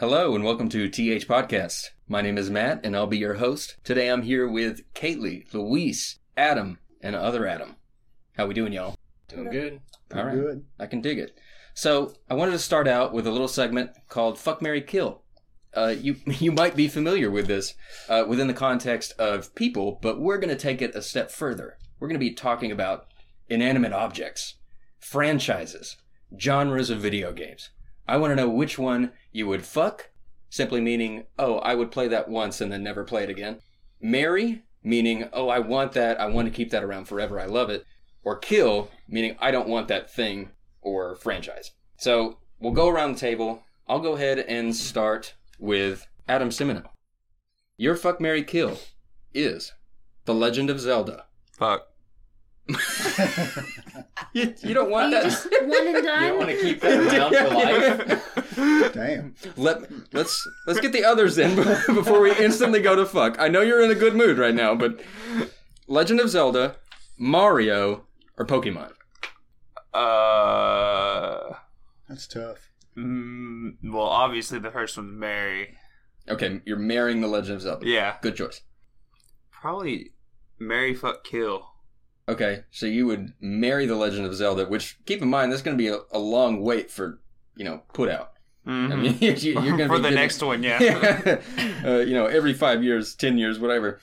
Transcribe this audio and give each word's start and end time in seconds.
Hello 0.00 0.34
and 0.34 0.42
welcome 0.42 0.70
to 0.70 0.88
TH 0.88 1.28
Podcast. 1.28 1.90
My 2.08 2.22
name 2.22 2.38
is 2.38 2.48
Matt 2.48 2.80
and 2.84 2.96
I'll 2.96 3.06
be 3.06 3.18
your 3.18 3.34
host. 3.34 3.76
Today 3.84 4.08
I'm 4.08 4.22
here 4.22 4.48
with 4.48 4.90
Kately, 4.94 5.44
Luis, 5.52 6.20
Adam, 6.38 6.78
and 7.02 7.14
other 7.14 7.46
Adam. 7.46 7.76
How 8.34 8.46
we 8.46 8.54
doing, 8.54 8.72
y'all? 8.72 8.96
Doing 9.28 9.50
good. 9.50 9.80
All 10.14 10.24
right. 10.24 10.34
Good. 10.34 10.64
I 10.78 10.86
can 10.86 11.02
dig 11.02 11.18
it. 11.18 11.36
So 11.74 12.14
I 12.30 12.34
wanted 12.34 12.52
to 12.52 12.58
start 12.58 12.88
out 12.88 13.12
with 13.12 13.26
a 13.26 13.30
little 13.30 13.46
segment 13.46 13.90
called 14.08 14.38
"Fuck 14.38 14.62
Mary 14.62 14.80
Kill." 14.80 15.20
Uh, 15.76 15.94
you 16.00 16.16
you 16.24 16.50
might 16.50 16.76
be 16.76 16.88
familiar 16.88 17.30
with 17.30 17.46
this 17.46 17.74
uh, 18.08 18.24
within 18.26 18.46
the 18.46 18.54
context 18.54 19.12
of 19.18 19.54
people, 19.54 19.98
but 20.00 20.18
we're 20.18 20.38
going 20.38 20.48
to 20.48 20.56
take 20.56 20.80
it 20.80 20.94
a 20.94 21.02
step 21.02 21.30
further. 21.30 21.76
We're 21.98 22.08
going 22.08 22.18
to 22.18 22.26
be 22.26 22.32
talking 22.32 22.72
about 22.72 23.08
inanimate 23.50 23.92
objects, 23.92 24.54
franchises, 24.98 25.98
genres 26.38 26.88
of 26.88 27.00
video 27.00 27.34
games. 27.34 27.68
I 28.06 28.16
want 28.16 28.32
to 28.32 28.36
know 28.36 28.48
which 28.48 28.78
one 28.78 29.12
you 29.32 29.46
would 29.46 29.64
fuck, 29.64 30.10
simply 30.48 30.80
meaning, 30.80 31.24
oh, 31.38 31.58
I 31.58 31.74
would 31.74 31.90
play 31.90 32.08
that 32.08 32.28
once 32.28 32.60
and 32.60 32.72
then 32.72 32.82
never 32.82 33.04
play 33.04 33.22
it 33.22 33.30
again. 33.30 33.60
Marry, 34.00 34.62
meaning, 34.82 35.28
oh, 35.32 35.48
I 35.48 35.60
want 35.60 35.92
that, 35.92 36.20
I 36.20 36.26
want 36.26 36.46
to 36.46 36.54
keep 36.54 36.70
that 36.70 36.84
around 36.84 37.06
forever, 37.06 37.38
I 37.38 37.46
love 37.46 37.70
it. 37.70 37.84
Or 38.22 38.36
kill, 38.36 38.90
meaning 39.08 39.36
I 39.40 39.50
don't 39.50 39.68
want 39.68 39.88
that 39.88 40.12
thing 40.12 40.50
or 40.82 41.16
franchise. 41.16 41.70
So 41.96 42.38
we'll 42.58 42.72
go 42.72 42.88
around 42.88 43.12
the 43.12 43.20
table. 43.20 43.62
I'll 43.88 44.00
go 44.00 44.14
ahead 44.14 44.38
and 44.38 44.74
start 44.74 45.34
with 45.58 46.06
Adam 46.28 46.50
Simino. 46.50 46.88
Your 47.76 47.96
fuck 47.96 48.20
Mary 48.20 48.44
Kill 48.44 48.78
is 49.32 49.72
The 50.24 50.34
Legend 50.34 50.68
of 50.70 50.80
Zelda. 50.80 51.26
Fuck. 51.58 51.89
You, 54.32 54.54
you 54.62 54.74
don't 54.74 54.90
want 54.90 55.06
You 55.10 55.16
that. 55.16 55.24
just 55.24 55.50
one 55.50 55.86
and 55.88 56.04
done. 56.04 56.22
You 56.22 56.28
done. 56.28 56.38
want 56.38 56.50
to 56.50 56.60
keep 56.62 56.80
that 56.82 57.00
around 57.00 57.34
for 57.34 58.56
life? 58.86 58.92
Damn. 58.94 59.34
Let 59.56 59.90
let's 60.12 60.48
let's 60.68 60.78
get 60.78 60.92
the 60.92 61.04
others 61.04 61.36
in 61.36 61.56
before 61.56 62.20
we 62.20 62.30
instantly 62.36 62.80
go 62.80 62.94
to 62.94 63.04
fuck. 63.06 63.36
I 63.40 63.48
know 63.48 63.60
you're 63.62 63.82
in 63.82 63.90
a 63.90 63.94
good 63.96 64.14
mood 64.14 64.38
right 64.38 64.54
now, 64.54 64.76
but 64.76 65.00
Legend 65.88 66.20
of 66.20 66.30
Zelda, 66.30 66.76
Mario, 67.18 68.04
or 68.38 68.46
Pokemon. 68.46 68.92
Uh, 69.92 71.54
That's 72.08 72.28
tough. 72.28 72.70
mm, 72.96 73.72
well, 73.82 74.02
obviously 74.06 74.60
the 74.60 74.70
first 74.70 74.96
one's 74.96 75.12
marry. 75.18 75.76
Okay, 76.28 76.60
you're 76.64 76.78
marrying 76.78 77.20
the 77.20 77.26
Legend 77.26 77.56
of 77.56 77.62
Zelda. 77.62 77.84
Yeah, 77.86 78.16
Good 78.22 78.36
choice. 78.36 78.60
probably 79.50 80.12
marry 80.60 80.94
fuck 80.94 81.24
kill. 81.24 81.66
Okay, 82.32 82.62
so 82.70 82.86
you 82.86 83.06
would 83.06 83.32
marry 83.40 83.86
the 83.86 83.96
Legend 83.96 84.26
of 84.26 84.34
Zelda, 84.34 84.66
which 84.66 84.98
keep 85.06 85.20
in 85.22 85.28
mind 85.28 85.50
there's 85.50 85.62
going 85.62 85.76
to 85.76 85.82
be 85.82 85.88
a, 85.88 85.98
a 86.12 86.18
long 86.18 86.60
wait 86.62 86.90
for 86.90 87.20
you 87.56 87.64
know 87.64 87.82
put 87.92 88.08
out. 88.08 88.32
I 88.66 88.70
Mhm. 88.70 89.00
mean, 89.02 89.16
you, 89.20 89.52
you're 89.62 89.76
going 89.76 89.78
to 89.78 89.86
for 89.88 89.96
be 89.96 90.02
the 90.02 90.08
getting- 90.10 90.14
next 90.14 90.42
one, 90.42 90.62
yeah. 90.62 90.80
yeah, 90.82 91.40
uh, 91.84 91.98
you 91.98 92.14
know, 92.14 92.26
every 92.26 92.52
five 92.52 92.84
years, 92.84 93.14
ten 93.14 93.38
years, 93.38 93.58
whatever. 93.58 94.00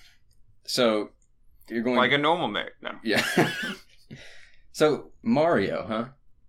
So 0.66 1.12
you're 1.70 1.84
going 1.84 1.96
like 1.96 2.12
a 2.12 2.18
normal 2.18 2.48
Mary. 2.48 2.72
No, 2.82 2.92
yeah. 3.04 3.24
so 4.72 5.12
Mario, 5.24 5.86
huh? 5.88 6.06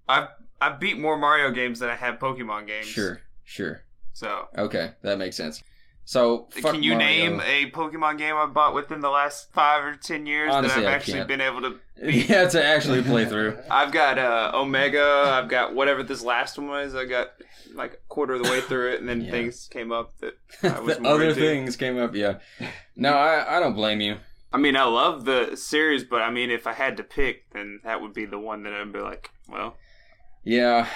I've 0.08 0.28
I 0.60 0.70
beat 0.70 0.98
more 0.98 1.16
Mario 1.16 1.50
games 1.52 1.78
than 1.78 1.88
I 1.90 1.94
have 1.94 2.18
Pokemon 2.18 2.66
games. 2.66 2.86
Sure, 2.86 3.20
sure. 3.44 3.82
So, 4.12 4.48
Okay, 4.56 4.90
that 5.02 5.16
makes 5.18 5.36
sense. 5.36 5.62
So 6.08 6.48
can 6.54 6.82
you 6.82 6.92
Mario. 6.94 7.06
name 7.06 7.40
a 7.44 7.70
Pokemon 7.70 8.16
game 8.16 8.34
I 8.34 8.46
bought 8.46 8.72
within 8.72 9.02
the 9.02 9.10
last 9.10 9.52
five 9.52 9.84
or 9.84 9.94
ten 9.94 10.24
years 10.24 10.50
Honestly, 10.50 10.80
that 10.80 10.88
I've 10.88 10.94
actually 10.94 11.22
been 11.24 11.42
able 11.42 11.60
to? 11.60 11.78
yeah, 12.02 12.48
to 12.48 12.64
actually 12.64 13.02
play 13.02 13.26
through. 13.26 13.58
I've 13.70 13.92
got 13.92 14.18
uh, 14.18 14.52
Omega. 14.54 15.02
I've 15.04 15.50
got 15.50 15.74
whatever 15.74 16.02
this 16.02 16.22
last 16.22 16.56
one 16.56 16.68
was. 16.68 16.94
I 16.94 17.04
got 17.04 17.32
like 17.74 17.92
a 17.92 17.96
quarter 18.08 18.32
of 18.36 18.42
the 18.42 18.50
way 18.50 18.62
through 18.62 18.92
it, 18.92 19.00
and 19.00 19.06
then 19.08 19.20
Yeah. 19.24 19.30
things 19.32 19.68
came 19.70 19.92
up 19.92 20.16
that 20.20 20.38
I 20.62 20.80
was 20.80 20.96
other 21.04 21.24
into. 21.28 21.34
things 21.42 21.76
came 21.76 21.98
up. 21.98 22.14
Yeah. 22.14 22.38
No, 22.96 23.12
I 23.12 23.58
I 23.58 23.60
don't 23.60 23.74
blame 23.74 24.00
you. 24.00 24.16
I 24.50 24.56
mean, 24.56 24.76
I 24.76 24.84
love 24.84 25.26
the 25.26 25.56
series, 25.56 26.04
but 26.04 26.22
I 26.22 26.30
mean, 26.30 26.50
if 26.50 26.66
I 26.66 26.72
had 26.72 26.96
to 26.96 27.02
pick, 27.02 27.50
then 27.52 27.80
that 27.84 28.00
would 28.00 28.14
be 28.14 28.24
the 28.24 28.38
one 28.38 28.62
that 28.62 28.72
I'd 28.72 28.94
be 28.94 29.00
like, 29.00 29.28
well, 29.46 29.76
Yeah, 30.42 30.88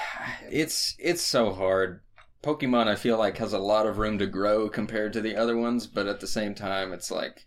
it's 0.48 0.96
it's 0.98 1.20
so 1.22 1.52
hard. 1.52 2.00
Pokemon, 2.42 2.88
I 2.88 2.96
feel 2.96 3.18
like, 3.18 3.38
has 3.38 3.52
a 3.52 3.58
lot 3.58 3.86
of 3.86 3.98
room 3.98 4.18
to 4.18 4.26
grow 4.26 4.68
compared 4.68 5.12
to 5.12 5.20
the 5.20 5.36
other 5.36 5.56
ones, 5.56 5.86
but 5.86 6.06
at 6.06 6.20
the 6.20 6.26
same 6.26 6.54
time, 6.54 6.92
it's 6.92 7.10
like 7.10 7.46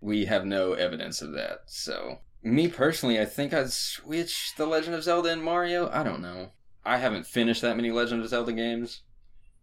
we 0.00 0.26
have 0.26 0.44
no 0.44 0.72
evidence 0.72 1.22
of 1.22 1.32
that. 1.32 1.60
So, 1.66 2.18
me 2.42 2.68
personally, 2.68 3.20
I 3.20 3.24
think 3.24 3.54
I'd 3.54 3.70
switch 3.70 4.54
the 4.56 4.66
Legend 4.66 4.96
of 4.96 5.04
Zelda 5.04 5.30
and 5.30 5.42
Mario. 5.42 5.88
I 5.90 6.02
don't 6.02 6.20
know. 6.20 6.50
I 6.84 6.98
haven't 6.98 7.26
finished 7.26 7.62
that 7.62 7.76
many 7.76 7.90
Legend 7.90 8.22
of 8.22 8.28
Zelda 8.28 8.52
games, 8.52 9.02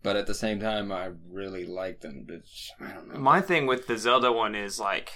but 0.03 0.15
at 0.15 0.27
the 0.27 0.33
same 0.33 0.59
time, 0.59 0.91
I 0.91 1.11
really 1.29 1.65
like 1.65 2.01
them. 2.01 2.25
But 2.27 2.43
I 2.79 2.93
don't 2.93 3.09
know. 3.09 3.19
my 3.19 3.41
thing 3.41 3.65
with 3.65 3.87
the 3.87 3.97
Zelda 3.97 4.31
one 4.31 4.55
is 4.55 4.79
like, 4.79 5.11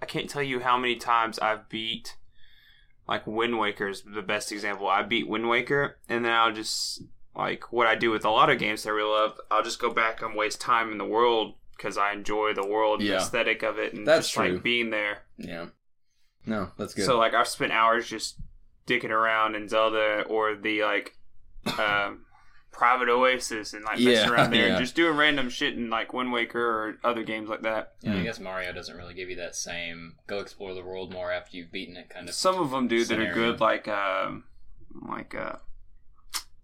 I 0.00 0.06
can't 0.06 0.30
tell 0.30 0.42
you 0.42 0.60
how 0.60 0.76
many 0.76 0.96
times 0.96 1.38
I've 1.38 1.68
beat, 1.68 2.16
like 3.08 3.26
Wind 3.26 3.58
Waker 3.58 3.88
is 3.88 4.02
the 4.02 4.22
best 4.22 4.52
example. 4.52 4.88
I 4.88 5.02
beat 5.02 5.28
Wind 5.28 5.48
Waker, 5.48 5.98
and 6.08 6.24
then 6.24 6.32
I'll 6.32 6.52
just 6.52 7.02
like 7.36 7.72
what 7.72 7.86
I 7.86 7.94
do 7.94 8.10
with 8.10 8.24
a 8.24 8.30
lot 8.30 8.50
of 8.50 8.58
games 8.58 8.82
that 8.82 8.90
I 8.90 8.92
really 8.92 9.10
love. 9.10 9.38
I'll 9.50 9.62
just 9.62 9.78
go 9.78 9.92
back 9.92 10.22
and 10.22 10.34
waste 10.34 10.60
time 10.60 10.90
in 10.92 10.98
the 10.98 11.04
world 11.04 11.54
because 11.76 11.98
I 11.98 12.12
enjoy 12.12 12.54
the 12.54 12.66
world 12.66 13.00
and 13.00 13.08
Yeah. 13.10 13.16
aesthetic 13.16 13.62
of 13.62 13.78
it, 13.78 13.92
and 13.92 14.06
That's 14.06 14.26
just 14.28 14.34
true. 14.34 14.54
like 14.54 14.62
being 14.62 14.90
there. 14.90 15.18
yeah. 15.36 15.66
No, 16.46 16.70
that's 16.78 16.94
good. 16.94 17.04
So 17.06 17.18
like 17.18 17.34
I've 17.34 17.48
spent 17.48 17.72
hours 17.72 18.08
just 18.08 18.36
dicking 18.86 19.10
around 19.10 19.56
in 19.56 19.68
Zelda 19.68 20.22
or 20.28 20.54
the 20.54 20.82
like 20.84 21.16
um, 21.78 22.24
private 22.70 23.08
oasis 23.08 23.72
and 23.74 23.84
like 23.84 23.98
messing 23.98 24.12
Yeah, 24.12 24.30
around 24.30 24.50
there 24.52 24.68
yeah. 24.68 24.76
and 24.76 24.78
just 24.78 24.94
doing 24.94 25.16
random 25.16 25.48
shit 25.50 25.74
in 25.74 25.90
like 25.90 26.12
Wind 26.12 26.32
Waker 26.32 26.60
or 26.60 26.98
other 27.02 27.24
games 27.24 27.48
like 27.48 27.62
that. 27.62 27.94
Yeah, 28.00 28.12
Mm. 28.12 28.20
I 28.20 28.22
guess 28.22 28.38
Mario 28.38 28.72
doesn't 28.72 28.96
really 28.96 29.14
give 29.14 29.28
you 29.28 29.34
that 29.36 29.56
same 29.56 30.14
go 30.28 30.38
explore 30.38 30.72
the 30.72 30.84
world 30.84 31.12
more 31.12 31.32
after 31.32 31.56
you've 31.56 31.72
beaten 31.72 31.96
it 31.96 32.08
kind 32.10 32.28
of. 32.28 32.34
Some 32.36 32.60
of 32.60 32.70
them 32.70 32.86
do 32.86 33.04
that 33.04 33.18
are 33.18 33.34
good, 33.34 33.58
like 33.60 33.88
um, 33.88 34.44
like 35.08 35.34
uh, 35.34 35.56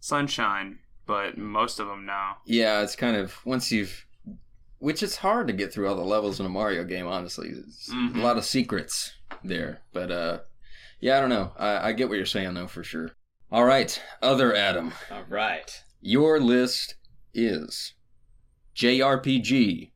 Sunshine, 0.06 0.80
but 1.06 1.38
most 1.38 1.78
of 1.78 1.86
them 1.86 2.04
now. 2.04 2.38
Yeah, 2.44 2.82
it's 2.82 2.96
kind 2.96 3.16
of 3.16 3.36
once 3.46 3.70
you've, 3.70 4.04
which 4.80 5.00
it's 5.00 5.14
hard 5.14 5.46
to 5.46 5.52
get 5.52 5.72
through 5.72 5.88
all 5.88 5.94
the 5.94 6.02
levels 6.02 6.40
in 6.40 6.46
a 6.46 6.48
Mario 6.48 6.82
game. 6.82 7.06
Honestly, 7.06 7.50
it's 7.50 7.88
Mhm. 7.88 8.16
a 8.16 8.18
lot 8.20 8.36
of 8.36 8.44
secrets 8.44 9.14
there. 9.44 9.82
But 9.92 10.10
uh, 10.10 10.38
yeah, 10.98 11.18
I 11.18 11.20
don't 11.20 11.28
know. 11.30 11.52
I, 11.56 11.91
I 11.91 11.92
get 11.92 12.08
what 12.08 12.16
you're 12.16 12.26
saying 12.26 12.52
though 12.54 12.66
for 12.66 12.82
sure. 12.82 13.12
All 13.52 13.64
right, 13.64 14.02
other 14.20 14.56
Adam, 14.56 14.92
All 15.08 15.22
right. 15.28 15.70
your 16.00 16.41
list 16.41 16.96
is 17.32 17.94
JRPG, 18.74 19.92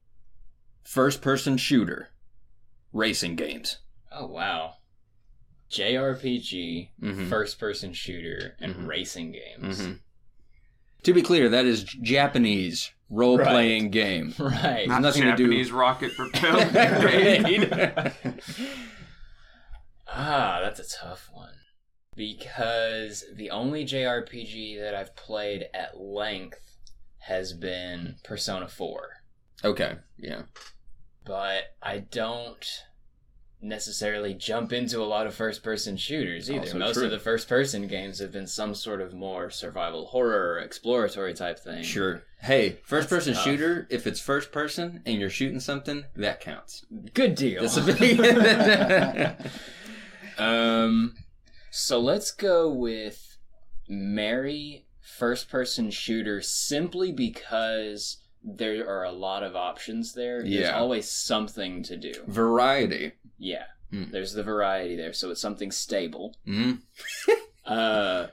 first-person 0.85 1.57
shooter, 1.57 2.11
racing 2.93 3.35
games. 3.35 3.79
Oh 4.13 4.27
wow. 4.29 4.75
JRPG, 5.71 6.91
Mhm. 7.03 7.29
first 7.29 7.59
person 7.59 7.93
shooter, 7.93 8.57
and 8.61 8.75
Mhm. 8.75 8.87
racing 8.87 9.33
games. 9.33 9.81
Mhm. 9.81 10.01
To 11.03 11.13
be 11.15 11.23
clear, 11.23 11.49
that 11.49 11.65
is 11.67 11.85
Japanese 11.85 12.93
role-playing 13.11 13.91
game. 13.91 14.35
Right. 14.39 14.89
Not 14.89 15.03
nothing 15.03 15.23
to 15.23 15.37
do- 15.37 15.45
Japanese 15.45 15.71
rocket 15.73 16.13
propelled. 16.17 16.75
Right. 16.75 18.13
Ah, 20.09 20.61
that's 20.63 20.81
a 20.81 20.99
tough 20.99 21.29
one. 21.33 21.55
Because 22.15 23.25
the 23.35 23.51
only 23.51 23.85
JRPG 23.85 24.79
that 24.81 24.95
I've 24.95 25.15
played 25.17 25.67
at 25.75 25.99
length 26.01 26.77
has 27.19 27.53
been 27.53 28.17
Persona 28.25 28.69
4. 28.69 29.11
okay, 29.65 29.97
yeah. 30.17 30.43
But 31.25 31.75
I 31.83 31.99
don't 31.99 32.65
necessarily 33.63 34.35
jump 34.35 34.73
into 34.73 35.01
a 35.01 35.05
lot 35.05 35.27
of 35.27 35.35
first 35.35 35.63
person 35.63 35.97
shooters 35.97 36.51
either. 36.51 36.61
Also 36.61 36.79
Most 36.79 36.95
true. 36.95 37.05
of 37.07 37.11
the 37.11 37.19
first 37.19 37.49
person 37.49 37.87
games 37.87 38.19
have 38.19 38.31
been 38.31 38.47
some 38.47 38.75
sort 38.75 39.01
of 39.01 39.15
more 39.15 39.51
survival 39.51 40.07
horror 40.07 40.53
or 40.55 40.59
exploratory 40.59 41.35
type 41.35 41.59
thing. 41.59 41.83
Sure. 41.83 42.23
Hey, 42.41 42.79
first 42.85 43.09
person 43.09 43.35
tough. 43.35 43.45
shooter, 43.45 43.87
if 43.91 44.07
it's 44.07 44.21
first 44.21 44.53
person 44.53 45.03
and 45.07 45.19
you're 45.19 45.31
shooting 45.31 45.59
something, 45.61 46.05
that 46.17 46.41
counts. 46.41 46.85
Good 47.15 47.35
deal. 47.35 47.63
That's 47.63 47.77
a 47.79 47.83
big 47.83 49.51
Um, 50.39 51.15
so 51.71 51.99
let's 51.99 52.31
go 52.31 52.71
with 52.71 53.39
marry 53.89 54.85
first 55.01 55.49
person 55.49 55.91
shooter 55.91 56.43
simply 56.43 57.11
because 57.11 58.19
there 58.49 58.89
are 58.89 59.05
a 59.05 59.11
lot 59.13 59.43
of 59.43 59.57
options 59.57 60.15
there. 60.15 60.41
There's 60.43 60.53
Yeah. 60.55 60.79
always 60.79 61.11
something 61.11 61.83
to 61.83 61.97
do. 61.97 62.13
variety. 62.29 63.13
Yeah. 63.39 63.65
Hmm. 63.91 64.05
There's 64.13 64.33
the 64.33 64.43
variety 64.45 64.95
there, 64.97 65.13
so 65.13 65.31
it's 65.31 65.41
something 65.41 65.71
stable. 65.73 66.37
Mm. 66.47 66.81
Uh, 67.67 68.29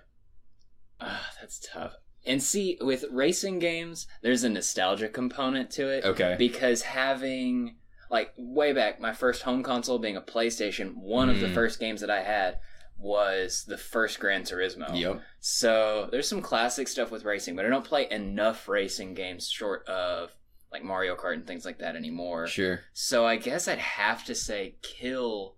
ah, 1.01 1.31
that's 1.41 1.59
tough. 1.73 1.95
And 2.25 2.41
see, 2.41 2.77
with 2.79 3.03
racing 3.11 3.57
games, 3.57 4.05
there's 4.21 4.43
a 4.43 4.49
nostalgia 4.49 5.09
component 5.09 5.71
to 5.71 5.89
it. 5.89 6.05
Okay. 6.05 6.35
Because 6.37 6.83
having, 6.83 7.77
like, 8.11 8.31
way 8.37 8.73
back, 8.73 9.01
my 9.01 9.11
first 9.11 9.41
home 9.41 9.63
console 9.63 9.97
being 9.97 10.15
a 10.15 10.21
PlayStation, 10.21 10.95
one 10.97 11.29
of 11.31 11.39
the 11.39 11.47
Mm. 11.47 11.53
first 11.55 11.79
games 11.79 11.99
that 12.01 12.11
I 12.11 12.21
had 12.21 12.59
was 13.03 13.65
the 13.67 13.77
first 13.77 14.19
Gran 14.19 14.43
Turismo. 14.43 14.97
Yep. 14.97 15.21
So 15.41 16.07
there's 16.09 16.27
some 16.27 16.41
classic 16.41 16.87
stuff 16.87 17.11
with 17.11 17.25
racing, 17.25 17.55
but 17.55 17.65
I 17.65 17.69
don't 17.69 17.83
play 17.85 18.07
enough 18.09 18.67
racing 18.69 19.13
games 19.13 19.49
short 19.49 19.87
of 19.89 20.31
like 20.71 20.83
Mario 20.83 21.15
Kart 21.15 21.33
and 21.33 21.45
things 21.45 21.65
like 21.65 21.79
that 21.79 21.95
anymore. 21.97 22.47
Sure. 22.47 22.79
So 22.93 23.25
I 23.25 23.35
guess 23.35 23.67
I'd 23.67 23.77
have 23.77 24.23
to 24.25 24.33
say 24.33 24.77
kill 24.81 25.55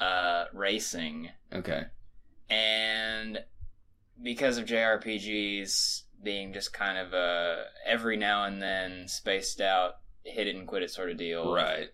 uh, 0.00 0.46
racing, 0.54 1.28
Okay. 1.52 1.82
and 2.50 3.38
because 4.22 4.58
of 4.58 4.64
JRPGs 4.64 6.02
being 6.22 6.52
just 6.52 6.72
kind 6.72 6.98
of 6.98 7.12
a 7.12 7.64
every 7.86 8.16
now 8.16 8.44
and 8.44 8.60
then 8.60 9.06
spaced 9.08 9.60
out, 9.60 9.94
hit 10.24 10.46
it 10.46 10.56
and 10.56 10.66
quit 10.66 10.82
it 10.82 10.90
sort 10.90 11.10
of 11.10 11.16
deal. 11.16 11.52
Right. 11.52 11.88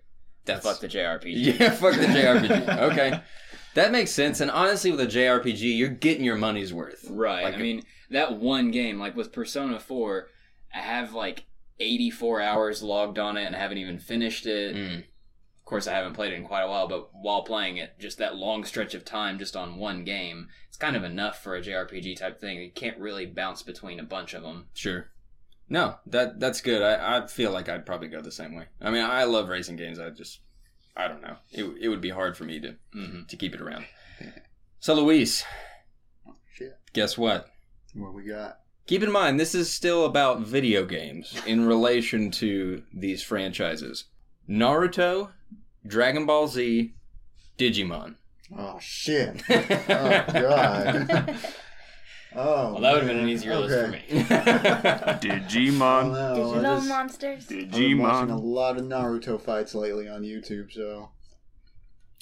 That's 0.44 0.64
Fuck 0.64 0.80
the 0.80 0.88
JRPG. 0.88 1.58
Yeah, 1.58 1.70
fuck 1.70 1.94
the 1.94 2.06
JRPG. 2.06 2.78
Okay. 2.92 3.20
That 3.74 3.92
makes 3.92 4.12
sense. 4.12 4.40
And 4.40 4.50
honestly, 4.50 4.90
with 4.90 5.00
a 5.00 5.06
JRPG, 5.06 5.76
you're 5.76 5.88
getting 5.88 6.24
your 6.24 6.36
money's 6.36 6.72
worth. 6.72 7.06
Right. 7.10 7.44
Like 7.44 7.54
I 7.54 7.58
mean, 7.58 7.82
that 8.10 8.38
one 8.38 8.70
game, 8.70 8.98
like 8.98 9.16
with 9.16 9.32
Persona 9.32 9.78
4, 9.80 10.28
I 10.74 10.78
have 10.78 11.12
like 11.12 11.44
84 11.80 12.40
hours 12.40 12.82
logged 12.82 13.18
on 13.18 13.36
it 13.36 13.44
and 13.44 13.56
I 13.56 13.58
haven't 13.58 13.78
even 13.78 13.98
finished 13.98 14.46
it. 14.46 14.76
Mm. 14.76 14.98
Of 14.98 15.64
course, 15.64 15.86
I 15.86 15.94
haven't 15.94 16.12
played 16.12 16.32
it 16.32 16.36
in 16.36 16.44
quite 16.44 16.62
a 16.62 16.68
while, 16.68 16.86
but 16.88 17.08
while 17.14 17.42
playing 17.42 17.78
it, 17.78 17.98
just 17.98 18.18
that 18.18 18.36
long 18.36 18.64
stretch 18.64 18.94
of 18.94 19.04
time 19.04 19.38
just 19.38 19.56
on 19.56 19.76
one 19.76 20.04
game, 20.04 20.48
it's 20.68 20.76
kind 20.76 20.94
of 20.94 21.04
enough 21.04 21.42
for 21.42 21.56
a 21.56 21.62
JRPG 21.62 22.18
type 22.18 22.38
thing. 22.38 22.60
You 22.60 22.70
can't 22.70 22.98
really 22.98 23.26
bounce 23.26 23.62
between 23.62 23.98
a 23.98 24.04
bunch 24.04 24.34
of 24.34 24.42
them. 24.42 24.66
Sure. 24.74 25.08
No, 25.68 25.96
that 26.06 26.38
that's 26.38 26.60
good. 26.60 26.82
I, 26.82 27.18
I 27.18 27.26
feel 27.26 27.50
like 27.50 27.70
I'd 27.70 27.86
probably 27.86 28.08
go 28.08 28.20
the 28.20 28.30
same 28.30 28.54
way. 28.54 28.66
I 28.80 28.90
mean, 28.90 29.02
I 29.02 29.24
love 29.24 29.48
racing 29.48 29.76
games. 29.76 29.98
I 29.98 30.10
just, 30.10 30.40
I 30.96 31.08
don't 31.08 31.22
know. 31.22 31.36
It, 31.50 31.64
it 31.80 31.88
would 31.88 32.00
be 32.00 32.10
hard 32.10 32.36
for 32.36 32.44
me 32.44 32.60
to 32.60 32.76
Mm-hmm. 32.94 33.24
to 33.28 33.36
keep 33.36 33.54
it 33.54 33.60
around. 33.60 33.86
So, 34.80 34.94
Luis, 34.94 35.44
Shit. 36.54 36.78
guess 36.92 37.16
what? 37.18 37.46
What 37.94 38.14
we 38.14 38.24
got? 38.24 38.60
Keep 38.86 39.02
in 39.02 39.10
mind, 39.12 39.40
this 39.40 39.54
is 39.54 39.72
still 39.72 40.04
about 40.04 40.40
video 40.40 40.84
games 40.84 41.34
in 41.46 41.64
relation 41.66 42.30
to 42.32 42.82
these 42.92 43.22
franchises 43.22 44.04
Naruto, 44.48 45.30
Dragon 45.86 46.26
Ball 46.26 46.46
Z, 46.48 46.92
Digimon. 47.58 48.16
Oh 48.56 48.78
shit! 48.80 49.42
Oh 49.48 50.24
god! 50.32 51.36
Oh, 52.36 52.72
Well, 52.72 52.80
that 52.80 52.92
would 52.94 53.02
have 53.04 53.08
been 53.08 53.20
an 53.20 53.28
easier 53.28 53.56
list 53.56 53.74
for 53.74 53.84
Okay. 53.86 54.02
me. 54.14 54.20
Oh, 54.20 54.24
Digimon. 55.20 56.12
no, 56.12 56.34
Digital 56.34 56.62
just- 56.62 56.88
monsters. 56.88 57.46
I've 57.52 57.70
been 57.70 57.98
watching 57.98 58.30
a 58.30 58.38
lot 58.38 58.76
of 58.76 58.84
Naruto 58.84 59.40
fights 59.40 59.74
lately 59.74 60.08
on 60.08 60.22
YouTube, 60.22 60.72
so 60.72 61.10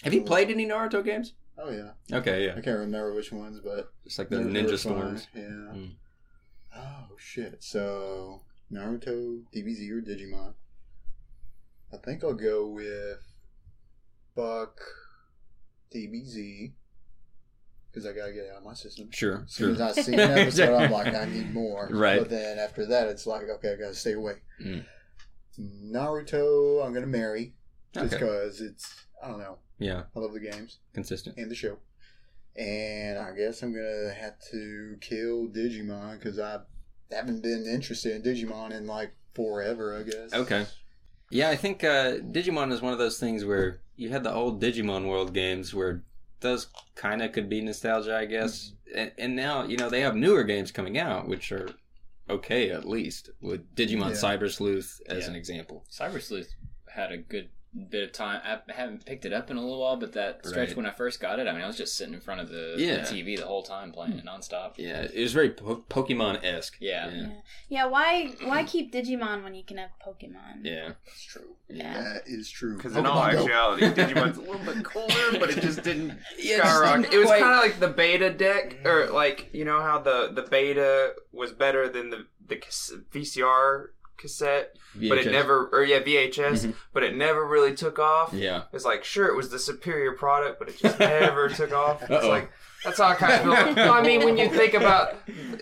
Have 0.02 0.12
you 0.12 0.22
played 0.22 0.50
any 0.50 0.66
Naruto 0.66 1.04
games? 1.04 1.34
oh 1.58 1.70
yeah, 1.70 1.92
Okay, 2.18 2.46
yeah. 2.46 2.52
I 2.52 2.60
can't 2.60 2.78
remember 2.78 3.14
which 3.14 3.30
ones, 3.32 3.60
but 3.62 3.92
it's 4.04 4.18
like 4.18 4.28
the 4.28 4.38
they 4.38 4.44
Ninja 4.44 4.70
fun, 4.70 4.78
Storms. 4.78 5.26
Yeah. 5.34 5.42
Mm. 5.42 5.90
Oh 6.76 7.16
shit! 7.18 7.62
So 7.62 8.42
Naruto, 8.72 9.42
DBZ, 9.54 9.90
or 9.90 10.00
Digimon? 10.02 10.54
I 11.92 11.96
think 11.98 12.24
I'll 12.24 12.32
go 12.34 12.66
with 12.66 13.20
Buck, 14.34 14.80
DBZ, 15.94 16.72
because 17.92 18.06
I 18.06 18.12
gotta 18.12 18.32
get 18.32 18.44
it 18.44 18.50
out 18.52 18.58
of 18.58 18.64
my 18.64 18.74
system. 18.74 19.10
Sure, 19.12 19.42
As 19.46 19.52
soon 19.52 19.76
sure. 19.76 19.84
as 19.86 19.98
I 19.98 20.02
see 20.02 20.14
an 20.18 20.20
episode, 20.20 20.74
I'm 20.74 20.90
like, 20.90 21.14
I 21.14 21.26
need 21.26 21.52
more. 21.54 21.88
Right. 21.90 22.18
But 22.20 22.30
then 22.30 22.58
after 22.58 22.86
that, 22.86 23.08
it's 23.08 23.26
like, 23.26 23.42
okay, 23.48 23.72
I 23.72 23.76
gotta 23.76 23.94
stay 23.94 24.12
away. 24.14 24.34
Mm. 24.64 24.84
Naruto, 25.60 26.84
I'm 26.84 26.92
gonna 26.94 27.06
marry 27.06 27.54
just 27.92 28.14
Okay. 28.14 28.24
because 28.24 28.60
it's 28.60 28.94
I 29.22 29.28
don't 29.28 29.38
know. 29.38 29.58
Yeah, 29.78 30.04
I 30.14 30.18
love 30.18 30.32
the 30.32 30.40
games 30.40 30.78
consistent. 30.94 31.36
and 31.36 31.50
the 31.50 31.54
show. 31.54 31.78
And 32.56 33.18
I 33.18 33.32
guess 33.34 33.62
I'm 33.62 33.72
gonna 33.74 34.12
have 34.14 34.34
to 34.50 34.96
kill 35.00 35.48
Digimon 35.48 36.18
because 36.18 36.38
I 36.38 36.58
haven't 37.10 37.42
been 37.42 37.66
interested 37.66 38.14
in 38.14 38.22
Digimon 38.22 38.72
in 38.72 38.86
like 38.86 39.12
forever. 39.34 39.98
I 39.98 40.02
guess. 40.02 40.32
Okay. 40.32 40.66
Yeah, 41.30 41.48
I 41.48 41.56
think 41.56 41.82
uh, 41.82 42.16
Digimon 42.18 42.72
is 42.72 42.82
one 42.82 42.92
of 42.92 42.98
those 42.98 43.18
things 43.18 43.44
where 43.44 43.80
you 43.96 44.10
had 44.10 44.22
the 44.22 44.32
old 44.32 44.60
Digimon 44.62 45.08
World 45.08 45.32
games 45.32 45.72
where 45.74 46.02
those 46.42 46.68
kind 46.94 47.22
of 47.22 47.32
could 47.32 47.48
be 47.48 47.60
nostalgia, 47.60 48.16
I 48.16 48.26
guess. 48.26 48.72
Mm-hmm. 48.88 48.98
And, 48.98 49.12
and 49.18 49.36
now, 49.36 49.64
you 49.64 49.76
know, 49.76 49.88
they 49.88 50.00
have 50.02 50.14
newer 50.14 50.44
games 50.44 50.70
coming 50.70 50.98
out, 50.98 51.26
which 51.26 51.50
are 51.52 51.70
okay 52.28 52.70
at 52.70 52.86
least, 52.86 53.30
with 53.40 53.74
Digimon 53.74 54.10
Yeah. 54.10 54.36
Cyber 54.36 54.50
Sleuth 54.50 55.00
as 55.08 55.24
Yeah. 55.24 55.30
an 55.30 55.36
example. 55.36 55.84
Cyber 55.90 56.20
Sleuth 56.20 56.54
had 56.94 57.10
a 57.10 57.16
good 57.16 57.48
bit 57.90 58.02
of 58.04 58.12
time. 58.12 58.40
I 58.44 58.72
haven't 58.72 59.06
picked 59.06 59.24
it 59.24 59.32
up 59.32 59.50
in 59.50 59.56
a 59.56 59.60
little 59.60 59.80
while, 59.80 59.96
but 59.96 60.12
that 60.12 60.44
stretch 60.46 60.68
Right. 60.68 60.76
when 60.76 60.84
I 60.86 60.90
first 60.90 61.20
got 61.20 61.38
it, 61.38 61.46
I 61.48 61.52
mean, 61.52 61.62
I 61.62 61.66
was 61.66 61.76
just 61.78 61.96
sitting 61.96 62.12
in 62.12 62.20
front 62.20 62.40
of 62.42 62.50
the, 62.50 62.74
Yeah. 62.76 62.96
the 62.96 63.02
TV 63.02 63.36
the 63.36 63.46
whole 63.46 63.62
time 63.62 63.92
playing 63.92 64.12
it 64.18 64.24
nonstop. 64.26 64.74
Yeah, 64.76 65.02
it 65.02 65.18
was 65.20 65.32
very 65.32 65.50
po- 65.50 65.84
Pokemon 65.88 66.44
esque. 66.44 66.76
Yeah. 66.80 67.10
Yeah. 67.10 67.26
Yeah, 67.70 67.84
why 67.86 68.34
why 68.42 68.64
keep 68.64 68.92
Digimon 68.92 69.42
when 69.42 69.54
you 69.54 69.64
can 69.64 69.78
have 69.78 69.90
Pokemon? 70.06 70.64
Yeah. 70.64 70.92
That's 71.06 71.22
true. 71.24 71.56
Yeah. 71.70 71.94
That 72.02 72.22
is 72.26 72.50
true. 72.50 72.76
Because 72.76 72.94
in 72.94 73.06
all 73.06 73.22
Pokemon 73.22 73.32
Go. 73.32 73.38
actuality, 73.44 73.86
Digimon's 74.02 74.36
a 74.36 74.40
little 74.42 74.58
bit 74.74 74.84
cooler, 74.84 75.38
but 75.40 75.48
it 75.48 75.62
just 75.62 75.82
didn't 75.82 76.08
Yeah, 76.38 76.56
it 76.56 76.58
just 76.58 76.76
skyrocket. 76.76 77.02
didn't 77.10 77.14
It 77.14 77.18
was 77.20 77.30
kind 77.30 77.44
of 77.44 77.58
like 77.64 77.80
the 77.80 77.88
beta 77.88 78.30
deck, 78.30 78.84
or 78.84 79.06
like 79.06 79.48
you 79.54 79.64
know 79.64 79.80
how 79.80 79.98
the 79.98 80.30
the 80.34 80.42
beta 80.42 81.14
was 81.32 81.52
better 81.52 81.88
than 81.88 82.10
the 82.10 82.26
the 82.46 82.56
VCR 83.10 83.88
cassette, 84.16 84.76
but 84.94 85.18
it 85.18 85.26
VHS. 85.26 85.32
never, 85.32 85.66
or 85.72 85.82
yeah 85.84 86.00
VHS, 86.00 86.64
Mhm. 86.66 86.74
but 86.92 87.02
it 87.02 87.14
never 87.16 87.46
really 87.46 87.74
took 87.74 87.98
off. 87.98 88.32
Yeah. 88.32 88.62
It's 88.72 88.84
like 88.84 89.04
sure 89.04 89.26
it 89.26 89.36
was 89.36 89.50
the 89.50 89.58
superior 89.58 90.12
product, 90.12 90.58
but 90.58 90.68
it 90.68 90.78
just 90.78 90.98
never 91.00 91.48
took 91.48 91.72
off. 91.72 92.02
It's 92.02 92.10
Uh-oh. 92.10 92.28
like 92.28 92.50
that's 92.84 92.98
how 92.98 93.08
I 93.08 93.14
kind 93.14 93.32
of 93.34 93.42
feel. 93.42 93.74
no, 93.86 93.92
I 93.92 94.02
mean 94.02 94.24
when 94.24 94.36
you 94.36 94.48
think 94.48 94.74
about 94.74 95.16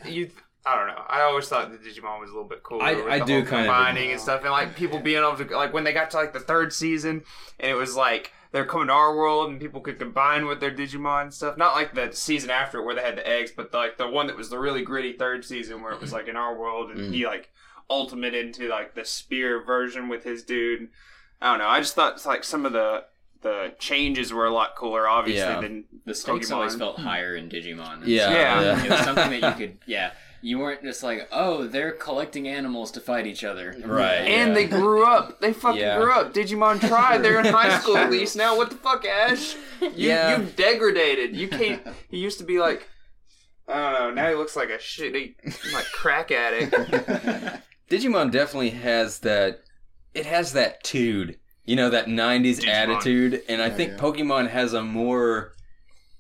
you. 0.07 0.31
I 0.67 0.77
don't 0.77 0.89
know. 0.89 1.03
I 1.09 1.23
always 1.23 1.49
thought 1.49 1.71
the 1.73 1.79
Digimon 1.79 2.21
was 2.21 2.29
a 2.29 2.35
little 2.35 2.49
bit 2.49 2.63
cooler. 2.63 2.85
I- 2.85 2.95
with 2.95 3.07
I 3.07 3.19
the 3.21 3.25
do 3.25 3.33
whole 3.41 3.43
kind 3.45 3.61
of 3.67 3.73
combining 3.75 4.13
and 4.13 4.21
stuff, 4.21 4.43
and 4.43 4.51
like 4.51 4.77
people 4.77 4.99
being 4.99 5.19
able 5.23 5.35
to 5.37 5.57
like 5.57 5.73
when 5.73 5.85
they 5.85 5.93
got 5.95 6.11
to 6.11 6.19
like 6.19 6.35
the 6.35 6.41
third 6.41 6.73
season, 6.75 7.23
and 7.59 7.71
it 7.71 7.75
was 7.75 7.97
like 7.97 8.33
they're 8.53 8.67
coming 8.67 8.89
to 8.89 8.93
our 8.93 9.17
world, 9.17 9.49
and 9.49 9.59
people 9.59 9.81
could 9.81 9.99
combine 9.99 10.47
with 10.47 10.61
their 10.61 10.71
Digimon 10.71 11.23
and 11.23 11.33
stuff. 11.35 11.57
Not 11.57 11.75
like 11.75 11.95
the 11.95 12.11
season 12.13 12.51
after 12.51 12.83
where 12.83 12.95
they 12.95 13.01
had 13.01 13.17
the 13.17 13.27
eggs, 13.27 13.53
but 13.57 13.73
like 13.73 13.97
the 13.97 14.07
one 14.09 14.27
that 14.27 14.37
was 14.37 14.51
the 14.51 14.59
really 14.59 14.83
gritty 14.83 15.15
third 15.15 15.47
season 15.47 15.81
where 15.83 15.93
it 15.93 16.01
was 16.01 16.13
like 16.13 16.29
in 16.29 16.37
our 16.37 16.55
world, 16.55 16.91
and 16.91 17.15
he 17.15 17.27
like 17.27 17.49
ultimate 17.91 18.35
into 18.35 18.69
like 18.69 18.95
the 18.95 19.05
spear 19.05 19.63
version 19.63 20.09
with 20.09 20.25
his 20.25 20.43
dude. 20.43 20.89
I 21.43 21.51
don't 21.53 21.59
know. 21.59 21.69
I 21.69 21.81
just 21.81 21.95
thought 21.95 22.15
it's 22.15 22.25
like 22.27 22.45
some 22.45 22.65
of 22.65 22.73
the 22.73 23.05
the 23.43 23.73
changes 23.79 24.33
were 24.35 24.45
a 24.47 24.51
lot 24.53 24.77
cooler, 24.77 25.09
obviously, 25.09 25.41
Yeah. 25.41 25.61
than 25.61 25.85
The 26.05 26.15
stakes 26.15 26.51
Pokemon. 26.51 26.55
always 26.57 26.77
felt 26.77 26.99
higher 26.99 27.35
in 27.35 27.49
Digimon. 27.49 28.03
Yeah. 28.07 28.31
Yeah. 28.31 28.61
yeah. 28.61 28.85
It 28.85 28.91
was 28.91 29.01
something 29.01 29.41
that 29.41 29.59
you 29.59 29.67
could, 29.67 29.79
yeah. 29.87 30.13
You 30.43 30.59
weren't 30.59 30.83
just 30.83 31.03
like, 31.03 31.27
oh, 31.33 31.67
they're 31.67 31.93
collecting 31.93 32.49
animals 32.49 32.91
to 32.93 33.01
fight 33.01 33.27
each 33.27 33.43
other. 33.45 33.75
Right. 33.85 34.17
And 34.17 34.49
yeah. 34.51 34.55
they 34.55 34.67
grew 34.67 35.05
up. 35.07 35.41
They 35.41 35.53
fucking 35.55 35.81
Yeah. 35.81 35.99
grew 35.99 36.13
up. 36.13 36.33
Digimon 36.35 36.87
tried. 36.87 37.19
They're 37.23 37.41
in 37.41 37.47
high 37.47 37.79
school 37.79 37.97
at 37.97 38.11
least 38.17 38.37
now. 38.37 38.57
What 38.59 38.69
the 38.71 38.77
fuck, 38.77 39.05
Ash? 39.07 39.55
You 39.81 39.91
Yeah. 39.97 40.39
you 40.39 40.45
degraded. 40.57 41.35
You 41.37 41.49
can't. 41.49 41.83
He 42.11 42.19
used 42.19 42.39
to 42.39 42.45
be 42.45 42.59
like. 42.59 42.89
I 43.69 43.93
don't 43.93 44.15
know. 44.17 44.23
Now 44.23 44.29
he 44.31 44.35
looks 44.35 44.57
like 44.57 44.69
a 44.71 44.79
shitty, 44.79 45.35
like 45.73 45.85
crack 45.93 46.31
addict. 46.33 46.75
Digimon 47.91 48.31
definitely 48.31 48.71
has 48.71 49.19
that. 49.21 49.61
It 50.15 50.27
has 50.27 50.53
that 50.55 50.83
tude, 50.83 51.39
you 51.65 51.77
know, 51.77 51.91
that 51.91 52.07
'90s 52.07 52.61
Digimon. 52.61 52.69
attitude, 52.69 53.43
and 53.49 53.61
I 53.61 53.71
Oh, 53.71 53.75
think 53.75 53.93
yeah. 53.93 53.99
Pokemon 53.99 54.49
has 54.51 54.73
a 54.73 54.83
more 54.83 55.55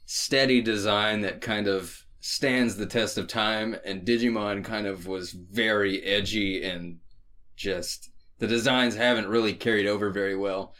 steady 0.05 0.61
design 0.61 1.21
that 1.23 1.41
kind 1.41 1.69
of 1.69 2.05
stands 2.21 2.77
the 2.77 2.87
test 2.87 3.17
of 3.17 3.29
time, 3.29 3.77
and 3.85 4.03
Digimon 4.05 4.65
kind 4.65 4.87
of 4.87 5.07
was 5.07 5.31
very 5.33 6.03
edgy 6.03 6.63
and 6.65 6.99
just 7.57 8.11
the 8.39 8.47
designs 8.47 8.97
haven't 8.97 9.29
really 9.29 9.53
carried 9.55 9.87
over 9.87 10.11
very 10.11 10.37
well. 10.37 10.75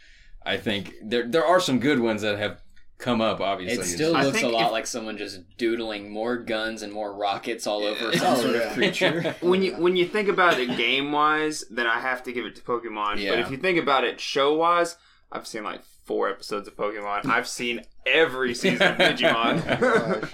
I 0.45 0.57
think 0.57 0.93
there 1.03 1.27
there 1.27 1.45
are 1.45 1.59
some 1.59 1.79
good 1.79 1.99
ones 1.99 2.21
that 2.23 2.37
have 2.37 2.61
come 3.01 3.19
up. 3.19 3.41
Obviously, 3.41 3.83
It 3.83 3.87
still 3.87 4.15
I 4.15 4.23
looks 4.23 4.41
a 4.43 4.47
lot 4.47 4.67
if- 4.67 4.71
like 4.71 4.87
someone 4.87 5.17
just 5.17 5.41
doodling 5.57 6.09
more 6.11 6.37
guns 6.37 6.81
and 6.83 6.93
more 6.93 7.13
rockets 7.13 7.67
all 7.67 7.83
over 7.83 8.13
some 8.17 8.33
Oh, 8.35 8.35
sort 8.41 8.55
yeah. 8.55 8.61
of 8.61 8.73
creature. 8.73 9.35
When 9.41 9.61
you 9.61 9.75
when 9.75 9.95
you 9.97 10.07
think 10.07 10.29
about 10.29 10.59
it 10.59 10.77
game 10.77 11.11
wise, 11.11 11.65
then 11.69 11.87
I 11.87 11.99
have 11.99 12.23
to 12.23 12.31
give 12.31 12.45
it 12.45 12.55
to 12.55 12.61
Pokemon. 12.61 13.19
Yeah. 13.19 13.31
But 13.31 13.39
if 13.39 13.51
you 13.51 13.57
think 13.57 13.77
about 13.77 14.03
it 14.05 14.19
show 14.21 14.53
wise, 14.53 14.95
I've 15.31 15.45
seen 15.47 15.63
like 15.63 15.81
four 16.05 16.29
episodes 16.29 16.67
of 16.67 16.75
Pokemon. 16.77 17.25
I've 17.25 17.47
seen 17.47 17.81
every 18.05 18.53
season 18.61 18.91
of 18.93 18.97
Digimon. 18.97 20.29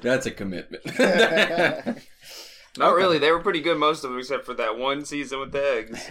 That's 0.00 0.26
a 0.26 0.30
commitment. 0.30 0.84
Not 2.78 2.94
really. 2.94 3.18
They 3.18 3.30
were 3.30 3.40
pretty 3.40 3.60
good, 3.60 3.76
most 3.78 4.02
of 4.04 4.10
them, 4.10 4.18
except 4.18 4.46
for 4.46 4.54
that 4.54 4.78
one 4.78 5.04
season 5.04 5.40
with 5.40 5.52
the 5.52 5.62
eggs. 5.62 6.08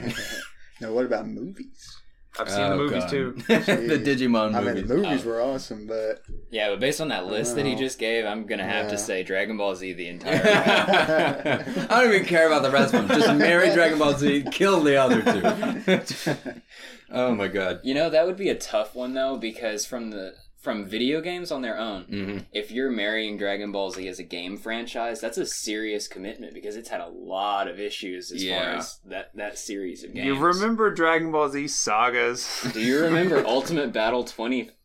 now, 0.80 0.92
what 0.94 1.06
about 1.06 1.28
movies? 1.28 2.01
I've 2.40 2.50
seen 2.50 2.60
the 2.62 2.72
Oh, 2.74 2.78
movies 2.78 3.04
God. 3.04 3.10
too. 3.10 3.34
the 3.48 4.00
Digimon 4.04 4.56
I 4.56 4.62
movies. 4.62 4.76
mean, 4.76 4.88
the 4.88 4.96
movies 4.96 5.26
Oh. 5.26 5.30
were 5.30 5.42
awesome, 5.42 5.86
but 5.86 6.22
yeah, 6.50 6.70
but 6.70 6.80
based 6.80 7.02
on 7.02 7.10
that 7.10 7.26
list 7.28 7.56
that 7.56 7.66
he 7.66 7.74
oh. 7.76 7.78
just 7.78 8.00
gave, 8.00 8.26
I'm 8.26 8.46
gonna 8.46 8.64
have 8.66 8.86
Yeah. 8.86 8.92
to 8.92 8.98
say 8.98 9.24
Dragon 9.24 9.58
Ball 9.58 9.76
Z 9.76 9.92
the 9.94 10.08
entire. 10.14 10.40
Time. 10.42 11.88
I 11.90 12.02
don't 12.04 12.14
even 12.14 12.26
care 12.26 12.48
about 12.48 12.64
the 12.64 12.72
rest 12.72 12.94
of 12.94 13.08
them. 13.08 13.20
Just 13.20 13.36
marry 13.36 13.74
Dragon 13.74 14.00
Ball 14.00 14.14
Z, 14.14 14.46
kill 14.52 14.80
the 14.82 14.96
other 14.96 15.22
two. 15.22 16.62
oh 17.12 17.36
my 17.36 17.48
god. 17.48 17.82
You 17.84 17.94
know, 17.94 18.10
that 18.10 18.26
would 18.26 18.38
be 18.38 18.50
a 18.50 18.56
tough 18.56 18.96
one 18.96 19.14
though, 19.14 19.38
because 19.38 19.86
from 19.86 20.12
the 20.12 20.34
from 20.62 20.86
video 20.86 21.20
games 21.22 21.52
on 21.52 21.62
their 21.62 21.78
own, 21.78 22.04
hmm 22.04 22.38
if 22.54 22.70
you're 22.72 22.92
marrying 22.92 23.38
Dragon 23.38 23.72
Ball 23.72 23.92
Z 23.92 24.08
as 24.08 24.20
a 24.20 24.24
game 24.24 24.58
franchise, 24.58 25.20
that's 25.22 25.38
a 25.38 25.46
serious 25.46 26.08
commitment 26.08 26.54
because 26.54 26.76
it's 26.76 26.90
had 26.90 27.02
a 27.02 27.08
lot 27.08 27.68
of 27.68 27.80
issues 27.80 28.32
as 28.32 28.44
Yeah. 28.44 28.56
far 28.72 28.78
as 28.78 29.00
that, 29.06 29.32
that 29.36 29.58
series 29.58 30.04
of 30.04 30.14
games. 30.14 30.26
You 30.28 30.36
remember 30.36 30.94
Dragon 30.94 31.32
Ball 31.32 31.50
Z 31.50 31.68
sagas? 31.70 32.68
Do 32.74 32.80
you 32.82 33.00
remember 33.00 33.44
Ultimate 33.48 33.92
Battle 33.94 34.24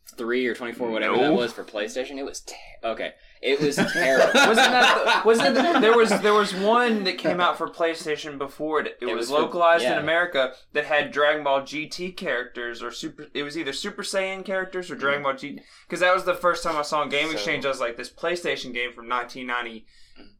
23 0.09 0.47
or 0.47 0.55
24, 0.55 0.91
whatever 0.91 1.17
that 1.17 1.33
was 1.33 1.53
for 1.53 1.65
PlayStation? 1.65 2.17
It 2.19 2.25
was 2.25 2.41
ter- 2.41 2.55
okay. 2.85 3.13
It 3.43 3.61
was 3.61 3.77
terrible. 3.93 4.33
wasn't 4.35 4.57
that 4.57 5.21
the, 5.23 5.29
wasn't 5.29 5.55
the, 5.57 5.79
there 5.81 5.97
was 5.97 6.09
there 6.23 6.33
was 6.35 6.55
one 6.55 7.05
that 7.05 7.19
came 7.19 7.41
out 7.41 7.59
for 7.59 7.69
PlayStation 7.69 8.39
before 8.39 8.81
it. 8.81 8.87
It, 8.87 9.09
It 9.09 9.15
was, 9.15 9.29
was 9.29 9.29
for- 9.31 9.41
localized 9.43 9.85
in. 9.85 9.93
America 9.99 10.53
that 10.73 10.87
had 10.87 11.11
Dragon 11.13 11.45
Ball 11.45 11.61
GT 11.63 12.17
characters 12.17 12.83
or 12.83 12.91
super. 12.91 13.27
It 13.35 13.43
was 13.43 13.59
either 13.59 13.73
Super 13.73 14.03
Saiyan 14.03 14.45
characters 14.45 14.91
or 14.91 14.95
Dragon 14.97 15.23
Ball 15.23 15.35
GT. 15.35 15.61
Because 15.87 16.01
that 16.01 16.15
was 16.15 16.25
the 16.25 16.35
first 16.35 16.63
time 16.63 16.77
I 16.77 16.83
saw 16.83 17.01
on 17.03 17.09
Game 17.09 17.27
So- 17.29 17.33
Exchange. 17.35 17.65
I 17.65 17.69
was 17.69 17.81
like, 17.81 17.97
this 17.97 18.11
PlayStation 18.11 18.73
game 18.73 18.93
from 18.93 19.09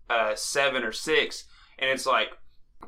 1997 0.09 0.83
or 0.85 0.93
six, 0.93 1.45
and 1.79 1.91
it's 1.91 2.07
like 2.07 2.29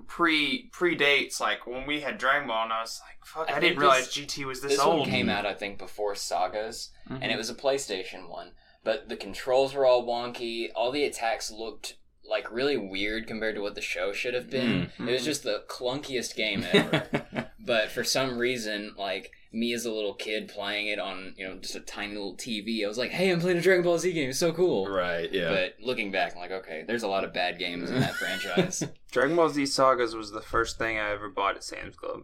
pre 0.07 0.71
predates 0.71 1.41
like 1.41 1.67
when 1.67 1.87
we 1.87 2.01
had 2.01 2.19
Dragon 2.19 2.49
Ball, 2.49 2.65
and 2.65 2.73
I 2.73 2.81
was 2.81 3.01
like, 3.07 3.25
fuck, 3.25 3.51
I 3.55 3.57
I, 3.57 3.61
didn't 3.61 3.79
realize 3.79 4.07
this- 4.15 4.27
GT 4.27 4.45
was 4.45 4.61
this, 4.61 4.73
this 4.73 4.81
old. 4.81 5.01
one 5.01 5.11
came 5.11 5.29
out, 5.29 5.47
I 5.47 5.55
think, 5.55 5.79
before 5.79 6.15
Sagas, 6.15 6.91
Mhm. 7.09 7.19
and 7.23 7.33
it 7.33 7.37
was 7.37 7.51
a 7.51 7.55
PlayStation 7.55 8.29
one. 8.29 8.53
But 8.85 9.09
the 9.09 9.17
controls 9.17 9.75
were 9.75 9.85
all 9.85 10.05
wonky. 10.07 10.69
All 10.75 10.91
the 10.91 11.05
attacks 11.05 11.51
looked 11.51 11.97
like 12.29 12.51
really 12.53 12.77
weird 12.77 13.27
compared 13.27 13.55
to 13.57 13.61
what 13.63 13.75
the 13.75 13.81
show 13.81 14.13
should 14.13 14.35
have 14.35 14.51
been. 14.51 14.91
Mm. 14.99 15.09
It 15.09 15.13
was 15.13 15.25
just 15.25 15.43
the 15.43 15.65
clunkiest 15.69 16.37
game 16.37 16.65
ever. 16.73 17.51
but 17.59 17.91
for 17.91 18.05
some 18.05 18.39
reason, 18.39 18.95
like 18.99 19.33
me 19.53 19.73
as 19.73 19.87
a 19.87 19.93
little 19.93 20.15
kid 20.15 20.49
playing 20.49 20.89
it 20.89 20.99
on 20.99 21.35
you 21.37 21.47
know 21.47 21.57
just 21.57 21.75
a 21.75 21.81
tiny 21.81 22.15
little 22.15 22.37
TV, 22.37 22.85
I 22.85 22.89
was 22.89 22.99
like, 22.99 23.11
"Hey, 23.11 23.31
I'm 23.31 23.41
playing 23.41 23.59
a 23.59 23.63
Dragon 23.63 23.83
Ball 23.85 23.99
Z 23.99 24.13
game. 24.13 24.31
It's 24.31 24.39
so 24.39 24.53
cool." 24.53 24.89
right. 24.89 25.33
Yeah. 25.33 25.49
But 25.51 25.77
looking 25.81 26.11
back, 26.11 26.33
I'm 26.35 26.41
like, 26.41 26.51
okay, 26.51 26.85
there's 26.87 27.03
a 27.03 27.09
lot 27.09 27.25
of 27.25 27.33
bad 27.33 27.59
games 27.59 27.91
in 27.91 28.01
that 28.01 28.15
franchise. 28.17 28.85
Dragon 29.11 29.37
Ball 29.37 29.49
Z 29.49 29.67
sagas 29.67 30.15
was 30.15 30.31
the 30.31 30.43
first 30.43 30.79
thing 30.79 30.99
I 30.99 31.11
ever 31.11 31.29
bought 31.29 31.57
at 31.57 31.65
Sam's 31.65 31.97
Club. 31.97 32.23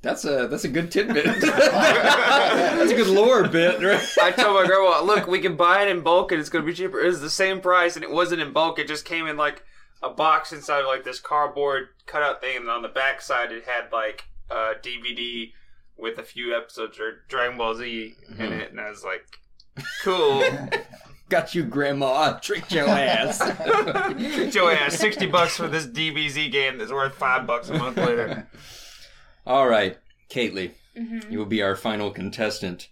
That's 0.00 0.24
a 0.24 0.46
that's 0.46 0.64
a 0.64 0.68
good 0.68 0.92
tidbit. 0.92 1.24
that's 1.40 2.92
a 2.92 2.96
good 2.96 3.08
lore 3.08 3.48
bit, 3.48 3.82
right? 3.82 4.08
I 4.22 4.30
told 4.30 4.54
my 4.54 4.64
grandma, 4.64 5.02
"Look, 5.02 5.26
we 5.26 5.40
can 5.40 5.56
buy 5.56 5.82
it 5.82 5.88
in 5.88 6.02
bulk, 6.02 6.30
and 6.30 6.40
it's 6.40 6.48
going 6.48 6.64
to 6.64 6.70
be 6.70 6.76
cheaper." 6.76 7.00
It's 7.00 7.20
the 7.20 7.28
same 7.28 7.60
price, 7.60 7.96
and 7.96 8.04
it 8.04 8.10
wasn't 8.10 8.40
in 8.40 8.52
bulk. 8.52 8.78
It 8.78 8.86
just 8.86 9.04
came 9.04 9.26
in 9.26 9.36
like 9.36 9.64
a 10.00 10.08
box 10.08 10.52
inside 10.52 10.80
of 10.80 10.86
like 10.86 11.02
this 11.02 11.18
cardboard 11.18 11.88
cutout 12.06 12.40
thing, 12.40 12.58
and 12.58 12.70
on 12.70 12.82
the 12.82 12.88
back 12.88 13.20
side, 13.20 13.50
it 13.50 13.64
had 13.64 13.90
like 13.92 14.24
a 14.50 14.74
DVD 14.80 15.52
with 15.96 16.18
a 16.18 16.22
few 16.22 16.56
episodes 16.56 16.96
of 17.00 17.06
Dragon 17.28 17.58
Ball 17.58 17.74
Z 17.74 18.14
in 18.28 18.34
hmm. 18.36 18.42
it, 18.42 18.70
and 18.70 18.80
I 18.80 18.90
was 18.90 19.02
like, 19.04 19.40
"Cool." 20.04 20.44
Got 21.28 21.54
you, 21.54 21.62
Grandma. 21.64 22.06
I 22.06 22.38
tricked 22.40 22.72
your 22.72 22.88
ass. 22.88 23.40
Joey 24.50 24.76
has 24.76 24.96
sixty 24.96 25.26
bucks 25.26 25.56
for 25.56 25.66
this 25.66 25.86
DBZ 25.86 26.52
game 26.52 26.78
that's 26.78 26.92
worth 26.92 27.16
five 27.16 27.46
bucks 27.48 27.68
a 27.68 27.76
month 27.76 27.96
later. 27.96 28.48
All 29.48 29.66
right, 29.66 29.96
Kately, 30.30 30.72
Mhm. 30.96 31.30
you 31.30 31.38
will 31.38 31.46
be 31.46 31.62
our 31.62 31.74
final 31.74 32.10
contestant. 32.10 32.88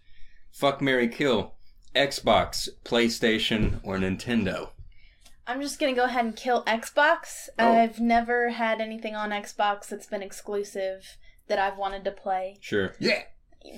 Fuck 0.51 0.81
Mary 0.81 1.07
Kill. 1.07 1.55
Xbox, 1.95 2.69
PlayStation, 2.85 3.81
or 3.85 3.97
Nintendo? 3.99 4.71
I'm 5.47 5.61
just 5.61 5.79
gonna 5.79 5.93
go 5.93 6.05
ahead 6.05 6.25
and 6.25 6.35
kill 6.37 6.65
Xbox. 6.65 7.49
Oh. 7.59 7.73
I've 7.73 8.01
never 8.01 8.49
had 8.51 8.81
anything 8.81 9.15
on 9.15 9.31
Xbox 9.31 9.89
that's 9.89 10.07
been 10.07 10.23
exclusive 10.23 11.17
that 11.49 11.59
I've 11.59 11.77
wanted 11.79 12.05
to 12.05 12.11
play. 12.11 12.57
Sure. 12.61 12.95
Yeah. 12.99 13.23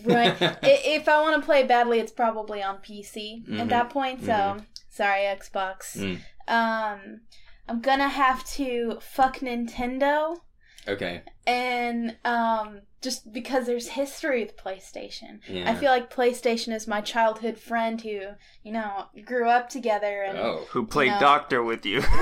Right. 0.04 0.36
If 0.62 1.08
I 1.08 1.20
want 1.20 1.40
to 1.40 1.44
play 1.44 1.64
badly, 1.64 1.98
it's 1.98 2.12
probably 2.12 2.62
on 2.62 2.78
PC 2.78 3.44
Mhm. 3.46 3.60
at 3.60 3.68
that 3.70 3.90
point. 3.90 4.20
So 4.24 4.32
Mhm. 4.32 4.66
sorry, 4.88 5.22
Xbox. 5.22 5.96
Mm. 5.96 6.20
Um, 6.48 7.20
I'm 7.68 7.80
gonna 7.80 8.08
have 8.08 8.44
to 8.54 8.98
fuck 9.00 9.38
Nintendo, 9.40 10.36
Okay. 10.86 11.22
and 11.46 12.16
um, 12.24 12.80
just 13.02 13.32
because 13.32 13.66
there's 13.66 13.88
history 13.88 14.42
with 14.42 14.56
PlayStation. 14.56 15.40
Yeah. 15.48 15.70
I 15.70 15.74
feel 15.74 15.90
like 15.90 16.12
PlayStation 16.12 16.72
is 16.74 16.86
my 16.88 17.00
childhood 17.00 17.58
friend 17.58 18.00
who, 18.00 18.20
you 18.62 18.72
know, 18.72 19.06
grew 19.24 19.48
up 19.48 19.68
together 19.68 20.22
and. 20.22 20.38
Oh. 20.38 20.64
Who 20.70 20.86
played 20.86 21.10
No. 21.12 21.20
doctor 21.20 21.62
with 21.62 21.84
you? 21.86 22.02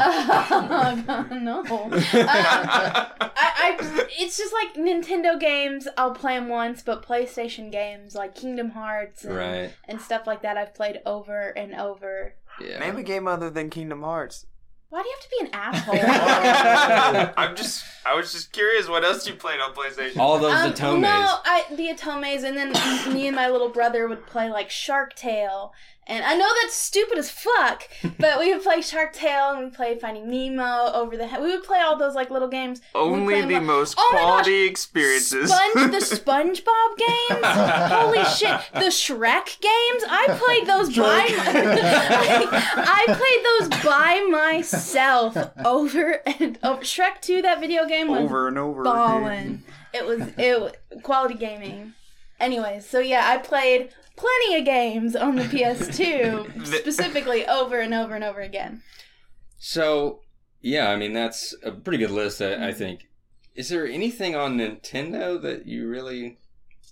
oh, 0.00 1.28
no. 1.30 1.60
Um, 1.60 1.90
I, 1.92 3.30
I, 3.36 4.06
it's 4.18 4.36
just 4.36 4.52
like 4.52 4.74
Nintendo 4.74 5.38
games. 5.38 5.86
I'll 5.96 6.12
play 6.14 6.34
them 6.38 6.48
once, 6.48 6.82
but 6.82 7.02
PlayStation 7.04 7.70
games 7.72 8.14
like 8.14 8.34
Kingdom 8.34 8.70
Hearts 8.70 9.24
and, 9.24 9.36
Right. 9.36 9.70
and 9.86 10.00
stuff 10.00 10.26
like 10.26 10.42
that, 10.42 10.56
I've 10.56 10.74
played 10.74 11.00
over 11.06 11.48
and 11.50 11.74
over. 11.74 12.34
Yeah. 12.60 12.78
Name 12.80 12.96
a 12.96 13.02
game 13.02 13.26
other 13.28 13.50
than 13.50 13.70
Kingdom 13.70 14.02
Hearts. 14.02 14.46
Why 14.90 15.02
do 15.02 15.08
you 15.08 15.14
have 15.14 15.22
to 15.22 15.28
be 15.30 15.44
an 15.44 15.50
asshole? 15.52 17.34
I'm 17.36 17.54
just, 17.56 17.84
I 18.06 18.14
was 18.14 18.32
just 18.32 18.52
curious 18.52 18.88
what 18.88 19.04
else 19.04 19.26
you 19.26 19.34
played 19.34 19.60
on 19.60 19.74
PlayStation. 19.74 20.16
All 20.16 20.38
those 20.38 20.54
Um, 20.54 20.72
Atomes. 20.72 21.00
No, 21.02 21.08
I 21.44 21.64
the 21.70 21.88
Atomes, 21.88 22.42
and 22.42 22.56
then 22.56 22.72
me 23.14 23.26
and 23.26 23.36
my 23.36 23.48
little 23.50 23.68
brother 23.68 24.08
would 24.08 24.26
play 24.26 24.48
like 24.48 24.70
Shark 24.70 25.14
Tale. 25.14 25.72
And 26.10 26.24
I 26.24 26.34
know 26.36 26.48
that's 26.62 26.74
stupid 26.74 27.18
as 27.18 27.30
fuck, 27.30 27.86
but 28.18 28.38
we 28.38 28.54
would 28.54 28.62
play 28.62 28.80
Shark 28.80 29.12
Tale 29.12 29.50
and 29.50 29.64
we 29.64 29.70
played 29.70 30.00
Finding 30.00 30.30
Nemo 30.30 30.90
over 30.94 31.18
the. 31.18 31.26
He- 31.28 31.36
we 31.38 31.50
would 31.50 31.64
play 31.64 31.80
all 31.80 31.98
those 31.98 32.14
like 32.14 32.30
little 32.30 32.48
games. 32.48 32.80
We 32.94 33.00
would 33.02 33.12
Only 33.12 33.40
the 33.42 33.60
mo- 33.60 33.78
most 33.78 33.94
Oh 33.98 34.10
my 34.14 34.18
quality 34.20 34.62
experiences. 34.64 35.50
Sponge, 35.50 35.90
the 35.92 35.98
SpongeBob 35.98 36.96
games. 36.96 37.92
Holy 37.92 38.24
shit! 38.24 38.58
The 38.72 38.88
Shrek 38.90 39.60
games. 39.60 40.02
I 40.08 40.38
played 40.42 40.66
those 40.66 40.96
by. 40.96 41.26
I, 41.28 43.04
I 43.08 43.68
played 43.68 43.68
those 43.70 43.84
by 43.84 44.26
myself 44.30 45.36
over 45.64 46.22
and 46.40 46.58
over. 46.62 46.82
Shrek 46.82 47.20
Two, 47.20 47.42
that 47.42 47.60
video 47.60 47.86
game 47.86 48.08
was 48.08 48.20
over 48.20 48.48
and 48.48 48.56
over. 48.58 48.82
ballin'. 48.82 49.62
It 49.92 50.06
was 50.06 50.22
it 50.38 50.58
was 50.60 50.72
quality 51.02 51.34
gaming. 51.34 51.92
Anyways, 52.40 52.86
so 52.88 52.98
yeah, 52.98 53.28
I 53.28 53.38
played 53.38 53.90
plenty 54.18 54.58
of 54.58 54.64
games 54.64 55.16
on 55.16 55.36
the 55.36 55.42
PS2 55.54 56.66
specifically 56.66 57.46
over 57.46 57.78
and 57.80 57.94
over 57.94 58.14
and 58.14 58.24
over 58.24 58.40
again. 58.40 58.82
So, 59.58 60.20
yeah, 60.60 60.90
I 60.90 60.96
mean, 60.96 61.12
that's 61.12 61.54
a 61.62 61.72
pretty 61.72 61.98
good 61.98 62.10
list, 62.10 62.40
I, 62.42 62.46
Mm-hmm. 62.46 62.62
I 62.64 62.72
think. 62.72 63.08
Is 63.54 63.68
there 63.70 63.86
anything 63.86 64.36
on 64.36 64.56
Nintendo 64.58 65.40
that 65.42 65.66
you 65.66 65.88
really. 65.88 66.38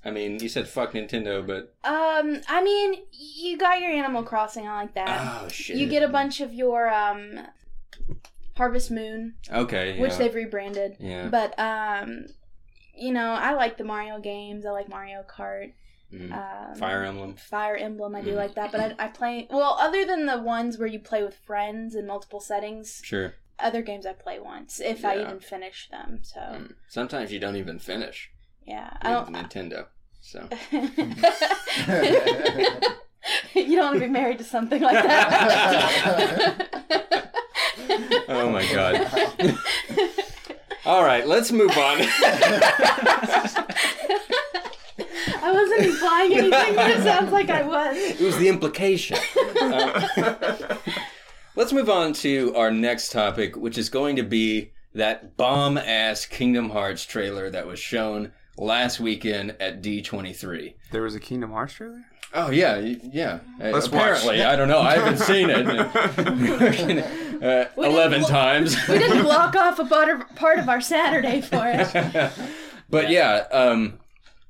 I 0.05 0.11
mean, 0.13 0.39
you 0.41 0.49
said 0.49 0.69
fuck 0.69 0.93
Nintendo, 0.93 1.45
but. 1.47 1.75
Um, 1.89 2.41
I 2.49 2.63
mean, 2.63 3.03
you 3.13 3.57
got 3.59 3.81
your 3.81 3.91
Animal 3.91 4.23
Crossing. 4.23 4.67
I 4.67 4.83
like 4.83 4.95
that. 4.95 5.43
Oh, 5.45 5.49
shit. 5.49 5.77
you 5.77 5.87
get 5.89 6.03
a 6.03 6.09
bunch 6.09 6.41
of 6.41 6.53
your 6.55 6.89
um 6.89 7.41
Harvest 8.57 8.91
Moon, 8.91 9.35
Okay, 9.53 9.95
yeah. 9.97 10.01
which 10.03 10.17
they've 10.17 10.35
rebranded. 10.35 10.97
Yeah. 10.99 11.29
But 11.29 11.59
um, 11.59 12.27
you 12.97 13.13
know, 13.13 13.31
I 13.33 13.53
like 13.55 13.77
the 13.79 13.85
Mario 13.85 14.19
games. 14.21 14.65
I 14.65 14.71
like 14.71 14.89
Mario 14.89 15.23
Kart. 15.29 15.73
Mm. 16.13 16.33
Um, 16.33 16.75
Fire 16.77 17.03
Emblem. 17.05 17.35
Fire 17.37 17.77
Emblem, 17.77 18.15
I 18.15 18.23
do 18.23 18.33
Mm. 18.33 18.37
like 18.37 18.55
that, 18.55 18.71
but 18.73 18.81
I, 18.81 18.95
I 18.99 19.09
play 19.09 19.47
well. 19.51 19.77
Other 19.81 20.05
than 20.05 20.27
the 20.27 20.39
ones 20.39 20.79
where 20.79 20.89
you 20.89 20.99
play 21.01 21.23
with 21.25 21.35
friends 21.47 21.95
in 21.95 22.07
multiple 22.07 22.41
settings, 22.41 23.01
Sure. 23.03 23.35
other 23.59 23.83
games 23.83 24.07
I 24.07 24.13
play 24.13 24.39
once 24.39 24.81
if 24.81 25.05
I 25.05 25.21
even 25.21 25.41
finish 25.41 25.89
them. 25.91 26.21
So 26.23 26.41
Mm. 26.41 26.75
Sometimes 26.89 27.33
you 27.33 27.39
don't 27.41 27.57
even 27.57 27.79
finish 27.79 28.31
yeah, 28.65 28.97
I 29.03 29.11
don't. 29.13 29.33
Nintendo. 29.33 29.87
So. 30.21 30.49
you 33.55 33.77
don't 33.77 33.85
want 33.87 33.95
to 33.95 34.01
be 34.01 34.09
married 34.09 34.39
to 34.39 34.45
something 34.45 34.83
like 34.83 35.03
that. 35.05 36.69
Oh 38.29 38.51
my 38.51 38.67
god. 38.73 39.07
All 40.85 41.05
right, 41.05 41.27
let's 41.27 41.53
move 41.53 41.77
on. 41.77 41.99
I 45.47 45.53
wasn't 45.53 45.83
implying 45.83 46.33
anything, 46.39 46.75
but 46.75 46.91
it 46.91 47.03
sounds 47.05 47.31
like 47.31 47.51
I 47.51 47.63
was. 47.63 47.97
it 47.97 48.21
was 48.21 48.37
the 48.37 48.49
implication. 48.49 49.17
Uh, 49.61 50.77
let's 51.57 51.73
move 51.73 51.89
on 51.89 52.13
to 52.15 52.53
our 52.57 52.71
next 52.73 53.13
topic, 53.13 53.57
which 53.57 53.79
is 53.79 53.89
going 53.89 54.17
to 54.17 54.25
be 54.25 54.73
that 54.95 55.37
bomb 55.37 55.79
ass 55.79 56.27
Kingdom 56.27 56.71
Hearts 56.71 57.05
trailer 57.05 57.49
that 57.51 57.67
was 57.67 57.79
shown 57.79 58.33
last 58.59 58.99
weekend 58.99 59.55
at 59.61 59.83
D23. 59.83 60.75
There 60.91 61.03
was 61.03 61.15
a 61.15 61.21
Kingdom 61.21 61.53
Hearts 61.53 61.75
trailer. 61.75 62.05
Oh 62.35 62.51
yeah, 62.51 62.79
yeah. 62.79 63.39
Uh, 63.61 63.69
Let's 63.71 63.87
Apparently, 63.87 64.39
watch. 64.39 64.47
I 64.47 64.57
don't 64.57 64.67
know. 64.69 64.81
I 64.81 64.95
haven't 64.99 65.19
seen 65.19 65.49
it 65.49 65.67
uh, 67.43 67.69
eleven 67.81 68.21
blo- 68.23 68.29
times. 68.29 68.77
We 68.89 68.99
didn't 68.99 69.23
block 69.23 69.55
off 69.55 69.79
a 69.79 69.85
part 69.85 70.09
of, 70.09 70.35
part 70.35 70.59
of 70.59 70.69
our 70.69 70.81
Saturday 70.81 71.41
for 71.41 71.63
it. 71.65 72.33
but 72.91 73.11
yeah, 73.11 73.45
um, 73.53 74.01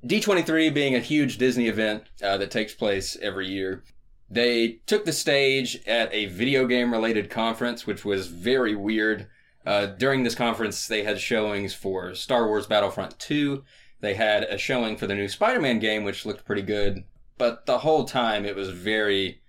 D23 0.05 0.73
being 0.73 0.95
a 0.95 1.00
huge 1.00 1.38
Disney 1.38 1.69
event 1.69 2.05
uh, 2.23 2.37
that 2.38 2.50
takes 2.50 2.75
place 2.75 3.17
every 3.21 3.49
year, 3.49 3.83
they 4.29 4.81
took 4.87 5.05
the 5.05 5.12
stage 5.12 5.81
at 5.87 6.12
a 6.12 6.26
video 6.26 6.67
game 6.67 6.93
related 6.93 7.31
conference, 7.31 7.87
which 7.87 8.05
was 8.05 8.26
very 8.26 8.75
weird. 8.75 9.29
Uh, 9.65 9.87
during 9.87 10.23
this 10.23 10.35
conference, 10.35 10.87
they 10.87 11.03
had 11.03 11.21
showings 11.21 11.75
for 11.75 12.15
Star 12.15 12.47
Wars 12.47 12.67
Battlefront 12.67 13.19
2 13.19 13.65
They 14.00 14.15
had 14.15 14.45
a 14.45 14.59
showing 14.59 14.97
for 14.97 15.07
the 15.07 15.15
new 15.15 15.29
Spider-Man 15.29 15.79
game, 15.79 16.05
which 16.05 16.26
looked 16.26 16.45
pretty 16.45 16.62
good, 16.62 17.05
but 17.38 17.67
the 17.67 17.79
whole 17.79 18.05
time 18.05 18.45
it 18.45 18.55
was 18.55 18.71
very 18.71 19.41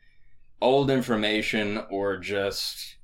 old 0.61 0.89
information 0.89 1.83
or 1.89 2.17
just 2.17 2.96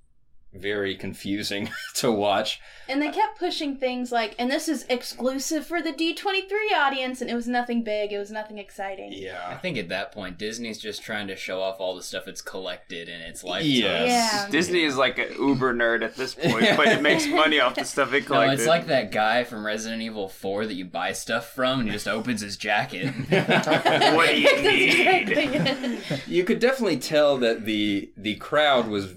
very 0.54 0.96
confusing 0.96 1.70
to 1.96 2.12
watch. 2.12 2.60
And 2.88 3.02
they 3.02 3.10
kept 3.12 3.40
pushing 3.40 3.78
things 3.78 4.12
like, 4.12 4.36
and 4.38 4.52
this 4.52 4.68
is 4.68 4.86
exclusive 4.90 5.66
for 5.66 5.82
the 5.82 5.94
D23 5.94 6.76
audience, 6.76 7.22
and 7.22 7.30
it 7.30 7.34
was 7.36 7.48
nothing 7.48 7.84
big, 7.84 8.12
it 8.12 8.18
was 8.20 8.30
nothing 8.32 8.58
exciting. 8.58 9.12
Yeah. 9.14 9.42
I 9.48 9.56
think 9.56 9.78
at 9.78 9.90
that 9.90 10.12
point, 10.12 10.38
Disney's 10.38 10.80
just 10.80 11.02
trying 11.02 11.28
to 11.28 11.36
show 11.36 11.62
off 11.62 11.80
all 11.80 11.96
the 11.96 12.04
stuff 12.04 12.28
it's 12.28 12.42
collected 12.42 13.08
in 13.08 13.22
its 13.22 13.44
lifetime. 13.44 13.70
Yes. 13.72 14.10
Yeah. 14.10 14.50
Disney 14.52 14.84
is 14.84 14.98
like 14.98 15.18
an 15.18 15.34
uber 15.40 15.74
nerd 15.74 16.04
at 16.04 16.16
this 16.18 16.36
point, 16.36 16.76
but 16.76 16.88
it 16.88 17.02
makes 17.02 17.26
money 17.26 17.60
off 17.60 17.76
the 17.76 17.86
stuff 17.86 18.14
it 18.14 18.24
No, 18.24 18.28
collected. 18.28 18.60
it's 18.60 18.68
like 18.68 18.88
that 18.88 19.12
guy 19.12 19.44
from 19.46 19.66
Resident 19.66 20.02
Evil 20.02 20.28
4 20.28 20.66
that 20.68 20.74
you 20.74 20.86
buy 20.86 21.14
stuff 21.14 21.54
from 21.54 21.80
and 21.80 21.88
he 21.90 21.94
just 21.94 22.08
opens 22.08 22.42
his 22.42 22.58
jacket. 22.58 23.14
What 24.14 24.30
do 24.30 24.40
you 24.42 24.62
need? 24.62 26.02
you 26.28 26.44
could 26.44 26.60
definitely 26.60 26.98
tell 26.98 27.38
that 27.38 27.66
the 27.66 28.12
the 28.18 28.36
crowd 28.36 28.88
was 28.88 29.16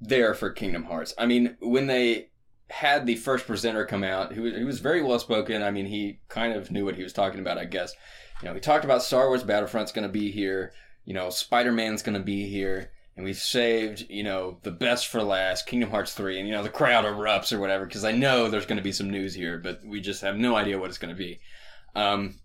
there 0.00 0.34
for 0.34 0.50
Kingdom 0.50 0.84
Hearts. 0.84 1.14
I 1.18 1.26
mean, 1.26 1.56
when 1.60 1.86
they 1.86 2.28
had 2.70 3.06
the 3.06 3.16
first 3.16 3.46
presenter 3.46 3.86
come 3.86 4.04
out, 4.04 4.32
who 4.32 4.44
he 4.44 4.64
was 4.64 4.80
very 4.80 5.02
well 5.02 5.18
spoken. 5.18 5.62
I 5.62 5.70
mean, 5.70 5.86
he 5.86 6.20
kind 6.28 6.52
of 6.52 6.70
knew 6.70 6.84
what 6.84 6.96
he 6.96 7.02
was 7.02 7.12
talking 7.12 7.40
about, 7.40 7.58
I 7.58 7.64
guess. 7.64 7.94
You 8.42 8.48
know, 8.48 8.54
he 8.54 8.60
talked 8.60 8.84
about 8.84 9.02
Star 9.02 9.28
Wars 9.28 9.42
Battlefront's 9.42 9.92
going 9.92 10.06
to 10.06 10.12
be 10.12 10.30
here. 10.30 10.72
You 11.04 11.14
know, 11.14 11.30
Spider 11.30 11.72
Man's 11.72 12.02
going 12.02 12.18
to 12.18 12.24
be 12.24 12.46
here. 12.48 12.90
And 13.16 13.24
we've 13.24 13.38
saved, 13.38 14.06
you 14.08 14.22
know, 14.22 14.58
the 14.62 14.70
best 14.70 15.08
for 15.08 15.22
last, 15.22 15.66
Kingdom 15.66 15.90
Hearts 15.90 16.14
3. 16.14 16.38
And, 16.38 16.46
you 16.46 16.54
know, 16.54 16.62
the 16.62 16.68
crowd 16.68 17.04
erupts 17.04 17.52
or 17.52 17.58
whatever, 17.58 17.84
because 17.84 18.04
I 18.04 18.12
know 18.12 18.48
there's 18.48 18.66
going 18.66 18.76
to 18.76 18.82
be 18.82 18.92
some 18.92 19.10
news 19.10 19.34
here, 19.34 19.58
but 19.58 19.80
we 19.84 20.00
just 20.00 20.22
have 20.22 20.36
no 20.36 20.54
idea 20.54 20.78
what 20.78 20.88
it's 20.88 20.98
going 20.98 21.14
to 21.14 21.18
be. 21.18 21.40
Um, 21.96 22.38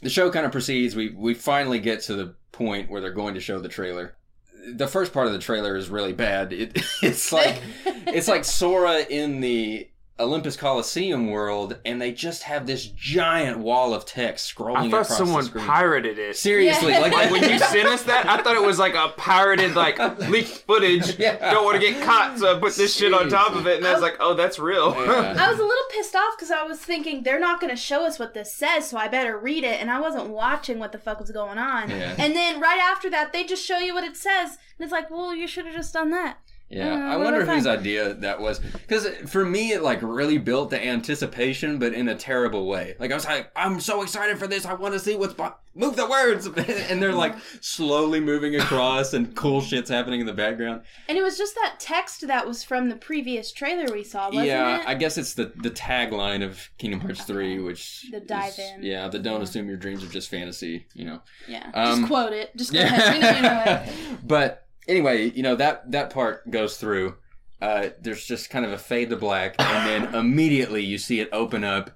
the 0.00 0.08
show 0.08 0.30
kind 0.30 0.46
of 0.46 0.52
proceeds. 0.52 0.96
We 0.96 1.10
we 1.10 1.34
finally 1.34 1.78
get 1.78 2.00
to 2.02 2.14
the 2.14 2.34
point 2.52 2.90
where 2.90 3.00
they're 3.02 3.12
going 3.12 3.34
to 3.34 3.40
show 3.40 3.60
the 3.60 3.68
trailer. 3.68 4.16
The 4.64 4.86
first 4.86 5.12
part 5.12 5.26
of 5.26 5.32
the 5.32 5.38
trailer 5.38 5.76
is 5.76 5.88
really 5.90 6.12
bad. 6.12 6.52
It, 6.52 6.82
it's 7.02 7.32
like 7.32 7.60
it's 7.84 8.28
like 8.28 8.44
Sora 8.44 9.00
in 9.00 9.40
the 9.40 9.88
Olympus 10.20 10.56
Coliseum 10.56 11.30
world, 11.30 11.78
and 11.84 12.00
they 12.00 12.12
just 12.12 12.44
have 12.44 12.66
this 12.66 12.86
giant 12.86 13.58
wall 13.58 13.92
of 13.94 14.04
text 14.04 14.54
scrolling 14.54 14.76
I 14.76 14.90
thought 14.90 15.02
across 15.02 15.16
someone 15.16 15.44
the 15.44 15.58
pirated 15.60 16.18
it. 16.18 16.36
Seriously, 16.36 16.92
Yeah. 16.92 17.00
like, 17.00 17.12
Like 17.12 17.30
when 17.30 17.42
you 17.50 17.58
sent 17.58 17.88
us 17.88 18.02
that, 18.04 18.26
I 18.28 18.42
thought 18.42 18.54
it 18.54 18.62
was 18.62 18.78
like 18.78 18.94
a 18.94 19.08
pirated, 19.16 19.74
like 19.74 19.98
leaked 20.28 20.48
footage. 20.66 21.18
Yeah. 21.18 21.50
Don't 21.52 21.64
want 21.64 21.80
to 21.80 21.86
get 21.90 22.02
caught, 22.04 22.38
so 22.38 22.54
I 22.54 22.60
put 22.60 22.76
this 22.76 22.94
shit 22.94 23.12
on 23.14 23.28
top 23.30 23.54
of 23.56 23.66
it, 23.66 23.78
and 23.78 23.86
I 23.86 23.92
was 23.94 24.02
like, 24.02 24.16
oh, 24.20 24.34
that's 24.34 24.58
real. 24.58 24.92
Yeah. 24.94 25.34
I 25.38 25.50
was 25.50 25.58
a 25.58 25.62
little 25.64 25.84
pissed 25.90 26.14
off 26.14 26.36
because 26.36 26.50
I 26.50 26.62
was 26.62 26.78
thinking 26.78 27.22
they're 27.22 27.40
not 27.40 27.60
going 27.60 27.70
to 27.74 27.80
show 27.80 28.04
us 28.06 28.18
what 28.18 28.34
this 28.34 28.54
says, 28.54 28.88
so 28.90 28.98
I 28.98 29.08
better 29.08 29.36
read 29.38 29.64
it. 29.64 29.80
And 29.80 29.90
I 29.90 29.98
wasn't 29.98 30.28
watching 30.28 30.78
what 30.78 30.92
the 30.92 30.98
fuck 30.98 31.18
was 31.20 31.30
going 31.30 31.58
on. 31.58 31.90
Yeah. 31.90 32.14
And 32.18 32.36
then 32.36 32.60
right 32.60 32.78
after 32.80 33.08
that, 33.10 33.32
they 33.32 33.44
just 33.44 33.64
show 33.66 33.78
you 33.78 33.94
what 33.94 34.04
it 34.04 34.16
says, 34.16 34.50
and 34.78 34.84
it's 34.84 34.92
like, 34.92 35.10
well, 35.10 35.34
you 35.34 35.48
should 35.48 35.64
have 35.66 35.74
just 35.74 35.94
done 35.94 36.10
that. 36.10 36.36
Yeah, 36.72 36.94
Uh, 36.94 37.12
I 37.12 37.16
wonder 37.18 37.44
whose 37.44 37.66
idea 37.66 38.14
that 38.14 38.40
was. 38.40 38.58
Because 38.60 39.06
for 39.30 39.44
me, 39.44 39.72
it 39.72 39.82
like 39.82 40.00
really 40.00 40.38
built 40.38 40.70
the 40.70 40.82
anticipation, 40.84 41.78
but 41.78 41.92
in 41.92 42.08
a 42.08 42.14
terrible 42.16 42.66
way. 42.66 42.96
Like 42.98 43.10
I 43.10 43.14
was 43.14 43.26
like, 43.26 43.50
I'm 43.54 43.78
so 43.78 44.02
excited 44.02 44.38
for 44.38 44.46
this. 44.46 44.64
I 44.64 44.72
want 44.74 44.94
to 44.94 45.00
see 45.00 45.14
what's. 45.16 45.34
Bo- 45.34 45.54
Move 45.74 45.96
the 45.96 46.06
words, 46.06 46.46
and 46.90 47.02
they're 47.02 47.14
like 47.14 47.34
slowly 47.62 48.20
moving 48.20 48.56
across, 48.56 49.14
and 49.14 49.34
cool 49.34 49.62
shit's 49.62 49.88
happening 49.88 50.20
in 50.20 50.26
the 50.26 50.32
background. 50.34 50.82
And 51.08 51.16
it 51.16 51.22
was 51.22 51.38
just 51.38 51.54
that 51.54 51.76
text 51.78 52.26
that 52.26 52.46
was 52.46 52.62
from 52.62 52.90
the 52.90 52.96
previous 52.96 53.52
trailer 53.52 53.86
we 53.90 54.04
saw, 54.04 54.26
wasn't 54.26 54.48
yeah, 54.48 54.80
it? 54.82 54.86
I 54.88 54.94
guess 54.94 55.16
it's 55.16 55.32
the 55.32 55.50
the 55.62 55.70
tagline 55.70 56.44
of 56.44 56.68
Kingdom 56.76 57.00
Hearts 57.00 57.24
three, 57.24 57.58
which 57.58 58.06
The 58.10 58.20
dive 58.20 58.50
is- 58.52 58.58
in. 58.58 58.82
Yeah, 58.82 59.08
the 59.08 59.18
don't 59.18 59.40
assume 59.40 59.66
your 59.68 59.78
dreams 59.78 60.04
are 60.04 60.08
just 60.08 60.28
fantasy. 60.30 60.86
You 60.94 61.06
know. 61.06 61.22
yeah. 61.48 61.70
Um, 61.72 62.00
just 62.00 62.06
quote 62.06 62.32
it. 62.34 62.54
Just 62.54 62.72
go 62.74 62.80
ahead. 62.82 63.14
We 63.14 63.20
know 63.22 63.36
you 63.36 63.42
know 63.42 64.18
but 64.24 64.66
anyway, 64.88 65.30
you 65.30 65.42
know 65.42 65.56
that 65.56 65.90
that 65.92 66.10
part 66.10 66.50
goes 66.50 66.76
through. 66.76 67.16
Uh, 67.60 67.90
there's 68.00 68.24
just 68.24 68.50
kind 68.50 68.64
of 68.64 68.72
a 68.72 68.78
fade 68.78 69.10
to 69.10 69.16
black, 69.16 69.54
and 69.58 69.88
then 69.88 70.14
immediately 70.20 70.82
you 70.82 70.98
see 70.98 71.20
it 71.20 71.28
open 71.32 71.64
up. 71.64 71.90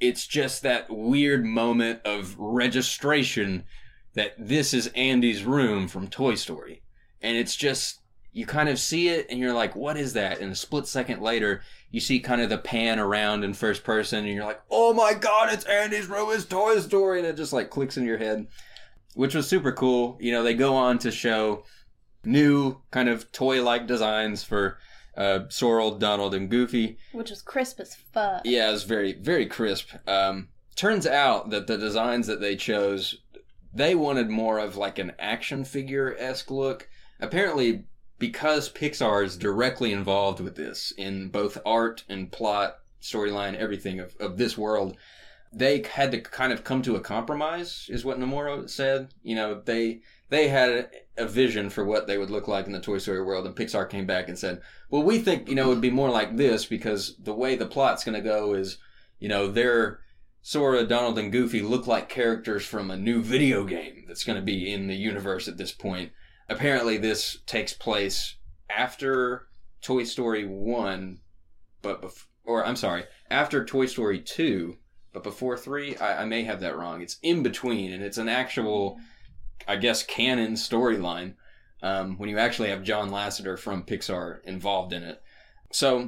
It's 0.00 0.26
just 0.26 0.62
that 0.62 0.90
weird 0.90 1.44
moment 1.44 2.00
of 2.04 2.34
registration 2.36 3.64
that 4.14 4.34
this 4.38 4.74
is 4.74 4.88
Andy's 4.88 5.44
room 5.44 5.88
from 5.88 6.08
Toy 6.08 6.34
Story, 6.34 6.82
and 7.22 7.36
it's 7.36 7.56
just 7.56 8.00
you 8.32 8.44
kind 8.44 8.68
of 8.68 8.80
see 8.80 9.08
it, 9.08 9.26
and 9.30 9.38
you're 9.38 9.54
like, 9.54 9.76
"What 9.76 9.96
is 9.96 10.12
that?" 10.14 10.40
And 10.40 10.52
a 10.52 10.56
split 10.56 10.86
second 10.86 11.22
later, 11.22 11.62
you 11.90 12.00
see 12.00 12.18
kind 12.18 12.40
of 12.40 12.50
the 12.50 12.58
pan 12.58 12.98
around 12.98 13.44
in 13.44 13.54
first 13.54 13.84
person, 13.84 14.24
and 14.24 14.34
you're 14.34 14.44
like, 14.44 14.60
"Oh 14.70 14.92
my 14.92 15.14
god, 15.14 15.52
it's 15.52 15.64
Andy's 15.64 16.08
room, 16.08 16.30
it's 16.32 16.44
Toy 16.44 16.80
Story," 16.80 17.20
and 17.20 17.28
it 17.28 17.36
just 17.36 17.52
like 17.52 17.70
clicks 17.70 17.96
in 17.96 18.04
your 18.04 18.18
head, 18.18 18.48
which 19.14 19.36
was 19.36 19.48
super 19.48 19.70
cool. 19.70 20.18
You 20.20 20.32
know, 20.32 20.42
they 20.42 20.54
go 20.54 20.74
on 20.74 20.98
to 20.98 21.12
show 21.12 21.62
new 22.26 22.80
kind 22.90 23.08
of 23.08 23.30
toy-like 23.32 23.86
designs 23.86 24.42
for 24.44 24.78
uh, 25.16 25.40
Sora, 25.48 25.92
Donald, 25.98 26.34
and 26.34 26.50
Goofy. 26.50 26.98
Which 27.12 27.30
was 27.30 27.42
crisp 27.42 27.80
as 27.80 27.94
fuck. 27.94 28.42
Yeah, 28.44 28.68
it 28.68 28.72
was 28.72 28.84
very, 28.84 29.12
very 29.12 29.46
crisp. 29.46 29.90
Um, 30.06 30.48
turns 30.76 31.06
out 31.06 31.50
that 31.50 31.66
the 31.66 31.78
designs 31.78 32.26
that 32.26 32.40
they 32.40 32.56
chose, 32.56 33.18
they 33.72 33.94
wanted 33.94 34.28
more 34.28 34.58
of 34.58 34.76
like 34.76 34.98
an 34.98 35.12
action 35.18 35.64
figure 35.64 36.16
esque 36.18 36.50
look. 36.50 36.88
Apparently, 37.20 37.84
because 38.18 38.72
Pixar 38.72 39.24
is 39.24 39.36
directly 39.36 39.92
involved 39.92 40.40
with 40.40 40.56
this 40.56 40.92
in 40.96 41.28
both 41.28 41.58
art 41.64 42.04
and 42.08 42.30
plot, 42.30 42.78
storyline, 43.00 43.54
everything 43.54 44.00
of, 44.00 44.16
of 44.18 44.36
this 44.36 44.58
world, 44.58 44.96
they 45.52 45.82
had 45.82 46.10
to 46.10 46.20
kind 46.20 46.52
of 46.52 46.64
come 46.64 46.82
to 46.82 46.96
a 46.96 47.00
compromise, 47.00 47.86
is 47.88 48.04
what 48.04 48.18
Nomura 48.18 48.68
said. 48.68 49.14
You 49.22 49.36
know, 49.36 49.60
they 49.64 50.00
they 50.28 50.48
had 50.48 50.90
a 51.16 51.26
vision 51.26 51.70
for 51.70 51.84
what 51.84 52.06
they 52.06 52.18
would 52.18 52.30
look 52.30 52.48
like 52.48 52.66
in 52.66 52.72
the 52.72 52.80
Toy 52.80 52.98
Story 52.98 53.22
world, 53.22 53.46
and 53.46 53.54
Pixar 53.54 53.88
came 53.88 54.06
back 54.06 54.28
and 54.28 54.38
said, 54.38 54.60
"Well, 54.90 55.02
we 55.02 55.18
think 55.18 55.48
you 55.48 55.54
know 55.54 55.66
it 55.66 55.68
would 55.68 55.80
be 55.80 55.90
more 55.90 56.10
like 56.10 56.36
this 56.36 56.64
because 56.66 57.16
the 57.18 57.34
way 57.34 57.56
the 57.56 57.66
plot's 57.66 58.04
going 58.04 58.16
to 58.16 58.28
go 58.28 58.54
is, 58.54 58.78
you 59.18 59.28
know, 59.28 59.46
they're 59.48 60.00
Sora, 60.42 60.84
Donald, 60.84 61.18
and 61.18 61.32
Goofy 61.32 61.62
look 61.62 61.86
like 61.86 62.08
characters 62.08 62.66
from 62.66 62.90
a 62.90 62.96
new 62.96 63.22
video 63.22 63.64
game 63.64 64.04
that's 64.06 64.24
going 64.24 64.36
to 64.36 64.44
be 64.44 64.70
in 64.72 64.88
the 64.88 64.96
universe 64.96 65.48
at 65.48 65.56
this 65.56 65.72
point. 65.72 66.12
Apparently, 66.48 66.98
this 66.98 67.38
takes 67.46 67.72
place 67.72 68.36
after 68.68 69.46
Toy 69.80 70.04
Story 70.04 70.44
one, 70.44 71.20
but 71.80 72.02
bef- 72.02 72.26
or 72.44 72.64
I'm 72.66 72.76
sorry, 72.76 73.04
after 73.30 73.64
Toy 73.64 73.86
Story 73.86 74.20
2, 74.20 74.76
But 75.14 75.22
before 75.22 75.56
three, 75.56 75.96
I, 75.96 76.22
I 76.22 76.24
may 76.24 76.42
have 76.42 76.60
that 76.60 76.76
wrong. 76.76 77.00
It's 77.00 77.18
in 77.22 77.42
between, 77.42 77.92
and 77.92 78.02
it's 78.02 78.18
an 78.18 78.28
actual, 78.28 78.98
I 79.66 79.76
guess, 79.76 80.02
canon 80.02 80.54
storyline 80.54 81.34
um, 81.82 82.16
when 82.18 82.28
you 82.28 82.38
actually 82.38 82.70
have 82.70 82.82
John 82.82 83.10
Lasseter 83.10 83.58
from 83.58 83.84
Pixar 83.84 84.42
involved 84.44 84.92
in 84.92 85.02
it. 85.02 85.22
So, 85.70 86.00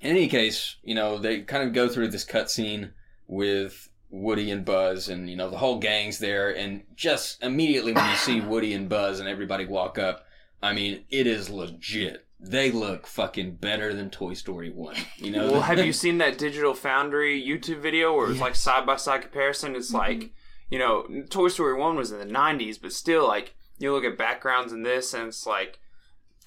in 0.00 0.10
any 0.10 0.28
case, 0.28 0.76
you 0.82 0.94
know, 0.94 1.18
they 1.18 1.42
kind 1.42 1.66
of 1.66 1.74
go 1.74 1.88
through 1.88 2.08
this 2.08 2.24
cutscene 2.24 2.92
with 3.26 3.90
Woody 4.10 4.50
and 4.50 4.64
Buzz, 4.64 5.08
and, 5.08 5.28
you 5.28 5.36
know, 5.36 5.50
the 5.50 5.58
whole 5.58 5.78
gang's 5.78 6.18
there, 6.18 6.56
and 6.56 6.84
just 6.94 7.42
immediately 7.42 7.92
when 7.92 8.08
you 8.08 8.16
see 8.16 8.40
Woody 8.40 8.72
and 8.72 8.88
Buzz 8.88 9.20
and 9.20 9.28
everybody 9.28 9.66
walk 9.66 9.98
up, 9.98 10.24
I 10.62 10.72
mean, 10.72 11.04
it 11.10 11.26
is 11.26 11.50
legit. 11.50 12.26
They 12.40 12.70
look 12.70 13.06
fucking 13.06 13.56
better 13.56 13.92
than 13.92 14.10
Toy 14.10 14.34
Story 14.34 14.70
1. 14.70 14.96
You 15.16 15.30
know? 15.32 15.52
Well, 15.52 15.62
have 15.62 15.84
you 15.84 15.92
seen 15.94 16.18
that 16.18 16.38
Digital 16.38 16.74
Foundry 16.74 17.42
YouTube 17.42 17.80
video 17.80 18.14
where 18.16 18.30
it's 18.30 18.40
like 18.40 18.54
side 18.54 18.86
by 18.86 18.96
side 18.96 19.22
comparison? 19.22 19.76
It's 19.76 19.92
like, 19.92 20.32
you 20.70 20.78
know, 20.78 21.06
Toy 21.30 21.48
Story 21.48 21.74
1 21.78 21.96
was 21.96 22.10
in 22.12 22.18
the 22.18 22.24
90s, 22.26 22.80
but 22.80 22.92
still, 22.92 23.26
like, 23.26 23.54
you 23.78 23.92
look 23.92 24.04
at 24.04 24.16
backgrounds 24.18 24.72
in 24.72 24.82
this, 24.82 25.12
and 25.14 25.28
it's 25.28 25.46
like, 25.46 25.78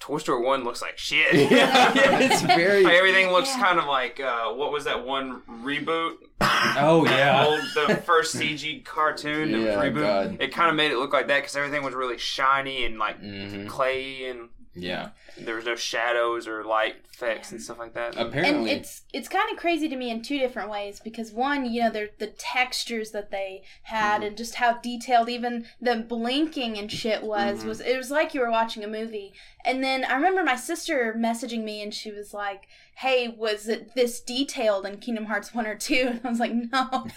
Toy 0.00 0.18
Story 0.18 0.44
1 0.44 0.64
looks 0.64 0.80
like 0.82 0.96
shit. 0.98 1.34
yeah, 1.50 1.92
it's 1.96 2.42
very. 2.42 2.84
Like, 2.84 2.94
everything 2.94 3.30
looks 3.30 3.48
Yeah. 3.48 3.62
kind 3.64 3.78
of 3.78 3.86
like, 3.86 4.20
uh, 4.20 4.50
what 4.52 4.70
was 4.72 4.84
that 4.84 5.04
one 5.04 5.42
reboot? 5.48 6.14
Oh, 6.40 7.04
yeah. 7.04 7.44
Old, 7.44 7.60
the 7.74 7.96
first 8.06 8.36
CG 8.36 8.84
cartoon 8.84 9.50
Yeah, 9.50 9.74
reboot. 9.82 10.00
God. 10.02 10.36
It 10.40 10.52
kind 10.54 10.70
of 10.70 10.76
made 10.76 10.92
it 10.92 10.98
look 10.98 11.12
like 11.12 11.26
that 11.28 11.38
because 11.40 11.56
everything 11.56 11.82
was 11.82 11.94
really 11.94 12.16
shiny 12.18 12.84
and 12.84 12.98
like 12.98 13.18
hmm 13.18 13.66
clay 13.66 14.28
and 14.30 14.48
Yeah. 14.82 15.10
there 15.36 15.54
was 15.54 15.64
no 15.64 15.76
shadows 15.76 16.48
or 16.48 16.64
light 16.64 16.96
effects 17.20 17.50
and 17.50 17.60
stuff 17.60 17.78
like 17.78 17.94
that. 17.94 18.16
and 18.16 18.28
Apparently. 18.28 18.70
it's 18.70 19.02
it's 19.12 19.28
kind 19.28 19.50
of 19.50 19.58
crazy 19.58 19.88
to 19.88 19.96
me 19.96 20.10
in 20.10 20.22
two 20.22 20.38
different 20.38 20.70
ways 20.70 21.00
because 21.00 21.32
one 21.32 21.64
you 21.64 21.82
know 21.82 21.90
they're 21.90 22.10
the 22.18 22.28
textures 22.28 23.10
that 23.10 23.30
they 23.30 23.62
had 23.82 24.16
mm-hmm. 24.16 24.28
and 24.28 24.36
just 24.36 24.56
how 24.56 24.78
detailed 24.78 25.28
even 25.28 25.66
the 25.80 25.96
blinking 25.96 26.78
and 26.78 26.92
shit 26.92 27.22
was 27.22 27.60
mm-hmm. 27.60 27.68
was 27.68 27.80
it 27.80 27.96
was 27.96 28.10
like 28.10 28.34
you 28.34 28.40
were 28.40 28.50
watching 28.50 28.84
a 28.84 28.88
movie 28.88 29.32
and 29.64 29.82
then 29.82 30.04
i 30.04 30.14
remember 30.14 30.44
my 30.44 30.54
sister 30.56 31.14
messaging 31.18 31.64
me 31.64 31.82
and 31.82 31.92
she 31.92 32.12
was 32.12 32.32
like 32.32 32.68
hey 32.96 33.28
was 33.28 33.68
it 33.68 33.94
this 33.94 34.20
detailed 34.20 34.86
in 34.86 34.98
kingdom 34.98 35.24
hearts 35.24 35.52
1 35.52 35.66
or 35.66 35.74
2 35.74 35.94
and 36.08 36.20
i 36.24 36.28
was 36.28 36.40
like 36.40 36.52
no 36.52 36.88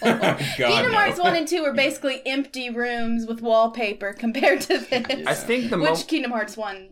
kingdom 0.56 0.92
no. 0.92 0.98
hearts 0.98 1.20
1 1.20 1.36
and 1.36 1.46
2 1.46 1.62
were 1.62 1.72
basically 1.72 2.22
empty 2.26 2.70
rooms 2.70 3.26
with 3.26 3.40
wallpaper 3.40 4.12
compared 4.12 4.60
to 4.62 4.78
this 4.78 5.26
I 5.26 5.34
think 5.34 5.70
the 5.70 5.78
which 5.78 5.90
mo- 5.90 6.04
kingdom 6.06 6.32
hearts 6.32 6.56
1 6.56 6.88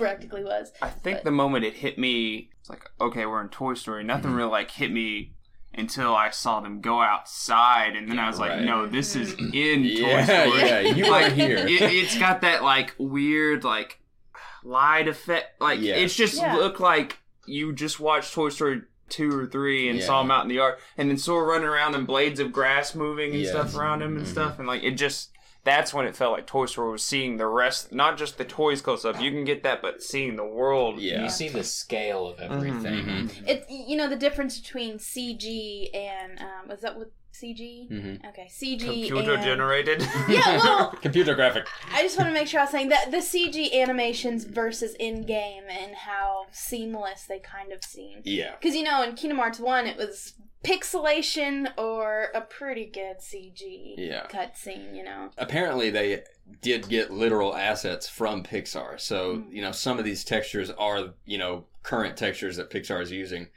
practically 0.00 0.42
was 0.44 0.72
I 0.82 0.88
think 0.88 1.18
but- 1.18 1.24
the 1.24 1.30
moment 1.30 1.64
it 1.64 1.74
hit 1.74 1.98
me, 1.98 2.50
it's 2.60 2.68
like, 2.68 2.82
okay, 3.00 3.26
we're 3.26 3.40
in 3.40 3.48
Toy 3.50 3.74
Story. 3.74 4.02
Nothing 4.04 4.32
really 4.32 4.50
like 4.50 4.70
hit 4.70 4.90
me 4.92 5.34
until 5.72 6.14
I 6.16 6.30
saw 6.30 6.60
them 6.60 6.80
go 6.80 7.00
outside, 7.00 7.94
and 7.94 8.10
then 8.10 8.18
I 8.18 8.26
was 8.26 8.40
like, 8.40 8.50
right. 8.50 8.62
no, 8.64 8.86
this 8.86 9.14
is 9.14 9.34
in 9.34 9.84
Yeah, 9.84 10.26
Toy 10.26 10.48
Story. 10.50 10.68
yeah, 10.68 10.80
you 10.80 11.04
are 11.06 11.10
Like, 11.10 11.32
here. 11.34 11.56
It, 11.58 11.82
it's 11.82 12.18
got 12.18 12.40
that 12.40 12.62
like 12.64 12.94
weird 12.98 13.62
like 13.62 14.00
light 14.64 15.08
effect. 15.08 15.60
Like 15.60 15.80
Yeah. 15.80 15.94
it's 15.94 16.16
just 16.16 16.36
Yeah. 16.36 16.56
look 16.56 16.80
like 16.80 17.18
you 17.46 17.72
just 17.72 18.00
watched 18.00 18.34
Toy 18.34 18.48
Story 18.48 18.82
two 19.08 19.30
or 19.36 19.46
three 19.46 19.88
and 19.88 19.98
Yeah. 19.98 20.04
saw 20.06 20.20
him 20.22 20.30
out 20.30 20.42
in 20.42 20.48
the 20.48 20.54
yard, 20.56 20.76
and 20.96 21.08
then 21.10 21.16
Sora 21.18 21.44
running 21.46 21.66
around 21.68 21.94
and 21.94 22.06
blades 22.06 22.38
of 22.40 22.52
grass 22.52 22.94
moving 22.94 23.32
and 23.32 23.40
Yes. 23.42 23.50
stuff 23.50 23.74
around 23.76 24.02
him 24.02 24.16
and 24.16 24.26
Mhm. 24.26 24.30
stuff, 24.30 24.58
and 24.58 24.66
like 24.68 24.82
it 24.82 24.92
just. 24.92 25.30
That's 25.62 25.92
when 25.92 26.06
it 26.06 26.16
felt 26.16 26.32
like 26.32 26.46
Toy 26.46 26.66
Story 26.66 26.90
was 26.92 27.04
seeing 27.04 27.36
the 27.36 27.46
rest, 27.46 27.92
not 27.92 28.16
just 28.16 28.38
the 28.38 28.44
toys 28.46 28.80
close 28.80 29.04
up. 29.04 29.20
You 29.20 29.30
can 29.30 29.44
get 29.44 29.62
that, 29.62 29.82
but 29.82 30.02
seeing 30.02 30.36
the 30.36 30.44
world. 30.44 30.98
Yeah. 30.98 31.24
You 31.24 31.28
see 31.28 31.48
the 31.48 31.64
scale 31.64 32.26
of 32.26 32.40
everything. 32.40 33.04
Mhm. 33.04 33.48
It 33.48 33.66
you 33.68 33.96
know 33.96 34.08
the 34.08 34.16
difference 34.16 34.58
between 34.58 34.98
CG 34.98 35.90
and 35.94 36.38
um, 36.40 36.68
was 36.68 36.80
that 36.80 36.98
with 36.98 37.08
CG? 37.34 37.88
Mhm. 37.90 38.26
Okay, 38.30 38.48
CG 38.50 38.80
Computer 38.84 39.34
and 39.34 39.42
generated. 39.42 40.00
yeah. 40.28 40.56
Well, 40.58 40.90
Computer 41.02 41.34
graphic. 41.34 41.66
I 41.92 42.02
just 42.02 42.16
want 42.18 42.28
to 42.28 42.34
make 42.34 42.48
sure 42.48 42.60
I 42.60 42.64
was 42.64 42.70
saying 42.72 42.88
that 42.88 43.10
the 43.10 43.18
CG 43.18 43.72
animations 43.80 44.44
versus 44.44 44.94
in 44.98 45.24
game 45.24 45.64
and 45.70 45.94
how 45.94 46.46
seamless 46.52 47.24
they 47.28 47.38
kind 47.38 47.72
of 47.72 47.84
seem. 47.84 48.20
Yeah. 48.24 48.52
Because 48.60 48.74
you 48.74 48.82
know 48.82 49.02
in 49.02 49.14
Kingdom 49.14 49.38
Hearts 49.38 49.60
one 49.60 49.86
it 49.86 49.96
was 49.96 50.34
pixelation 50.64 51.66
or 51.78 52.28
a 52.34 52.40
pretty 52.40 52.86
good 52.86 53.18
CG 53.18 53.94
Yeah. 53.96 54.26
cutscene. 54.28 54.94
You 54.94 55.04
know. 55.04 55.30
apparently 55.38 55.90
they 55.90 56.22
did 56.60 56.88
get 56.88 57.10
literal 57.10 57.56
assets 57.56 58.08
from 58.08 58.42
Pixar. 58.42 59.00
So, 59.00 59.36
mm. 59.36 59.52
you 59.52 59.62
know, 59.62 59.72
some 59.72 59.98
of 59.98 60.04
these 60.04 60.24
textures 60.24 60.70
are, 60.70 61.14
you 61.24 61.38
know, 61.38 61.66
current 61.82 62.16
textures 62.16 62.56
that 62.56 62.70
Pixar 62.70 63.00
is 63.02 63.10
using. 63.10 63.48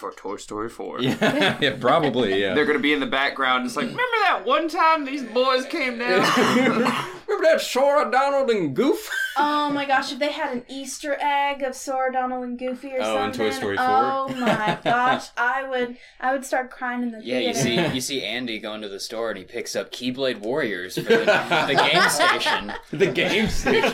For 0.00 0.12
Toy 0.12 0.36
Story 0.36 0.70
4. 0.70 1.02
Yeah, 1.02 1.58
yeah 1.60 1.76
probably, 1.78 2.40
yeah. 2.40 2.54
They're 2.54 2.64
gonna 2.64 2.78
be 2.78 2.94
in 2.94 3.00
the 3.00 3.06
background. 3.06 3.66
It's 3.66 3.76
like, 3.76 3.84
remember 3.84 4.02
that 4.22 4.46
one 4.46 4.66
time 4.66 5.04
these 5.04 5.22
boys 5.22 5.66
came 5.66 5.98
down? 5.98 6.20
Remember 7.30 7.46
that 7.46 7.60
Sora, 7.60 8.10
Donald, 8.10 8.50
and 8.50 8.74
Goof? 8.74 9.08
Oh 9.36 9.70
my 9.70 9.84
gosh, 9.84 10.10
if 10.12 10.18
they 10.18 10.32
had 10.32 10.52
an 10.56 10.64
Easter 10.68 11.16
egg 11.20 11.62
of 11.62 11.76
Sora, 11.76 12.12
Donald, 12.12 12.42
and 12.44 12.58
Goofy 12.58 12.88
or 12.88 13.02
Oh, 13.02 13.24
in 13.24 13.32
something. 13.32 13.50
Toy 13.50 13.50
Story 13.50 13.76
4? 13.76 13.86
Oh 13.86 14.28
my 14.36 14.78
gosh, 14.82 15.26
I 15.36 15.68
would 15.68 15.96
I 16.18 16.32
would 16.32 16.44
start 16.44 16.70
crying 16.70 17.02
in 17.02 17.12
the 17.12 17.20
Yeah, 17.22 17.38
you 17.38 17.54
see, 17.54 17.86
you 17.94 18.00
see 18.00 18.24
Andy 18.24 18.58
going 18.58 18.82
to 18.82 18.88
the 18.88 18.98
store 18.98 19.28
and 19.30 19.38
he 19.38 19.44
picks 19.44 19.76
up 19.76 19.92
Keyblade 19.92 20.38
Warriors 20.40 20.96
for 20.96 21.02
the, 21.02 21.24
the 21.68 21.90
game 21.92 22.08
station. 22.08 22.72
the 22.90 23.06
game 23.06 23.48
station. 23.48 23.92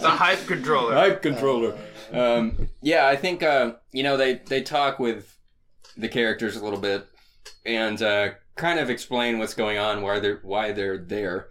the 0.00 0.10
hype 0.10 0.44
controller. 0.46 0.94
Hype 0.94 1.22
controller. 1.22 1.78
Um, 2.12 2.68
yeah, 2.82 3.06
I 3.06 3.16
think, 3.16 3.42
uh, 3.42 3.74
you 3.92 4.02
know, 4.02 4.16
they, 4.16 4.34
they 4.34 4.62
talk 4.62 4.98
with 4.98 5.36
the 5.96 6.08
characters 6.08 6.56
a 6.56 6.64
little 6.64 6.78
bit 6.78 7.06
and 7.64 8.00
uh, 8.02 8.30
kind 8.56 8.78
of 8.78 8.90
explain 8.90 9.38
what's 9.38 9.54
going 9.54 9.78
on, 9.78 10.02
why 10.02 10.18
they're, 10.18 10.40
why 10.42 10.72
they're 10.72 10.98
there. 10.98 11.48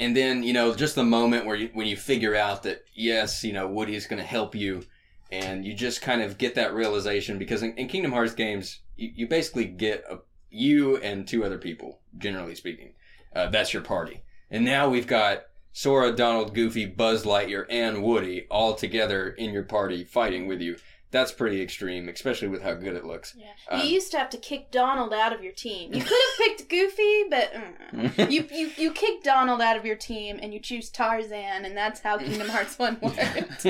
And 0.00 0.16
then, 0.16 0.42
you 0.42 0.52
know, 0.52 0.74
just 0.74 0.94
the 0.94 1.04
moment 1.04 1.46
where 1.46 1.56
you, 1.56 1.70
when 1.72 1.86
you 1.86 1.96
figure 1.96 2.34
out 2.34 2.64
that, 2.64 2.84
yes, 2.94 3.44
you 3.44 3.52
know, 3.52 3.68
Woody's 3.68 4.06
going 4.06 4.20
to 4.20 4.26
help 4.26 4.54
you 4.54 4.84
and 5.30 5.64
you 5.64 5.74
just 5.74 6.02
kind 6.02 6.22
of 6.22 6.38
get 6.38 6.54
that 6.56 6.74
realization 6.74 7.38
because 7.38 7.62
in, 7.62 7.74
in 7.74 7.88
Kingdom 7.88 8.12
Hearts 8.12 8.34
games, 8.34 8.80
you, 8.96 9.10
you 9.14 9.28
basically 9.28 9.66
get 9.66 10.04
a, 10.10 10.18
you 10.50 10.96
and 10.98 11.26
two 11.26 11.44
other 11.44 11.58
people, 11.58 12.00
generally 12.18 12.54
speaking. 12.54 12.94
Uh, 13.34 13.48
that's 13.50 13.72
your 13.72 13.82
party. 13.82 14.22
And 14.50 14.64
now 14.64 14.88
we've 14.88 15.06
got 15.06 15.44
Sora, 15.76 16.12
Donald, 16.12 16.54
Goofy, 16.54 16.86
Buzz 16.86 17.24
Lightyear, 17.24 17.66
and 17.68 18.00
Woody 18.00 18.46
all 18.48 18.74
together 18.74 19.28
in 19.30 19.52
your 19.52 19.64
party 19.64 20.04
fighting 20.04 20.46
with 20.46 20.60
you. 20.60 20.76
That's 21.10 21.32
pretty 21.32 21.60
extreme, 21.60 22.08
especially 22.08 22.46
with 22.46 22.62
how 22.62 22.74
good 22.74 22.94
it 22.94 23.04
looks. 23.04 23.36
Yeah. 23.36 23.46
Um, 23.68 23.80
you 23.80 23.86
used 23.86 24.12
to 24.12 24.18
have 24.18 24.30
to 24.30 24.36
kick 24.36 24.70
Donald 24.70 25.12
out 25.12 25.32
of 25.32 25.42
your 25.42 25.52
team. 25.52 25.92
You 25.92 26.00
could 26.00 26.10
have 26.10 26.38
picked 26.38 26.68
Goofy, 26.68 27.24
but 27.28 27.52
mm. 27.92 28.30
you, 28.30 28.46
you 28.52 28.70
you 28.76 28.92
kick 28.92 29.24
Donald 29.24 29.60
out 29.60 29.76
of 29.76 29.84
your 29.84 29.96
team 29.96 30.38
and 30.40 30.54
you 30.54 30.60
choose 30.60 30.90
Tarzan, 30.90 31.64
and 31.64 31.76
that's 31.76 32.00
how 32.00 32.18
Kingdom 32.18 32.48
Hearts 32.48 32.78
One 32.78 32.96
worked. 33.02 33.62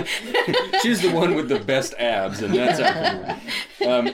Choose 0.83 1.01
the 1.01 1.11
one 1.13 1.35
with 1.35 1.49
the 1.49 1.61
best 1.61 1.95
abs, 1.95 2.43
and 2.43 2.55
that's 2.55 2.81
how. 2.81 3.39
Um, 3.87 4.13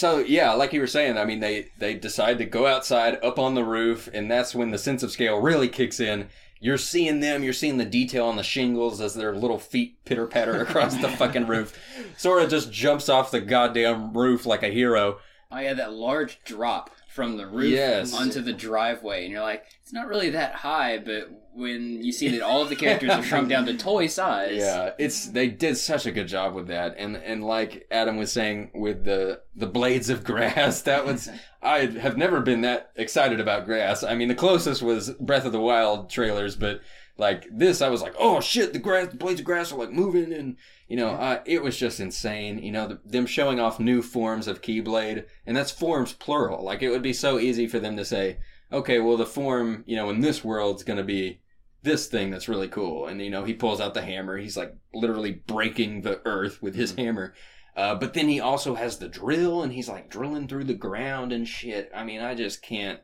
so 0.00 0.16
yeah, 0.20 0.54
like 0.54 0.72
you 0.72 0.80
were 0.80 0.86
saying, 0.86 1.18
I 1.18 1.26
mean, 1.26 1.40
they 1.40 1.68
they 1.76 1.92
decide 1.92 2.38
to 2.38 2.46
go 2.46 2.66
outside, 2.66 3.22
up 3.22 3.38
on 3.38 3.54
the 3.54 3.64
roof, 3.64 4.08
and 4.14 4.30
that's 4.30 4.54
when 4.54 4.70
the 4.70 4.78
sense 4.78 5.02
of 5.02 5.10
scale 5.10 5.38
really 5.38 5.68
kicks 5.68 6.00
in. 6.00 6.28
You're 6.58 6.78
seeing 6.78 7.20
them, 7.20 7.42
you're 7.42 7.52
seeing 7.52 7.76
the 7.76 7.84
detail 7.84 8.24
on 8.24 8.36
the 8.36 8.42
shingles 8.42 9.02
as 9.02 9.12
their 9.12 9.34
little 9.34 9.58
feet 9.58 10.02
pitter 10.06 10.26
patter 10.26 10.62
across 10.62 10.96
the 10.96 11.10
fucking 11.10 11.46
roof. 11.46 11.78
Sora 12.16 12.46
just 12.46 12.72
jumps 12.72 13.10
off 13.10 13.30
the 13.30 13.42
goddamn 13.42 14.14
roof 14.14 14.46
like 14.46 14.62
a 14.62 14.68
hero. 14.68 15.18
Oh 15.52 15.58
yeah, 15.58 15.74
that 15.74 15.92
large 15.92 16.42
drop 16.44 16.90
from 17.14 17.36
the 17.36 17.46
roof 17.46 17.72
Yes. 17.72 18.14
onto 18.14 18.40
the 18.40 18.52
driveway, 18.52 19.24
and 19.24 19.32
you're 19.32 19.42
like, 19.42 19.64
it's 19.82 19.92
not 19.92 20.06
really 20.08 20.30
that 20.30 20.54
high, 20.54 20.98
but 20.98 21.28
when 21.52 22.02
you 22.04 22.12
see 22.12 22.28
that 22.28 22.42
all 22.42 22.62
of 22.62 22.68
the 22.68 22.76
characters 22.76 23.10
are 23.10 23.22
shrunk 23.24 23.48
down 23.48 23.66
to 23.66 23.76
toy 23.76 24.06
size, 24.06 24.56
Yeah, 24.56 24.90
it's 24.98 25.26
they 25.26 25.48
did 25.48 25.76
such 25.76 26.06
a 26.06 26.12
good 26.12 26.28
job 26.28 26.54
with 26.54 26.68
that, 26.68 26.94
and 26.98 27.16
and 27.16 27.42
like 27.44 27.86
Adam 27.90 28.16
was 28.16 28.30
saying 28.30 28.70
with 28.74 29.04
the 29.04 29.40
the 29.56 29.66
blades 29.66 30.08
of 30.10 30.22
grass, 30.32 30.82
that 30.82 31.04
was 31.04 31.28
I 31.62 31.86
have 31.86 32.16
never 32.16 32.40
been 32.40 32.60
that 32.60 32.92
excited 32.96 33.40
about 33.40 33.66
grass. 33.66 34.04
I 34.04 34.14
mean, 34.14 34.28
the 34.28 34.34
closest 34.34 34.80
was 34.82 35.10
Breath 35.20 35.44
of 35.44 35.52
the 35.52 35.60
Wild 35.60 36.08
trailers, 36.10 36.54
but 36.56 36.80
like 37.18 37.46
this, 37.50 37.82
I 37.82 37.88
was 37.88 38.00
like, 38.02 38.14
oh 38.18 38.40
shit, 38.40 38.72
the 38.72 38.78
grass, 38.78 39.08
the 39.08 39.16
blades 39.16 39.40
of 39.40 39.46
grass 39.46 39.72
are 39.72 39.78
like 39.78 39.90
moving, 39.90 40.32
and 40.32 40.56
you 40.90 40.96
know, 40.96 41.10
uh, 41.10 41.40
it 41.46 41.62
was 41.62 41.78
just 41.78 42.00
insane. 42.00 42.58
You 42.58 42.72
know, 42.72 42.88
the, 42.88 43.00
them 43.04 43.24
showing 43.24 43.60
off 43.60 43.78
new 43.78 44.02
forms 44.02 44.48
of 44.48 44.60
Keyblade, 44.60 45.24
and 45.46 45.56
that's 45.56 45.70
forms 45.70 46.12
plural. 46.12 46.64
Like 46.64 46.82
it 46.82 46.90
would 46.90 47.00
be 47.00 47.12
so 47.12 47.38
easy 47.38 47.68
for 47.68 47.78
them 47.78 47.96
to 47.96 48.04
say, 48.04 48.38
okay, 48.72 48.98
well 48.98 49.16
the 49.16 49.24
form, 49.24 49.84
you 49.86 49.94
know, 49.94 50.10
in 50.10 50.20
this 50.20 50.42
world's 50.42 50.82
gonna 50.82 51.04
be 51.04 51.40
this 51.84 52.08
thing 52.08 52.32
that's 52.32 52.48
really 52.48 52.66
cool. 52.66 53.06
And, 53.06 53.22
you 53.22 53.30
know, 53.30 53.44
he 53.44 53.54
pulls 53.54 53.80
out 53.80 53.94
the 53.94 54.02
hammer. 54.02 54.36
He's 54.36 54.56
like 54.56 54.74
literally 54.92 55.30
breaking 55.46 56.02
the 56.02 56.20
earth 56.24 56.60
with 56.60 56.74
his 56.74 56.96
hammer. 56.96 57.34
Uh, 57.76 57.94
but 57.94 58.12
then 58.12 58.28
he 58.28 58.40
also 58.40 58.74
has 58.74 58.98
the 58.98 59.08
drill 59.08 59.62
and 59.62 59.72
he's 59.72 59.88
like 59.88 60.10
drilling 60.10 60.48
through 60.48 60.64
the 60.64 60.74
ground 60.74 61.32
and 61.32 61.46
shit. 61.46 61.88
I 61.94 62.02
mean, 62.02 62.20
I 62.20 62.34
just 62.34 62.62
can't. 62.62 62.98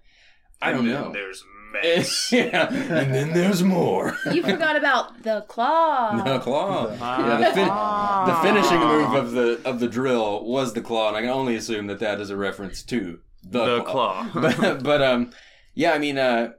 I 0.61 0.73
don't 0.73 0.87
know. 0.87 1.13
There's 1.13 1.45
mess. 1.83 2.33
yeah. 2.33 2.69
And 2.73 3.15
then 3.15 3.33
there's 3.33 3.63
more. 3.63 4.17
you 4.33 4.43
forgot 4.43 4.77
about 4.77 5.23
the 5.23 5.43
claw. 5.49 6.23
the 6.23 6.39
claw. 6.39 6.97
Ah. 7.01 7.41
Yeah, 7.41 7.49
the, 7.49 7.55
fin- 7.55 7.69
the 8.27 8.35
finishing 8.43 8.81
move 8.81 9.15
of 9.15 9.33
the 9.33 9.61
of 9.69 9.81
the 9.81 9.89
drill 9.89 10.45
was 10.45 10.75
the 10.75 10.81
claw, 10.81 11.09
and 11.09 11.17
I 11.17 11.21
can 11.23 11.31
only 11.31 11.57
assume 11.57 11.87
that 11.89 12.01
that 12.01 12.21
is 12.21 12.31
a 12.31 12.37
reference 12.37 12.83
to 12.85 13.21
the, 13.43 13.77
The 13.79 13.83
claw. 13.83 14.29
but, 14.35 14.83
but 14.83 15.03
um, 15.03 15.33
yeah, 15.75 15.93
I 15.93 15.99
mean, 15.99 16.19
uh, 16.19 16.53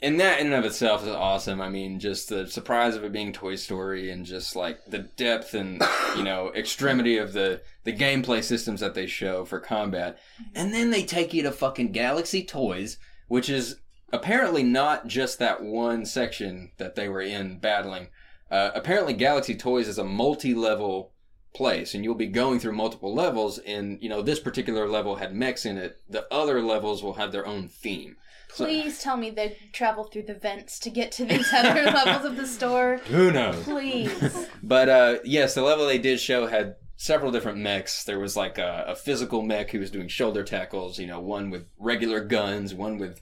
and 0.00 0.18
that 0.18 0.40
in 0.40 0.46
and 0.46 0.54
of 0.56 0.64
itself 0.64 1.02
is 1.02 1.08
awesome. 1.08 1.60
I 1.60 1.68
mean, 1.68 2.00
just 2.00 2.28
the 2.28 2.48
surprise 2.48 2.96
of 2.96 3.04
it 3.04 3.12
being 3.12 3.32
Toy 3.32 3.54
Story, 3.54 4.10
and 4.10 4.26
just 4.26 4.56
like 4.56 4.84
the 4.86 4.98
depth 4.98 5.54
and 5.54 5.80
you 6.16 6.24
know 6.24 6.52
extremity 6.54 7.18
of 7.18 7.32
the 7.32 7.62
the 7.84 7.92
gameplay 7.92 8.42
systems 8.42 8.80
that 8.80 8.94
they 8.94 9.06
show 9.06 9.44
for 9.44 9.60
combat, 9.60 10.18
and 10.54 10.74
then 10.74 10.90
they 10.90 11.04
take 11.04 11.32
you 11.32 11.42
to 11.44 11.52
fucking 11.52 11.92
Galaxy 11.92 12.42
Toys, 12.42 12.98
which 13.28 13.48
is 13.48 13.76
apparently 14.12 14.62
not 14.62 15.06
just 15.06 15.38
that 15.38 15.62
one 15.62 16.04
section 16.04 16.72
that 16.78 16.94
they 16.94 17.08
were 17.08 17.22
in 17.22 17.58
battling. 17.58 18.08
Uh, 18.50 18.70
apparently, 18.74 19.14
Galaxy 19.14 19.54
Toys 19.56 19.88
is 19.88 19.98
a 19.98 20.04
multi-level 20.04 21.12
place, 21.54 21.94
and 21.94 22.04
you'll 22.04 22.14
be 22.14 22.26
going 22.26 22.58
through 22.60 22.72
multiple 22.72 23.14
levels. 23.14 23.58
And 23.58 23.98
you 24.02 24.08
know, 24.08 24.22
this 24.22 24.40
particular 24.40 24.88
level 24.88 25.16
had 25.16 25.34
mechs 25.34 25.64
in 25.64 25.78
it. 25.78 25.96
The 26.08 26.26
other 26.32 26.60
levels 26.62 27.02
will 27.02 27.14
have 27.14 27.32
their 27.32 27.46
own 27.46 27.68
theme. 27.68 28.16
So- 28.52 28.66
Please 28.66 29.00
tell 29.02 29.16
me 29.16 29.30
they 29.30 29.56
travel 29.72 30.04
through 30.04 30.24
the 30.24 30.34
vents 30.34 30.78
to 30.80 30.90
get 30.90 31.10
to 31.12 31.24
these 31.24 31.50
other 31.52 31.84
levels 31.90 32.26
of 32.26 32.36
the 32.36 32.46
store. 32.46 32.98
who 33.06 33.30
knows? 33.32 33.62
Please. 33.64 34.46
But 34.62 34.88
uh, 34.88 35.18
yes, 35.24 35.54
the 35.54 35.62
level 35.62 35.86
they 35.86 35.98
did 35.98 36.20
show 36.20 36.46
had 36.46 36.76
several 36.96 37.32
different 37.32 37.58
mechs. 37.58 38.04
There 38.04 38.20
was 38.20 38.36
like 38.36 38.58
a, 38.58 38.84
a 38.88 38.94
physical 38.94 39.42
mech 39.42 39.70
who 39.70 39.80
was 39.80 39.90
doing 39.90 40.08
shoulder 40.08 40.44
tackles. 40.44 40.98
You 40.98 41.06
know, 41.08 41.18
one 41.20 41.50
with 41.50 41.66
regular 41.78 42.22
guns, 42.24 42.74
one 42.74 42.98
with 42.98 43.20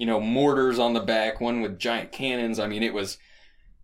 you 0.00 0.06
know 0.06 0.18
mortars 0.18 0.78
on 0.78 0.94
the 0.94 1.00
back, 1.00 1.42
one 1.42 1.60
with 1.60 1.78
giant 1.78 2.10
cannons. 2.10 2.58
I 2.58 2.66
mean, 2.66 2.82
it 2.82 2.94
was 2.94 3.18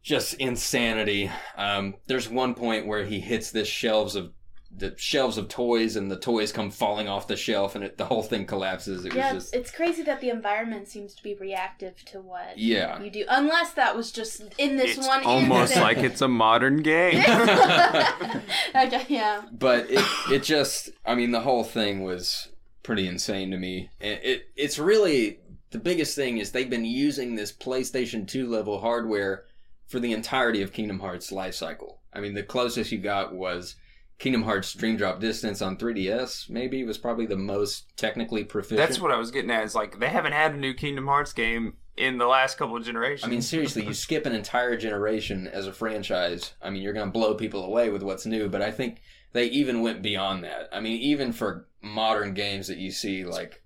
just 0.03 0.33
insanity. 0.35 1.31
Um, 1.59 1.97
there's 2.07 2.27
one 2.27 2.55
point 2.55 2.87
where 2.87 3.05
he 3.05 3.21
hits 3.21 3.51
this 3.51 3.69
shelves 3.69 4.17
of 4.17 4.33
the 4.75 4.95
shelves 4.97 5.37
of 5.37 5.49
toys, 5.49 5.95
and 5.95 6.11
the 6.11 6.19
toys 6.19 6.53
come 6.53 6.71
falling 6.71 7.07
off 7.07 7.29
the 7.29 7.37
shelf, 7.37 7.75
and 7.75 7.85
it, 7.85 7.99
the 7.99 8.07
whole 8.07 8.23
thing 8.23 8.47
collapses. 8.47 9.05
It 9.05 9.15
yeah, 9.15 9.35
was 9.35 9.45
just 9.45 9.55
it's 9.55 9.71
crazy 9.71 10.03
that 10.05 10.23
the 10.23 10.31
environment 10.31 10.89
seems 10.89 11.15
to 11.17 11.23
be 11.23 11.35
reactive 11.35 12.03
to 12.07 12.23
what 12.23 12.57
yeah. 12.57 12.99
you 12.99 13.11
do. 13.11 13.27
Unless 13.29 13.75
that 13.75 13.95
was 13.95 14.11
just 14.11 14.41
in 14.57 14.79
this 14.79 14.97
it's 14.97 15.07
one 15.07 15.23
almost 15.23 15.73
instant. 15.73 15.83
like 15.83 15.99
it's 15.99 16.23
a 16.23 16.29
modern 16.29 16.79
game. 16.79 17.19
okay, 18.75 19.05
yeah. 19.09 19.43
but 19.53 19.91
it 19.91 20.05
it 20.31 20.43
just 20.43 20.89
I 21.05 21.15
mean 21.15 21.33
the 21.33 21.41
whole 21.41 21.63
thing 21.63 22.03
was 22.03 22.49
pretty 22.87 23.07
insane 23.07 23.51
to 23.51 23.59
me. 23.59 23.91
And 24.01 24.19
it 24.23 24.49
it's 24.57 24.79
really 24.79 25.41
the 25.77 25.83
biggest 25.83 26.17
thing 26.17 26.39
is 26.39 26.53
they've 26.53 26.71
been 26.71 26.87
using 26.87 27.35
this 27.35 27.53
PlayStation 27.53 28.27
2 28.27 28.49
level 28.49 28.81
hardware 28.81 29.45
for 29.87 30.01
the 30.01 30.13
entirety 30.13 30.63
of 30.63 30.73
Kingdom 30.73 31.01
Hearts 31.01 31.31
life 31.31 31.55
cycle. 31.55 32.01
I 32.15 32.21
mean 32.21 32.33
the 32.33 32.43
closest 32.43 32.91
you 32.93 32.99
got 32.99 33.35
was 33.35 33.77
Kingdom 34.19 34.45
Hearts 34.45 34.73
Dream 34.73 34.97
Drop 34.97 35.21
Distance 35.21 35.61
on 35.61 35.77
3DS 35.77 36.49
maybe 36.49 36.83
was 36.83 36.97
probably 36.97 37.27
the 37.27 37.37
most 37.37 37.95
technically 37.99 38.43
proficient. 38.43 38.79
That's 38.79 38.99
what 38.99 39.13
I 39.13 39.19
was 39.19 39.31
getting 39.31 39.51
at. 39.51 39.65
Is 39.65 39.75
like 39.75 40.01
they 40.01 40.09
haven't 40.09 40.33
had 40.33 40.55
a 40.55 40.57
new 40.57 40.73
Kingdom 40.73 41.09
Hearts 41.09 41.35
game 41.35 41.75
in 41.99 42.17
the 42.17 42.27
last 42.27 42.57
couple 42.57 42.79
of 42.79 42.85
generations. 42.85 43.27
I 43.27 43.31
mean, 43.31 43.43
seriously, 43.43 43.85
you 43.85 43.93
skip 43.93 44.25
an 44.25 44.35
entire 44.35 44.79
generation 44.79 45.47
as 45.47 45.67
a 45.67 45.75
franchise. 45.75 46.55
I 46.63 46.71
mean, 46.71 46.83
you're 46.83 46.95
going 46.95 47.09
to 47.09 47.13
blow 47.13 47.35
people 47.35 47.65
away 47.65 47.91
with 47.91 48.03
what's 48.03 48.25
new, 48.25 48.49
but 48.49 48.63
I 48.63 48.71
think 48.71 49.03
they 49.35 49.45
even 49.47 49.83
went 49.83 50.01
beyond 50.01 50.43
that. 50.45 50.71
I 50.73 50.81
mean, 50.81 50.99
even 51.03 51.33
for 51.33 51.69
modern 51.83 52.33
games 52.33 52.69
that 52.69 52.79
you 52.79 52.91
see, 52.91 53.25
like, 53.25 53.63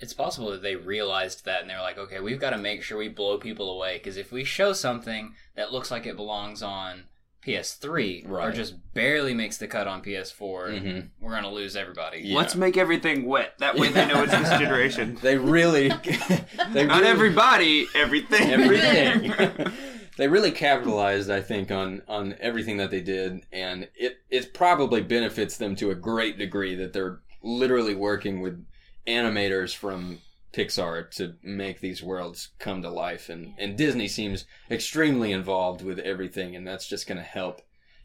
It's 0.00 0.12
possible 0.12 0.50
that 0.50 0.62
they 0.62 0.76
realized 0.76 1.44
that 1.46 1.60
and 1.62 1.70
they're 1.70 1.80
like, 1.80 1.98
okay, 1.98 2.20
we've 2.20 2.40
got 2.40 2.50
to 2.50 2.58
make 2.58 2.82
sure 2.82 2.98
we 2.98 3.08
blow 3.08 3.38
people 3.38 3.70
away 3.74 3.98
because 3.98 4.16
if 4.16 4.30
we 4.32 4.44
show 4.44 4.72
something 4.72 5.34
that 5.56 5.72
looks 5.72 5.90
like 5.90 6.06
it 6.06 6.16
belongs 6.16 6.62
on 6.62 7.04
PS3 7.46 8.28
or 8.28 8.50
just 8.52 8.74
barely 8.92 9.32
makes 9.32 9.56
the 9.56 9.68
cut 9.68 9.86
on 9.86 10.02
PS4, 10.02 10.68
Mhm. 10.68 11.08
we're 11.20 11.30
gonna 11.30 11.50
lose 11.50 11.76
everybody. 11.76 12.20
Yeah. 12.24 12.36
let's 12.36 12.56
make 12.56 12.76
everything 12.76 13.24
wet. 13.24 13.54
That 13.58 13.76
way 13.76 13.88
they 13.88 14.04
know 14.06 14.22
it's 14.24 14.32
this 14.32 14.50
generation. 14.58 15.16
they 15.22 15.38
really. 15.38 15.88
they 16.72 16.86
Not 16.86 16.98
really- 16.98 17.06
everybody, 17.06 17.86
everything. 17.94 18.50
everything. 18.50 19.72
they 20.16 20.26
really 20.28 20.50
capitalized, 20.50 21.30
I 21.30 21.40
think, 21.40 21.70
on 21.70 22.02
on 22.08 22.34
everything 22.40 22.78
that 22.78 22.90
they 22.90 23.00
did, 23.00 23.42
and 23.52 23.88
it 23.94 24.18
it 24.28 24.52
probably 24.52 25.00
benefits 25.02 25.56
them 25.56 25.76
to 25.76 25.90
a 25.92 25.94
great 25.94 26.38
degree 26.38 26.74
that 26.74 26.92
they're 26.92 27.20
literally 27.42 27.94
working 27.94 28.40
with 28.40 28.64
animators 29.06 29.74
from 29.74 30.18
Pixar 30.52 31.10
to 31.16 31.34
make 31.42 31.80
these 31.80 32.02
worlds 32.02 32.48
come 32.58 32.82
to 32.82 32.90
life, 32.90 33.28
and 33.28 33.54
and 33.58 33.76
Disney 33.76 34.08
seems 34.08 34.44
extremely 34.70 35.32
involved 35.32 35.82
with 35.82 35.98
everything, 35.98 36.56
and 36.56 36.66
that's 36.66 36.88
just 36.88 37.06
going 37.06 37.18
to 37.18 37.24
help. 37.24 37.60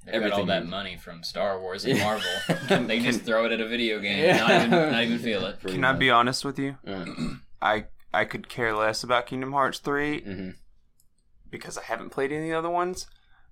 They've 0.06 0.20
got 0.22 0.32
all 0.32 0.46
that 0.48 0.66
money 0.66 0.98
from 0.98 1.24
Star 1.24 1.60
Wars 1.62 1.86
and 1.86 1.98
Yeah. 1.98 2.04
Marvel. 2.68 2.86
they 2.88 3.00
just 3.00 3.22
throw 3.22 3.46
it 3.46 3.52
at 3.52 3.62
a 3.62 3.68
video 3.68 4.00
game, 4.00 4.18
Yeah. 4.24 4.38
not 4.38 4.52
even 4.66 4.70
not 4.92 5.04
even 5.04 5.20
feel 5.20 5.46
it. 5.46 5.60
pretty 5.60 5.76
Can 5.78 5.86
I 5.86 5.92
much. 5.92 6.00
be 6.00 6.10
honest 6.10 6.44
with 6.44 6.58
you? 6.60 6.78
Uh, 6.86 7.06
I 7.62 7.86
I 8.14 8.26
could 8.26 8.50
care 8.50 8.76
less 8.76 9.04
about 9.04 9.28
Kingdom 9.28 9.54
Hearts 9.54 9.80
3 9.80 10.22
mhm. 10.22 10.56
because 11.50 11.78
I 11.78 11.84
haven't 11.84 12.10
played 12.10 12.32
any 12.32 12.52
other 12.52 12.70
ones. 12.70 13.08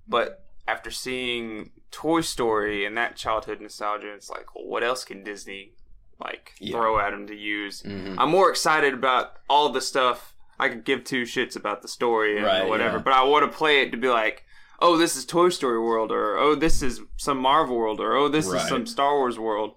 But 0.08 0.44
after 0.68 0.90
seeing 0.92 1.72
Toy 1.92 2.22
Story 2.22 2.86
and 2.86 2.98
that 2.98 3.16
childhood 3.16 3.62
nostalgia, 3.62 4.12
it's 4.14 4.30
like, 4.30 4.54
well, 4.56 4.66
what 4.66 4.84
else 4.84 5.06
can 5.06 5.24
Disney 5.24 5.74
like 6.20 6.54
Yeah. 6.60 6.74
throw 6.78 7.00
at 7.00 7.12
them 7.12 7.28
to 7.28 7.36
use? 7.36 7.82
Mhm. 7.84 8.16
I'm 8.18 8.30
more 8.30 8.50
excited 8.50 8.94
about 8.94 9.34
all 9.50 9.70
the 9.70 9.82
stuff. 9.82 10.34
I 10.60 10.68
could 10.70 10.84
give 10.84 11.04
two 11.04 11.24
shits 11.24 11.56
about 11.56 11.82
the 11.82 11.88
story 11.88 12.36
and 12.38 12.46
Right, 12.46 12.68
whatever, 12.68 12.98
yeah. 12.98 13.04
but 13.04 13.14
I 13.14 13.24
want 13.24 13.50
to 13.50 13.58
play 13.58 13.82
it 13.82 13.92
to 13.92 13.98
be 13.98 14.10
like, 14.10 14.44
oh, 14.82 14.98
this 14.98 15.16
is 15.16 15.26
Toy 15.26 15.50
Story 15.50 15.80
world, 15.80 16.12
or 16.12 16.38
oh, 16.38 16.56
this 16.56 16.82
is 16.82 17.02
some 17.18 17.38
Marvel 17.38 17.78
world, 17.78 18.00
or 18.02 18.14
oh, 18.16 18.28
this 18.28 18.48
Right. 18.48 18.62
is 18.62 18.68
some 18.68 18.86
Star 18.86 19.16
Wars 19.18 19.40
world. 19.40 19.76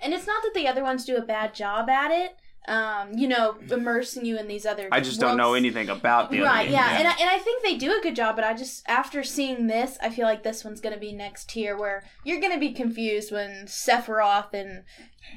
And 0.00 0.12
it's 0.14 0.26
not 0.26 0.42
that 0.42 0.54
the 0.54 0.66
other 0.66 0.82
ones 0.82 1.04
do 1.04 1.16
a 1.16 1.22
bad 1.22 1.54
job 1.54 1.88
at 1.88 2.10
it. 2.10 2.36
Um, 2.68 3.14
you 3.14 3.26
know, 3.26 3.56
immersing 3.72 4.24
you 4.24 4.38
in 4.38 4.46
these 4.46 4.64
other. 4.64 4.88
I 4.92 5.00
just 5.00 5.18
don't 5.18 5.36
know 5.36 5.54
anything 5.54 5.88
about 5.88 6.30
the 6.30 6.42
right, 6.42 6.62
games. 6.62 6.74
yeah, 6.74 6.96
And, 6.96 7.08
I, 7.08 7.10
and 7.10 7.28
I 7.28 7.38
think 7.38 7.64
they 7.64 7.76
do 7.76 7.98
a 7.98 8.00
good 8.00 8.14
job, 8.14 8.36
but 8.36 8.44
I 8.44 8.54
just 8.54 8.88
after 8.88 9.24
seeing 9.24 9.66
this, 9.66 9.98
I 10.00 10.10
feel 10.10 10.26
like 10.26 10.44
this 10.44 10.64
one's 10.64 10.80
gonna 10.80 10.96
be 10.96 11.12
next 11.12 11.48
tier, 11.48 11.76
where 11.76 12.04
you're 12.24 12.40
gonna 12.40 12.60
be 12.60 12.72
confused 12.72 13.32
when 13.32 13.66
Sephiroth 13.66 14.54
and 14.54 14.84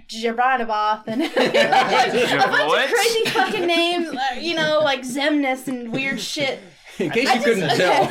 Jabranavoth 0.07 1.07
and 1.07 1.23
a 1.23 2.47
bunch 2.47 2.83
of 2.83 2.89
crazy 2.93 3.25
fucking 3.31 3.65
names, 3.65 4.09
uh, 4.09 4.39
you 4.39 4.53
know, 4.53 4.81
like 4.83 5.01
Xemnas 5.01 5.67
and 5.67 5.91
weird 5.91 6.19
shit. 6.19 6.59
In 6.99 7.09
case 7.09 7.27
I 7.29 7.33
you 7.35 7.41
couldn't 7.43 7.69
just- 7.69 7.77
tell, 7.77 8.07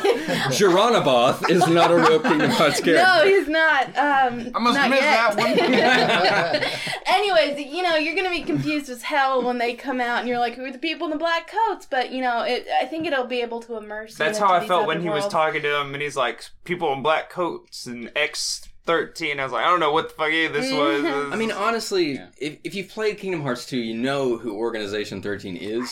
Geronaboth 0.51 1.49
is 1.49 1.67
not 1.67 1.91
a 1.91 1.95
real 1.95 2.19
Kingdom 2.19 2.49
Hearts 2.51 2.79
character. 2.81 3.03
No, 3.05 3.25
he's 3.25 3.47
not. 3.47 3.87
Um, 3.97 4.51
I 4.53 4.59
must 4.59 4.77
not 4.77 4.89
miss 4.89 4.99
yet. 5.01 5.35
that 5.35 6.61
one. 6.61 6.71
Anyways, 7.07 7.65
you 7.73 7.81
know, 7.83 7.95
you're 7.95 8.15
gonna 8.15 8.29
be 8.29 8.43
confused 8.43 8.89
as 8.89 9.03
hell 9.03 9.43
when 9.43 9.57
they 9.57 9.73
come 9.73 9.99
out, 10.01 10.19
and 10.19 10.27
you're 10.27 10.39
like, 10.39 10.55
"Who 10.55 10.65
are 10.65 10.71
the 10.71 10.77
people 10.77 11.05
in 11.05 11.11
the 11.11 11.17
black 11.17 11.49
coats?" 11.51 11.85
But 11.89 12.11
you 12.11 12.21
know, 12.21 12.41
it, 12.43 12.67
I 12.81 12.85
think 12.85 13.05
it'll 13.07 13.25
be 13.27 13.41
able 13.41 13.61
to 13.61 13.77
immerse. 13.77 14.15
That's 14.15 14.39
you 14.39 14.45
how 14.45 14.53
I 14.53 14.65
felt 14.67 14.87
when 14.87 15.01
he 15.01 15.09
was 15.09 15.27
talking 15.27 15.61
to 15.61 15.81
him, 15.81 15.93
and 15.93 16.01
he's 16.01 16.15
like, 16.17 16.43
"People 16.63 16.91
in 16.93 17.01
black 17.01 17.29
coats 17.29 17.85
and 17.85 18.11
X 18.15 18.67
13 18.85 19.39
I 19.39 19.43
was 19.43 19.51
like, 19.51 19.65
I 19.65 19.67
don't 19.69 19.79
know 19.79 19.91
what 19.91 20.09
the 20.09 20.13
fuck 20.15 20.29
this 20.29 20.71
was. 20.71 21.03
I 21.33 21.35
mean, 21.35 21.51
honestly, 21.51 22.13
Yeah. 22.13 22.27
if, 22.37 22.57
if 22.63 22.75
you've 22.75 22.89
played 22.89 23.17
Kingdom 23.17 23.41
Hearts 23.41 23.65
2, 23.65 23.77
you 23.79 23.95
know 23.95 24.37
who 24.37 24.53
Organization 24.55 25.23
13 25.23 25.57
is. 25.57 25.91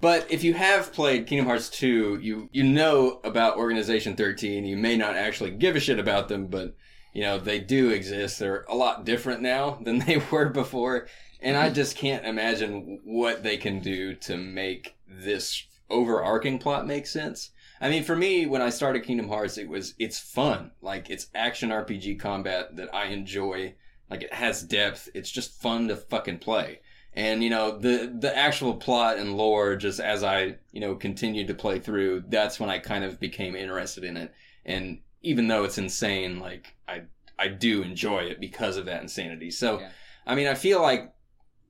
But 0.00 0.30
if 0.30 0.42
you 0.42 0.54
have 0.54 0.92
played 0.92 1.26
Kingdom 1.26 1.46
Hearts 1.46 1.68
2, 1.68 2.20
you 2.22 2.48
you 2.52 2.62
know 2.62 3.20
about 3.22 3.58
Organization 3.58 4.16
13. 4.16 4.64
You 4.64 4.76
may 4.76 4.96
not 4.96 5.14
actually 5.14 5.50
give 5.50 5.76
a 5.76 5.80
shit 5.80 5.98
about 5.98 6.28
them, 6.28 6.46
but 6.46 6.74
you 7.12 7.22
know 7.22 7.38
they 7.38 7.58
do 7.58 7.90
exist. 7.90 8.38
They're 8.38 8.64
a 8.68 8.74
lot 8.74 9.04
different 9.04 9.42
now 9.42 9.78
than 9.84 9.98
they 9.98 10.22
were 10.30 10.48
before, 10.48 11.06
and 11.40 11.56
I 11.56 11.66
mm-hmm. 11.66 11.74
just 11.74 11.96
can't 11.96 12.24
imagine 12.24 13.00
what 13.04 13.42
they 13.42 13.58
can 13.58 13.80
do 13.80 14.14
to 14.14 14.36
make 14.36 14.96
this 15.06 15.66
overarching 15.90 16.58
plot 16.58 16.86
make 16.86 17.06
sense. 17.06 17.50
I 17.80 17.90
mean, 17.90 18.04
for 18.04 18.16
me, 18.16 18.46
when 18.46 18.62
I 18.62 18.70
started 18.70 19.04
Kingdom 19.04 19.28
Hearts, 19.28 19.58
it 19.58 19.68
was 19.68 19.94
it's 19.98 20.18
fun, 20.18 20.70
like 20.80 21.10
it's 21.10 21.26
action 21.34 21.68
RPG 21.68 22.18
combat 22.20 22.76
that 22.76 22.94
I 22.94 23.06
enjoy. 23.06 23.74
Like 24.08 24.22
it 24.22 24.32
has 24.34 24.62
depth. 24.62 25.08
It's 25.14 25.30
just 25.30 25.60
fun 25.60 25.88
to 25.88 25.96
fucking 25.96 26.38
play. 26.38 26.80
And 27.14 27.42
you 27.42 27.50
know 27.50 27.76
the 27.78 28.14
the 28.18 28.36
actual 28.36 28.74
plot 28.74 29.18
and 29.18 29.36
lore, 29.36 29.74
just 29.76 29.98
as 30.00 30.22
I 30.22 30.56
you 30.72 30.80
know 30.80 30.94
continued 30.94 31.48
to 31.48 31.54
play 31.54 31.78
through, 31.80 32.24
that's 32.28 32.60
when 32.60 32.70
I 32.70 32.78
kind 32.78 33.02
of 33.04 33.18
became 33.18 33.56
interested 33.56 34.04
in 34.04 34.16
it. 34.16 34.32
And 34.64 35.00
even 35.22 35.48
though 35.48 35.64
it's 35.64 35.78
insane, 35.78 36.38
like 36.38 36.74
I 36.86 37.02
I 37.38 37.48
do 37.48 37.82
enjoy 37.82 38.20
it 38.24 38.40
because 38.40 38.76
of 38.76 38.86
that 38.86 39.02
insanity. 39.02 39.50
So, 39.50 39.80
Yeah. 39.80 39.88
I 40.26 40.34
mean, 40.34 40.46
I 40.46 40.54
feel 40.54 40.80
like 40.82 41.12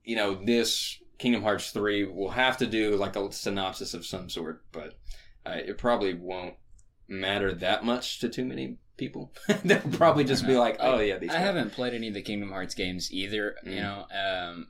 you 0.03 0.15
know 0.15 0.35
this 0.35 0.99
Kingdom 1.17 1.41
Hearts 1.41 1.71
three 1.71 2.05
will 2.05 2.29
have 2.31 2.57
to 2.57 2.67
do 2.67 2.95
like 2.95 3.15
a 3.15 3.31
synopsis 3.31 3.93
of 3.95 4.05
some 4.05 4.29
sort, 4.29 4.63
but 4.71 4.99
uh, 5.45 5.51
it 5.65 5.77
probably 5.79 6.13
won't 6.13 6.53
matter 7.07 7.51
that 7.55 7.83
much 7.83 8.19
to 8.19 8.29
too 8.29 8.45
many 8.45 8.77
people. 8.97 9.33
They'll 9.65 9.79
probably 9.79 10.23
just 10.23 10.45
be 10.45 10.55
like, 10.55 10.77
oh 10.79 10.99
yeah, 10.99 11.17
these. 11.17 11.31
I 11.31 11.33
guys. 11.33 11.41
haven't 11.45 11.71
played 11.73 11.93
any 11.95 12.09
of 12.09 12.13
the 12.13 12.21
Kingdom 12.21 12.51
Hearts 12.51 12.75
games 12.75 13.11
either, 13.11 13.55
Mm. 13.65 13.73
you 13.73 13.79
know. 13.81 14.05
Um, 14.13 14.67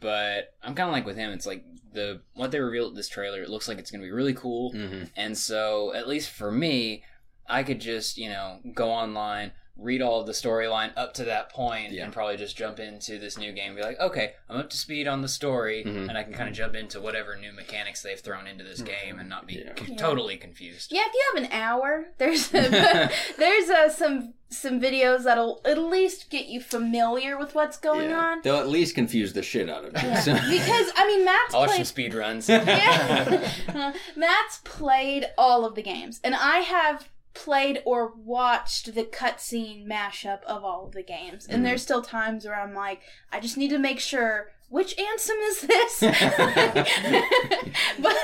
but 0.00 0.54
I'm 0.62 0.74
kind 0.74 0.88
of 0.88 0.92
like 0.92 1.06
with 1.06 1.16
him. 1.16 1.30
It's 1.30 1.46
like 1.46 1.64
the 1.92 2.20
what 2.34 2.50
they 2.50 2.60
revealed 2.60 2.96
this 2.96 3.08
trailer. 3.08 3.42
It 3.42 3.50
looks 3.50 3.68
like 3.68 3.78
it's 3.78 3.90
going 3.90 4.00
to 4.00 4.06
be 4.06 4.12
really 4.12 4.34
cool, 4.34 4.72
hmm 4.72 5.04
and 5.16 5.36
so 5.36 5.92
at 5.94 6.08
least 6.08 6.30
for 6.30 6.50
me, 6.52 7.04
I 7.48 7.62
could 7.62 7.80
just 7.80 8.16
you 8.16 8.28
know 8.28 8.60
go 8.74 8.90
online, 8.90 9.52
read 9.76 10.02
all 10.02 10.20
of 10.20 10.26
the 10.26 10.32
storyline 10.32 10.90
up 10.96 11.14
to 11.14 11.24
that 11.24 11.50
point, 11.50 11.92
Yeah. 11.92 12.04
and 12.04 12.12
probably 12.12 12.36
just 12.36 12.56
jump 12.56 12.78
into 12.78 13.18
this 13.18 13.38
new 13.38 13.52
game. 13.52 13.68
and 13.68 13.76
Be 13.76 13.82
like, 13.82 13.98
okay, 13.98 14.34
I'm 14.48 14.58
up 14.58 14.68
to 14.70 14.76
speed 14.76 15.08
on 15.08 15.22
the 15.22 15.28
story, 15.28 15.82
Mhm. 15.86 16.08
and 16.08 16.18
I 16.18 16.22
can 16.22 16.34
kind 16.34 16.48
of 16.48 16.54
jump 16.54 16.74
into 16.74 17.00
whatever 17.00 17.34
new 17.36 17.52
mechanics 17.52 18.02
they've 18.02 18.20
thrown 18.20 18.46
into 18.46 18.62
this 18.62 18.82
game, 18.82 19.18
and 19.18 19.28
not 19.28 19.46
be 19.46 19.54
Yeah. 19.54 19.72
c- 19.78 19.92
Yeah. 19.92 19.96
totally 19.96 20.36
confused. 20.36 20.92
Yeah, 20.92 21.02
if 21.06 21.14
you 21.14 21.22
have 21.34 21.44
an 21.44 21.52
hour, 21.52 22.08
there's 22.18 22.48
there's 23.38 23.70
uh, 23.70 23.88
some 23.88 24.34
some 24.52 24.80
videos 24.80 25.22
that'll 25.22 25.60
at 25.64 25.78
least 25.78 26.28
get 26.28 26.46
you 26.46 26.60
familiar 26.60 27.38
with 27.38 27.54
what's 27.54 27.76
going 27.76 28.10
Yeah. 28.10 28.18
on. 28.18 28.40
They'll 28.42 28.56
at 28.58 28.68
least 28.68 28.96
confuse 28.96 29.32
the 29.32 29.42
shit 29.42 29.70
out 29.70 29.84
of 29.84 29.92
you. 30.02 30.08
Yeah. 30.08 30.24
Because 30.50 30.90
I 30.96 31.06
mean, 31.06 31.24
Matt's 31.24 31.54
I'll 31.54 31.66
some 31.68 31.76
played. 31.76 31.86
speed 31.86 32.14
runs. 32.14 32.48
Yeah. 32.48 33.92
Matt's 34.16 34.60
played 34.64 35.26
all 35.38 35.64
of 35.64 35.74
the 35.74 35.82
games, 35.82 36.20
and 36.24 36.34
I 36.34 36.58
have 36.58 37.08
played 37.34 37.80
or 37.84 38.12
watched 38.16 38.94
the 38.94 39.04
cutscene 39.04 39.86
mashup 39.86 40.42
of 40.44 40.64
all 40.64 40.86
of 40.86 40.92
the 40.92 41.02
games. 41.02 41.46
And 41.48 41.60
Mhm. 41.62 41.64
there's 41.68 41.82
still 41.82 42.02
times 42.02 42.44
where 42.44 42.54
I'm 42.60 42.74
like, 42.74 43.00
I 43.32 43.40
just 43.40 43.56
need 43.56 43.70
to 43.70 43.78
make 43.78 44.00
sure 44.00 44.50
which 44.68 44.96
Ansem 44.96 45.36
is 45.48 45.60
this. 45.62 46.00
but 47.98 48.16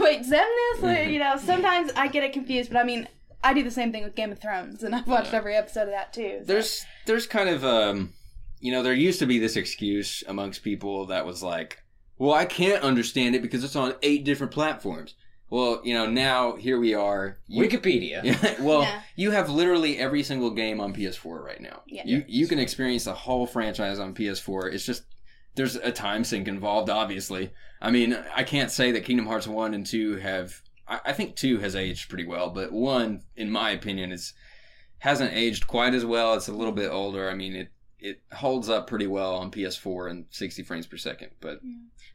wait, 0.00 0.22
Xemnas, 0.22 0.82
Like, 0.82 1.08
you 1.08 1.18
know, 1.18 1.36
sometimes 1.36 1.90
I 1.96 2.08
get 2.08 2.24
it 2.24 2.32
confused. 2.32 2.70
But 2.70 2.78
I 2.78 2.84
mean, 2.84 3.08
I 3.42 3.54
do 3.54 3.62
the 3.62 3.70
same 3.70 3.92
thing 3.92 4.04
with 4.04 4.14
Game 4.14 4.32
of 4.32 4.38
Thrones, 4.38 4.82
and 4.82 4.94
I've 4.94 5.06
watched 5.06 5.32
every 5.32 5.54
episode 5.56 5.82
of 5.82 5.90
that 5.90 6.12
too. 6.12 6.38
so- 6.40 6.44
there's 6.52 6.84
there's 7.06 7.26
kind 7.26 7.48
of 7.48 7.64
um 7.64 8.12
you 8.60 8.72
know 8.72 8.82
there 8.82 8.92
used 8.92 9.18
to 9.20 9.26
be 9.26 9.38
this 9.38 9.56
excuse 9.56 10.22
amongst 10.26 10.62
people 10.64 11.06
that 11.06 11.24
was 11.24 11.42
like 11.42 11.82
well 12.18 12.34
i 12.34 12.44
can't 12.44 12.82
understand 12.82 13.34
it 13.36 13.40
because 13.42 13.62
it's 13.62 13.76
on 13.76 13.94
eight 14.02 14.24
different 14.24 14.52
platforms 14.52 15.14
well 15.50 15.80
you 15.84 15.94
know 15.94 16.06
now 16.06 16.56
here 16.56 16.78
we 16.78 16.94
are 16.94 17.38
You- 17.46 17.64
Wikipedia. 17.64 18.22
Yeah, 18.24 18.54
well 18.60 18.82
Yeah. 18.82 19.00
you 19.16 19.30
have 19.30 19.48
literally 19.50 19.98
every 19.98 20.22
single 20.22 20.50
game 20.50 20.80
on 20.80 20.94
ps4 20.94 21.42
right 21.42 21.60
now 21.60 21.82
Yeah. 21.86 22.02
you 22.06 22.24
you 22.28 22.46
can 22.46 22.58
experience 22.58 23.04
the 23.04 23.14
whole 23.14 23.46
franchise 23.46 23.98
on 23.98 24.14
ps4 24.14 24.72
it's 24.72 24.84
just 24.84 25.02
there's 25.54 25.76
a 25.76 25.90
time 25.92 26.24
sink 26.24 26.48
involved 26.48 26.90
obviously 26.90 27.50
i 27.80 27.90
mean 27.90 28.16
i 28.34 28.42
can't 28.44 28.70
say 28.70 28.92
that 28.92 29.04
kingdom 29.04 29.26
hearts 29.26 29.46
1 29.48 29.74
and 29.74 29.86
2 29.86 30.16
have 30.16 30.60
I, 30.86 31.00
I 31.06 31.12
think 31.12 31.36
2 31.36 31.58
has 31.58 31.74
aged 31.76 32.08
pretty 32.08 32.26
well 32.26 32.50
but 32.50 32.72
1 32.72 33.22
in 33.36 33.50
my 33.50 33.70
opinion 33.70 34.12
is 34.12 34.34
hasn't 35.00 35.32
aged 35.32 35.68
quite 35.68 35.94
as 35.94 36.04
well. 36.04 36.34
It's 36.34 36.48
a 36.48 36.52
little 36.52 36.72
bit 36.72 36.90
older. 36.90 37.30
I 37.30 37.34
mean, 37.34 37.54
it 37.54 37.68
it 38.00 38.20
holds 38.32 38.68
up 38.68 38.88
pretty 38.88 39.06
well 39.06 39.36
on 39.36 39.52
PS4 39.52 40.10
and 40.10 40.24
60 40.30 40.64
frames 40.64 40.88
per 40.88 40.96
second. 40.96 41.30
But 41.40 41.60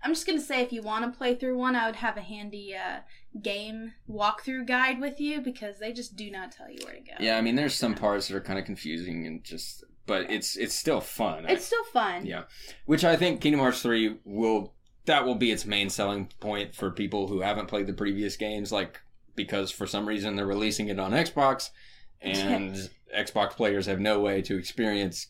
I'm 0.03 0.11
just 0.11 0.27
gonna 0.27 0.41
say, 0.41 0.61
if 0.63 0.73
you 0.73 0.81
want 0.81 1.05
to 1.05 1.17
play 1.17 1.33
through 1.35 1.57
one, 1.57 1.77
I 1.77 1.85
would 1.85 1.95
have 1.95 2.17
a 2.17 2.21
handy 2.21 2.75
uh, 2.75 2.99
game 3.41 3.93
walkthrough 4.09 4.67
guide 4.67 4.99
with 4.99 5.19
you 5.19 5.41
because 5.41 5.79
they 5.79 5.91
just 5.91 6.15
do 6.15 6.29
not 6.29 6.51
tell 6.51 6.69
you 6.69 6.79
where 6.85 6.93
to 6.93 7.01
go. 7.01 7.13
yeah, 7.19 7.37
I 7.37 7.41
mean, 7.41 7.55
there's 7.55 7.73
some 7.73 7.95
parts 7.95 8.27
that 8.27 8.35
are 8.35 8.41
kind 8.41 8.59
of 8.59 8.65
confusing 8.65 9.25
and 9.25 9.43
just 9.43 9.83
but 10.05 10.29
it's 10.29 10.55
it's 10.55 10.75
still 10.75 11.01
fun. 11.01 11.45
It's 11.47 11.65
still 11.65 11.83
fun. 11.85 12.25
Yeah. 12.25 12.43
which 12.85 13.03
I 13.03 13.15
think 13.15 13.41
Kingdom 13.41 13.61
Hearts 13.61 13.81
3 13.81 14.17
will 14.25 14.73
that 15.05 15.25
will 15.25 15.35
be 15.35 15.51
its 15.51 15.65
main 15.65 15.89
selling 15.89 16.29
point 16.39 16.75
for 16.75 16.91
people 16.91 17.27
who 17.27 17.41
haven't 17.41 17.67
played 17.67 17.87
the 17.87 17.93
previous 17.93 18.37
games 18.37 18.71
like 18.71 19.01
because 19.35 19.71
for 19.71 19.85
some 19.87 20.07
reason 20.07 20.35
they're 20.35 20.45
releasing 20.45 20.87
it 20.87 20.99
on 20.99 21.11
Xbox 21.11 21.71
and 22.21 22.89
Xbox 23.15 23.51
players 23.51 23.85
have 23.85 23.99
no 23.99 24.19
way 24.19 24.41
to 24.41 24.57
experience 24.57 25.27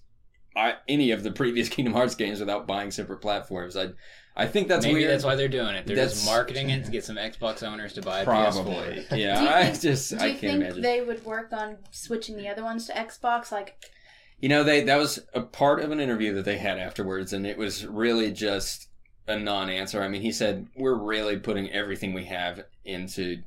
I, 0.55 0.75
any 0.87 1.11
of 1.11 1.23
the 1.23 1.31
previous 1.31 1.69
Kingdom 1.69 1.93
Hearts 1.93 2.15
games 2.15 2.39
without 2.39 2.67
buying 2.67 2.91
separate 2.91 3.21
platforms. 3.21 3.75
I 3.75 3.89
I 4.35 4.47
think 4.47 4.67
that's 4.67 4.85
Maybe 4.85 4.99
weird. 5.01 5.11
that's 5.11 5.23
why 5.23 5.35
they're 5.35 5.47
doing 5.47 5.75
it. 5.75 5.85
They're 5.85 5.95
That's- 5.95 6.13
just 6.15 6.25
marketing 6.25 6.71
it 6.71 6.85
to 6.85 6.91
get 6.91 7.03
some 7.03 7.17
Xbox 7.17 7.61
owners 7.61 7.93
to 7.93 8.01
buy 8.01 8.21
a 8.21 8.23
Probably. 8.25 8.73
PS4. 8.73 9.05
Yeah, 9.17 9.35
Do 9.37 9.43
you 9.43 9.49
I 9.49 9.63
think- 9.65 9.81
just 9.81 10.09
Do 10.11 10.17
I 10.23 10.25
you 10.27 10.37
think 10.37 10.53
imagine. 10.63 10.81
they 10.81 11.01
would 11.01 11.23
work 11.23 11.53
on 11.53 11.77
switching 11.91 12.37
the 12.37 12.47
other 12.47 12.63
ones 12.63 12.87
to 12.87 12.93
Xbox? 12.93 13.51
Like, 13.51 13.75
You 14.39 14.49
know, 14.49 14.63
they 14.63 14.81
that 14.85 14.97
was 14.97 15.19
a 15.35 15.41
part 15.41 15.81
of 15.81 15.91
an 15.91 15.99
interview 15.99 16.33
that 16.33 16.45
they 16.45 16.57
had 16.57 16.79
afterwards, 16.79 17.31
and 17.33 17.45
it 17.45 17.57
was 17.57 17.85
really 17.85 18.31
just 18.31 18.87
a 19.27 19.37
non-answer. 19.37 20.01
I 20.01 20.07
mean, 20.09 20.21
he 20.21 20.31
said 20.31 20.67
we're 20.75 20.95
really 20.97 21.37
putting 21.37 21.69
everything 21.71 22.13
we 22.13 22.25
have 22.25 22.63
into 22.83 23.43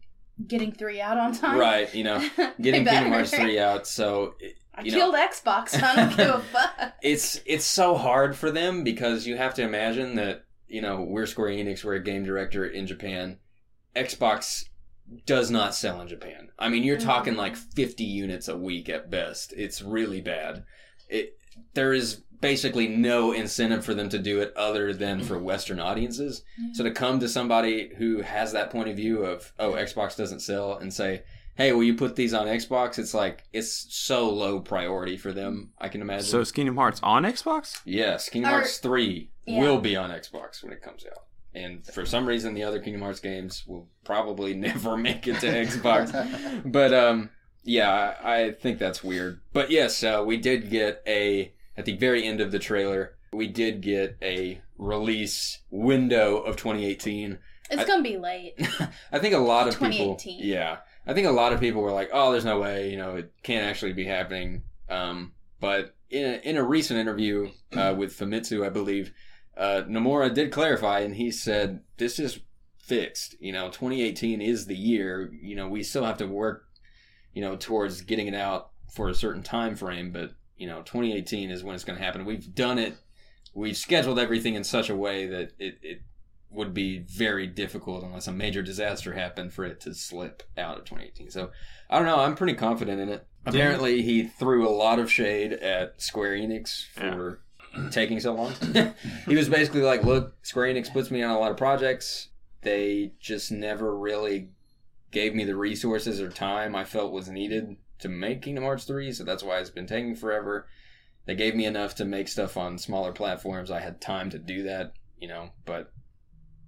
getting 0.46 0.70
three 0.72 1.00
out 1.00 1.18
on 1.18 1.32
time. 1.34 1.58
right. 1.58 1.92
You 1.94 2.04
know, 2.04 2.18
getting 2.60 2.84
They 2.84 2.90
Kingdom 2.92 3.12
Hearts 3.12 3.30
better. 3.32 3.42
three 3.42 3.58
out. 3.58 3.86
So 3.86 4.36
it- 4.40 4.54
I 4.78 4.82
you 4.82 4.92
know- 4.92 4.98
killed 4.98 5.14
Xbox. 5.16 5.82
I 5.82 5.96
don't 5.96 6.16
give 6.16 6.28
a 6.28 6.40
fuck. 6.52 6.94
it's 7.02 7.40
it's 7.44 7.64
so 7.64 7.94
hard 7.96 8.36
for 8.36 8.50
them 8.50 8.84
because 8.84 9.26
you 9.26 9.36
have 9.36 9.54
to 9.54 9.62
imagine 9.62 10.14
that 10.16 10.44
you 10.68 10.80
know 10.80 11.00
we're 11.02 11.26
Square 11.26 11.50
Enix, 11.50 11.84
we're 11.84 11.94
a 11.94 12.02
game 12.02 12.24
director 12.24 12.64
in 12.66 12.86
Japan. 12.86 13.38
Xbox 13.94 14.64
does 15.24 15.50
not 15.50 15.74
sell 15.74 16.00
in 16.00 16.08
Japan. 16.08 16.48
I 16.58 16.68
mean, 16.68 16.82
you're 16.82 16.98
talking 16.98 17.34
Mhm. 17.34 17.38
like 17.38 17.56
50 17.56 18.04
units 18.04 18.48
a 18.48 18.56
week 18.56 18.88
at 18.88 19.10
best. 19.10 19.52
It's 19.56 19.80
really 19.82 20.20
bad. 20.20 20.64
It 21.08 21.38
there 21.74 21.92
is 21.94 22.22
basically 22.40 22.86
no 22.88 23.32
incentive 23.32 23.82
for 23.84 23.94
them 23.94 24.10
to 24.10 24.18
do 24.18 24.40
it 24.40 24.52
other 24.56 24.92
than 24.92 25.22
for 25.22 25.38
Western 25.38 25.80
audiences. 25.80 26.42
So 26.74 26.84
to 26.84 26.90
come 26.90 27.18
to 27.20 27.28
somebody 27.30 27.92
who 27.96 28.20
has 28.20 28.52
that 28.52 28.68
point 28.70 28.88
of 28.90 28.96
view 28.96 29.24
of 29.24 29.52
oh 29.58 29.72
Xbox 29.72 30.16
doesn't 30.16 30.40
sell 30.40 30.76
and 30.76 30.92
say 30.92 31.22
hey 31.56 31.72
will 31.72 31.82
you 31.82 31.94
put 31.94 32.16
these 32.16 32.32
on 32.34 32.46
Xbox? 32.46 32.98
It's 32.98 33.14
like 33.14 33.44
it's 33.52 33.86
so 33.94 34.28
low 34.30 34.60
priority 34.60 35.16
for 35.16 35.32
them. 35.32 35.72
I 35.78 35.88
can 35.88 36.00
imagine. 36.00 36.26
So 36.26 36.40
is 36.40 36.52
Kingdom 36.52 36.76
Hearts 36.76 37.00
on 37.02 37.24
Xbox? 37.24 37.80
Yes, 37.84 38.28
Kingdom 38.28 38.52
Or- 38.52 38.56
Hearts 38.58 38.78
3 38.78 39.30
Yeah. 39.46 39.60
will 39.60 39.80
be 39.80 39.96
on 39.96 40.10
Xbox 40.10 40.62
when 40.62 40.72
it 40.72 40.82
comes 40.82 41.04
out. 41.06 41.22
And 41.54 41.86
for 41.86 42.04
some 42.04 42.26
reason, 42.26 42.52
the 42.52 42.64
other 42.64 42.80
Kingdom 42.80 43.00
Hearts 43.02 43.20
games 43.20 43.64
will 43.66 43.88
probably 44.04 44.54
never 44.68 44.96
make 44.96 45.26
it 45.26 45.40
to 45.40 45.46
Xbox. 45.46 46.12
But 46.70 46.92
um, 46.92 47.30
yeah, 47.64 48.14
I, 48.22 48.42
I 48.44 48.52
think 48.52 48.78
that's 48.78 49.02
weird. 49.02 49.40
But 49.52 49.70
yes, 49.70 50.02
uh, 50.04 50.22
we 50.26 50.36
did 50.36 50.70
get 50.70 51.02
a 51.06 51.52
at 51.76 51.84
the 51.86 51.96
very 51.96 52.24
end 52.26 52.40
of 52.40 52.52
the 52.52 52.58
trailer. 52.58 53.14
We 53.32 53.48
did 53.48 53.80
get 53.80 54.16
a 54.22 54.60
release 54.78 55.60
window 55.70 56.36
of 56.38 56.56
2018. 56.56 57.38
It's 57.70 57.82
I- 57.82 57.84
gonna 57.86 58.02
be 58.02 58.16
late. 58.16 58.54
I 59.12 59.18
think 59.18 59.34
a 59.34 59.38
lot 59.38 59.66
of 59.68 59.74
people, 59.74 60.14
2018. 60.16 60.40
yeah, 60.44 60.76
I 61.06 61.14
think 61.14 61.26
a 61.26 61.32
lot 61.32 61.52
of 61.52 61.60
people 61.60 61.82
were 61.82 61.92
like, 61.92 62.10
"Oh, 62.12 62.32
there's 62.32 62.44
no 62.44 62.60
way, 62.60 62.90
you 62.90 62.96
know, 62.96 63.16
it 63.16 63.32
can't 63.42 63.64
actually 63.64 63.92
be 63.92 64.04
happening." 64.04 64.62
Um, 64.88 65.32
but 65.60 65.94
in 66.10 66.24
a, 66.24 66.48
in 66.48 66.56
a 66.56 66.62
recent 66.62 66.98
interview 66.98 67.50
uh, 67.76 67.94
with 67.98 68.16
Famitsu, 68.16 68.64
I 68.64 68.70
believe, 68.70 69.12
uh, 69.56 69.82
Nomura 69.88 70.32
did 70.32 70.52
clarify, 70.52 71.00
and 71.00 71.14
he 71.14 71.30
said, 71.30 71.80
"This 71.96 72.18
is 72.18 72.40
fixed. 72.78 73.36
You 73.40 73.52
know, 73.52 73.68
2018 73.68 74.40
is 74.40 74.66
the 74.66 74.76
year. 74.76 75.32
You 75.32 75.56
know, 75.56 75.68
we 75.68 75.82
still 75.82 76.04
have 76.04 76.18
to 76.18 76.26
work, 76.26 76.66
you 77.32 77.42
know, 77.42 77.56
towards 77.56 78.00
getting 78.02 78.26
it 78.26 78.34
out 78.34 78.70
for 78.92 79.08
a 79.08 79.14
certain 79.14 79.42
time 79.42 79.76
frame, 79.76 80.10
but 80.10 80.32
you 80.56 80.66
know, 80.66 80.82
2018 80.82 81.50
is 81.50 81.62
when 81.62 81.74
it's 81.74 81.84
going 81.84 81.98
to 81.98 82.04
happen. 82.04 82.24
We've 82.24 82.54
done 82.54 82.78
it. 82.78 82.96
We've 83.54 83.76
scheduled 83.76 84.18
everything 84.18 84.54
in 84.54 84.64
such 84.64 84.90
a 84.90 84.96
way 84.96 85.26
that 85.26 85.52
it." 85.58 85.78
it 85.82 86.00
would 86.56 86.74
be 86.74 86.98
very 86.98 87.46
difficult 87.46 88.02
unless 88.02 88.26
a 88.26 88.32
major 88.32 88.62
disaster 88.62 89.12
happened 89.12 89.52
for 89.52 89.64
it 89.64 89.80
to 89.82 89.94
slip 89.94 90.42
out 90.58 90.78
of 90.78 90.84
2018. 90.84 91.30
So 91.30 91.50
I 91.88 91.98
don't 91.98 92.06
know. 92.06 92.18
I'm 92.18 92.34
pretty 92.34 92.54
confident 92.54 93.00
in 93.00 93.08
it. 93.08 93.26
Apparently, 93.44 94.02
he 94.02 94.24
threw 94.24 94.68
a 94.68 94.70
lot 94.70 94.98
of 94.98 95.12
shade 95.12 95.52
at 95.52 96.02
Square 96.02 96.38
Enix 96.38 96.84
for 96.86 97.40
taking 97.92 98.18
so 98.18 98.34
long. 98.34 98.52
he 99.26 99.36
was 99.36 99.48
basically 99.48 99.82
like, 99.82 100.02
"Look, 100.02 100.34
Square 100.44 100.74
Enix 100.74 100.92
puts 100.92 101.12
me 101.12 101.22
on 101.22 101.30
a 101.30 101.38
lot 101.38 101.52
of 101.52 101.56
projects. 101.56 102.28
They 102.62 103.12
just 103.20 103.52
never 103.52 103.96
really 103.96 104.48
gave 105.12 105.34
me 105.34 105.44
the 105.44 105.56
resources 105.56 106.20
or 106.20 106.28
time 106.28 106.74
I 106.74 106.84
felt 106.84 107.12
was 107.12 107.28
needed 107.28 107.76
to 108.00 108.08
make 108.08 108.42
Kingdom 108.42 108.64
Hearts 108.64 108.84
3, 108.84 109.12
so 109.12 109.24
that's 109.24 109.42
why 109.42 109.58
it's 109.58 109.70
been 109.70 109.86
taking 109.86 110.16
forever. 110.16 110.66
They 111.24 111.34
gave 111.34 111.54
me 111.54 111.66
enough 111.66 111.94
to 111.96 112.04
make 112.04 112.28
stuff 112.28 112.56
on 112.56 112.78
smaller 112.78 113.12
platforms. 113.12 113.70
I 113.70 113.80
had 113.80 114.00
time 114.00 114.30
to 114.30 114.38
do 114.38 114.64
that, 114.64 114.92
you 115.18 115.28
know, 115.28 115.50
but 115.64 115.92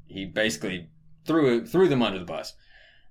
he 0.08 0.24
basically 0.24 0.88
threw 1.24 1.64
threw 1.66 1.88
them 1.88 2.02
under 2.02 2.18
the 2.18 2.24
bus. 2.24 2.54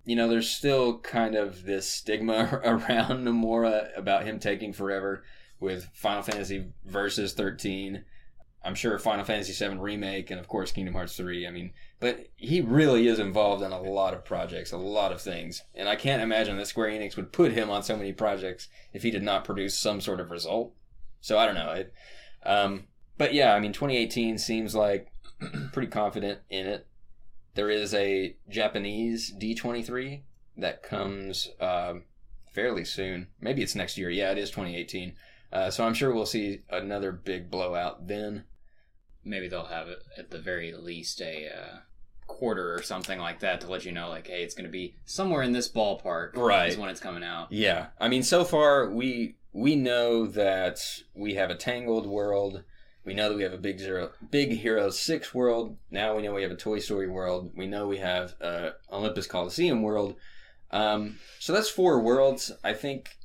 You 0.03 0.15
know, 0.15 0.27
there's 0.27 0.49
still 0.49 0.99
kind 0.99 1.35
of 1.35 1.63
this 1.63 1.87
stigma 1.87 2.61
around 2.63 3.25
Nomura 3.25 3.97
about 3.97 4.25
him 4.25 4.39
taking 4.39 4.73
forever 4.73 5.23
with 5.59 5.89
Final 5.93 6.23
Fantasy 6.23 6.67
Versus 6.85 7.33
13. 7.33 8.03
I'm 8.63 8.75
sure 8.75 8.97
Final 8.99 9.23
Fantasy 9.23 9.53
7 9.53 9.79
remake 9.79 10.29
and 10.29 10.39
of 10.39 10.47
course 10.47 10.71
Kingdom 10.71 10.93
Hearts 10.93 11.15
3. 11.15 11.47
I 11.47 11.51
mean, 11.51 11.71
but 11.99 12.27
he 12.35 12.61
really 12.61 13.07
is 13.07 13.19
involved 13.19 13.63
in 13.63 13.71
a 13.71 13.81
lot 13.81 14.13
of 14.13 14.25
projects, 14.25 14.71
a 14.71 14.77
lot 14.77 15.11
of 15.11 15.21
things. 15.21 15.63
And 15.73 15.87
I 15.87 15.95
can't 15.95 16.21
imagine 16.21 16.57
that 16.57 16.67
Square 16.67 16.89
Enix 16.89 17.15
would 17.15 17.31
put 17.31 17.53
him 17.53 17.69
on 17.69 17.83
so 17.83 17.95
many 17.95 18.11
projects 18.13 18.67
if 18.93 19.03
he 19.03 19.11
did 19.11 19.23
not 19.23 19.45
produce 19.45 19.77
some 19.77 20.01
sort 20.01 20.19
of 20.19 20.31
result. 20.31 20.73
So 21.21 21.37
I 21.37 21.45
don't 21.45 21.55
know. 21.55 21.71
It, 21.71 21.93
um, 22.45 22.87
but 23.17 23.33
yeah, 23.33 23.53
I 23.53 23.59
mean, 23.59 23.73
2018 23.73 24.37
seems 24.37 24.75
like 24.75 25.11
pretty 25.71 25.89
confident 25.89 26.39
in 26.49 26.65
it. 26.67 26.87
There 27.55 27.69
is 27.69 27.93
a 27.93 28.35
Japanese 28.49 29.33
D23 29.33 30.21
that 30.57 30.83
comes 30.83 31.49
um, 31.59 32.03
fairly 32.51 32.85
soon. 32.85 33.27
Maybe 33.41 33.63
it's 33.63 33.75
next 33.75 33.97
year. 33.97 34.09
Yeah, 34.09 34.31
it 34.31 34.37
is 34.37 34.49
2018. 34.49 35.13
Uh, 35.51 35.69
so 35.69 35.85
I'm 35.85 35.93
sure 35.93 36.13
we'll 36.13 36.25
see 36.25 36.61
another 36.69 37.11
big 37.11 37.49
blowout 37.49 38.07
then. 38.07 38.43
Maybe 39.23 39.47
they'll 39.47 39.65
have 39.65 39.87
at 40.17 40.29
the 40.29 40.39
very 40.39 40.73
least 40.73 41.21
a 41.21 41.49
uh, 41.49 41.77
quarter 42.27 42.73
or 42.73 42.81
something 42.81 43.19
like 43.19 43.39
that 43.39 43.61
to 43.61 43.67
let 43.67 43.85
you 43.85 43.91
know, 43.91 44.09
like, 44.09 44.27
hey, 44.27 44.43
it's 44.43 44.53
going 44.53 44.65
to 44.65 44.71
be 44.71 44.95
somewhere 45.05 45.41
in 45.41 45.51
this 45.51 45.69
ballpark. 45.69 46.35
Right. 46.35 46.69
Is 46.69 46.77
when 46.77 46.89
it's 46.89 46.99
coming 46.99 47.23
out. 47.23 47.51
Yeah, 47.51 47.87
I 47.99 48.07
mean, 48.07 48.23
so 48.23 48.43
far 48.43 48.89
we 48.89 49.35
we 49.53 49.75
know 49.75 50.27
that 50.27 50.79
we 51.15 51.35
have 51.35 51.49
a 51.49 51.55
Tangled 51.55 52.05
world. 52.05 52.63
We 53.07 53.13
know 53.13 53.29
that 53.29 53.37
we 53.37 53.43
have 53.43 53.53
a 53.53 53.57
Big 53.57 53.79
Zero, 53.79 54.11
Big 54.31 54.51
Hero 54.51 54.89
Six 54.89 55.33
world. 55.33 55.77
Now 55.89 56.17
we 56.17 56.23
know 56.23 56.33
we 56.33 56.43
have 56.43 56.51
a 56.51 56.57
Toy 56.57 56.79
Story 56.79 57.07
world. 57.07 57.53
We 57.55 57.65
know 57.65 57.87
we 57.87 57.99
have 57.99 58.35
a 58.41 58.73
Olympus 58.91 59.25
Coliseum 59.25 59.81
world. 59.81 60.15
Um, 60.71 61.17
so 61.39 61.53
that's 61.53 61.69
four 61.69 62.01
worlds. 62.01 62.51
I 62.65 62.73
think 62.73 63.15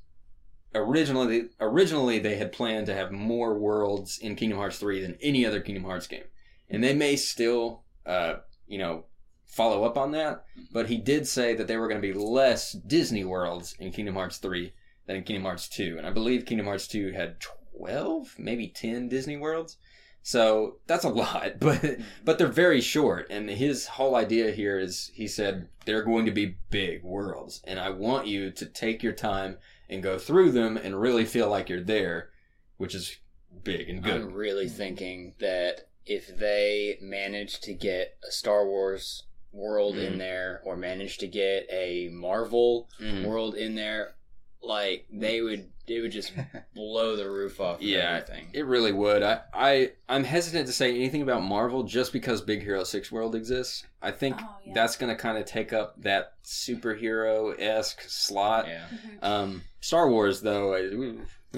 originally 0.72 1.48
originally 1.60 2.20
they 2.20 2.36
had 2.36 2.52
planned 2.52 2.86
to 2.86 2.94
have 2.94 3.10
more 3.10 3.58
worlds 3.58 4.18
in 4.18 4.36
Kingdom 4.36 4.60
Hearts 4.60 4.78
three 4.78 5.02
than 5.02 5.18
any 5.20 5.44
other 5.44 5.60
Kingdom 5.60 5.82
Hearts 5.82 6.06
game, 6.06 6.26
and 6.70 6.82
they 6.82 6.94
may 6.94 7.16
still, 7.16 7.82
uh, 8.06 8.34
you 8.68 8.78
know, 8.78 9.06
follow 9.46 9.82
up 9.82 9.98
on 9.98 10.12
that. 10.12 10.44
But 10.72 10.90
he 10.90 10.96
did 10.96 11.26
say 11.26 11.56
that 11.56 11.66
there 11.66 11.80
were 11.80 11.88
going 11.88 12.00
to 12.00 12.12
be 12.12 12.16
less 12.16 12.70
Disney 12.70 13.24
worlds 13.24 13.74
in 13.80 13.90
Kingdom 13.90 14.14
Hearts 14.14 14.38
3 14.38 14.72
than 15.06 15.16
in 15.16 15.24
Kingdom 15.24 15.42
Hearts 15.42 15.68
2. 15.68 15.96
And 15.98 16.06
I 16.06 16.10
believe 16.10 16.46
Kingdom 16.46 16.66
Hearts 16.66 16.86
2 16.86 17.10
had 17.10 17.40
12, 17.76 18.36
maybe 18.38 18.68
10 18.68 19.08
Disney 19.08 19.36
worlds. 19.36 19.76
So 20.24 20.76
that's 20.86 21.04
a 21.04 21.08
lot, 21.08 21.54
but 21.60 21.98
but 22.24 22.38
they're 22.38 22.46
very 22.46 22.80
short. 22.80 23.26
And 23.30 23.50
his 23.50 23.86
whole 23.86 24.14
idea 24.14 24.52
here 24.52 24.78
is 24.78 25.10
he 25.14 25.26
said 25.26 25.68
they're 25.84 26.04
going 26.04 26.26
to 26.26 26.32
be 26.32 26.56
big 26.70 27.02
worlds, 27.02 27.60
and 27.64 27.80
I 27.80 27.90
want 27.90 28.26
you 28.28 28.50
to 28.52 28.66
take 28.66 29.02
your 29.02 29.14
time 29.14 29.58
and 29.90 30.02
go 30.02 30.18
through 30.18 30.52
them 30.52 30.76
and 30.76 31.00
really 31.00 31.24
feel 31.24 31.48
like 31.50 31.68
you're 31.68 31.80
there, 31.82 32.30
which 32.76 32.94
is 32.94 33.18
big 33.64 33.88
and 33.90 34.02
good. 34.02 34.14
I'm 34.14 34.32
really 34.32 34.68
thinking 34.68 35.34
that 35.40 35.88
if 36.06 36.36
they 36.38 36.98
manage 37.02 37.60
to 37.62 37.74
get 37.74 38.16
a 38.26 38.30
Star 38.30 38.64
Wars 38.66 39.24
world 39.52 39.96
Mhm. 39.96 40.04
in 40.12 40.18
there 40.18 40.62
or 40.64 40.76
manage 40.76 41.18
to 41.18 41.26
get 41.26 41.66
a 41.70 42.08
Marvel 42.08 42.88
Mhm. 43.00 43.24
world 43.26 43.54
in 43.54 43.74
there, 43.74 44.14
like 44.62 45.06
they 45.12 45.40
would 45.40 45.68
it 45.88 46.00
would 46.00 46.12
just 46.12 46.32
blow 46.74 47.16
the 47.16 47.28
roof 47.28 47.60
off 47.60 47.76
of 47.76 47.82
Yeah, 47.82 48.20
everything. 48.22 48.48
It 48.52 48.66
really 48.66 48.92
would. 48.92 49.22
I, 49.22 49.40
I 49.52 49.92
I'm 50.08 50.24
hesitant 50.24 50.66
to 50.68 50.72
say 50.72 50.94
anything 50.94 51.22
about 51.22 51.42
Marvel 51.42 51.82
just 51.82 52.12
because 52.12 52.40
Big 52.40 52.62
Hero 52.62 52.84
Six 52.84 53.10
World 53.10 53.34
exists. 53.34 53.84
I 54.00 54.10
think 54.12 54.36
Oh, 54.40 54.56
yeah. 54.64 54.72
that's 54.74 54.96
going 54.96 55.14
to 55.14 55.20
kind 55.20 55.36
of 55.38 55.44
take 55.44 55.72
up 55.72 56.00
that 56.02 56.34
superhero 56.44 57.54
esque 57.60 58.02
slot. 58.08 58.66
Yeah. 58.68 58.86
Mhm. 58.88 59.24
Um, 59.26 59.62
Star 59.80 60.08
Wars 60.08 60.40
though, 60.40 60.74
I, 60.74 60.80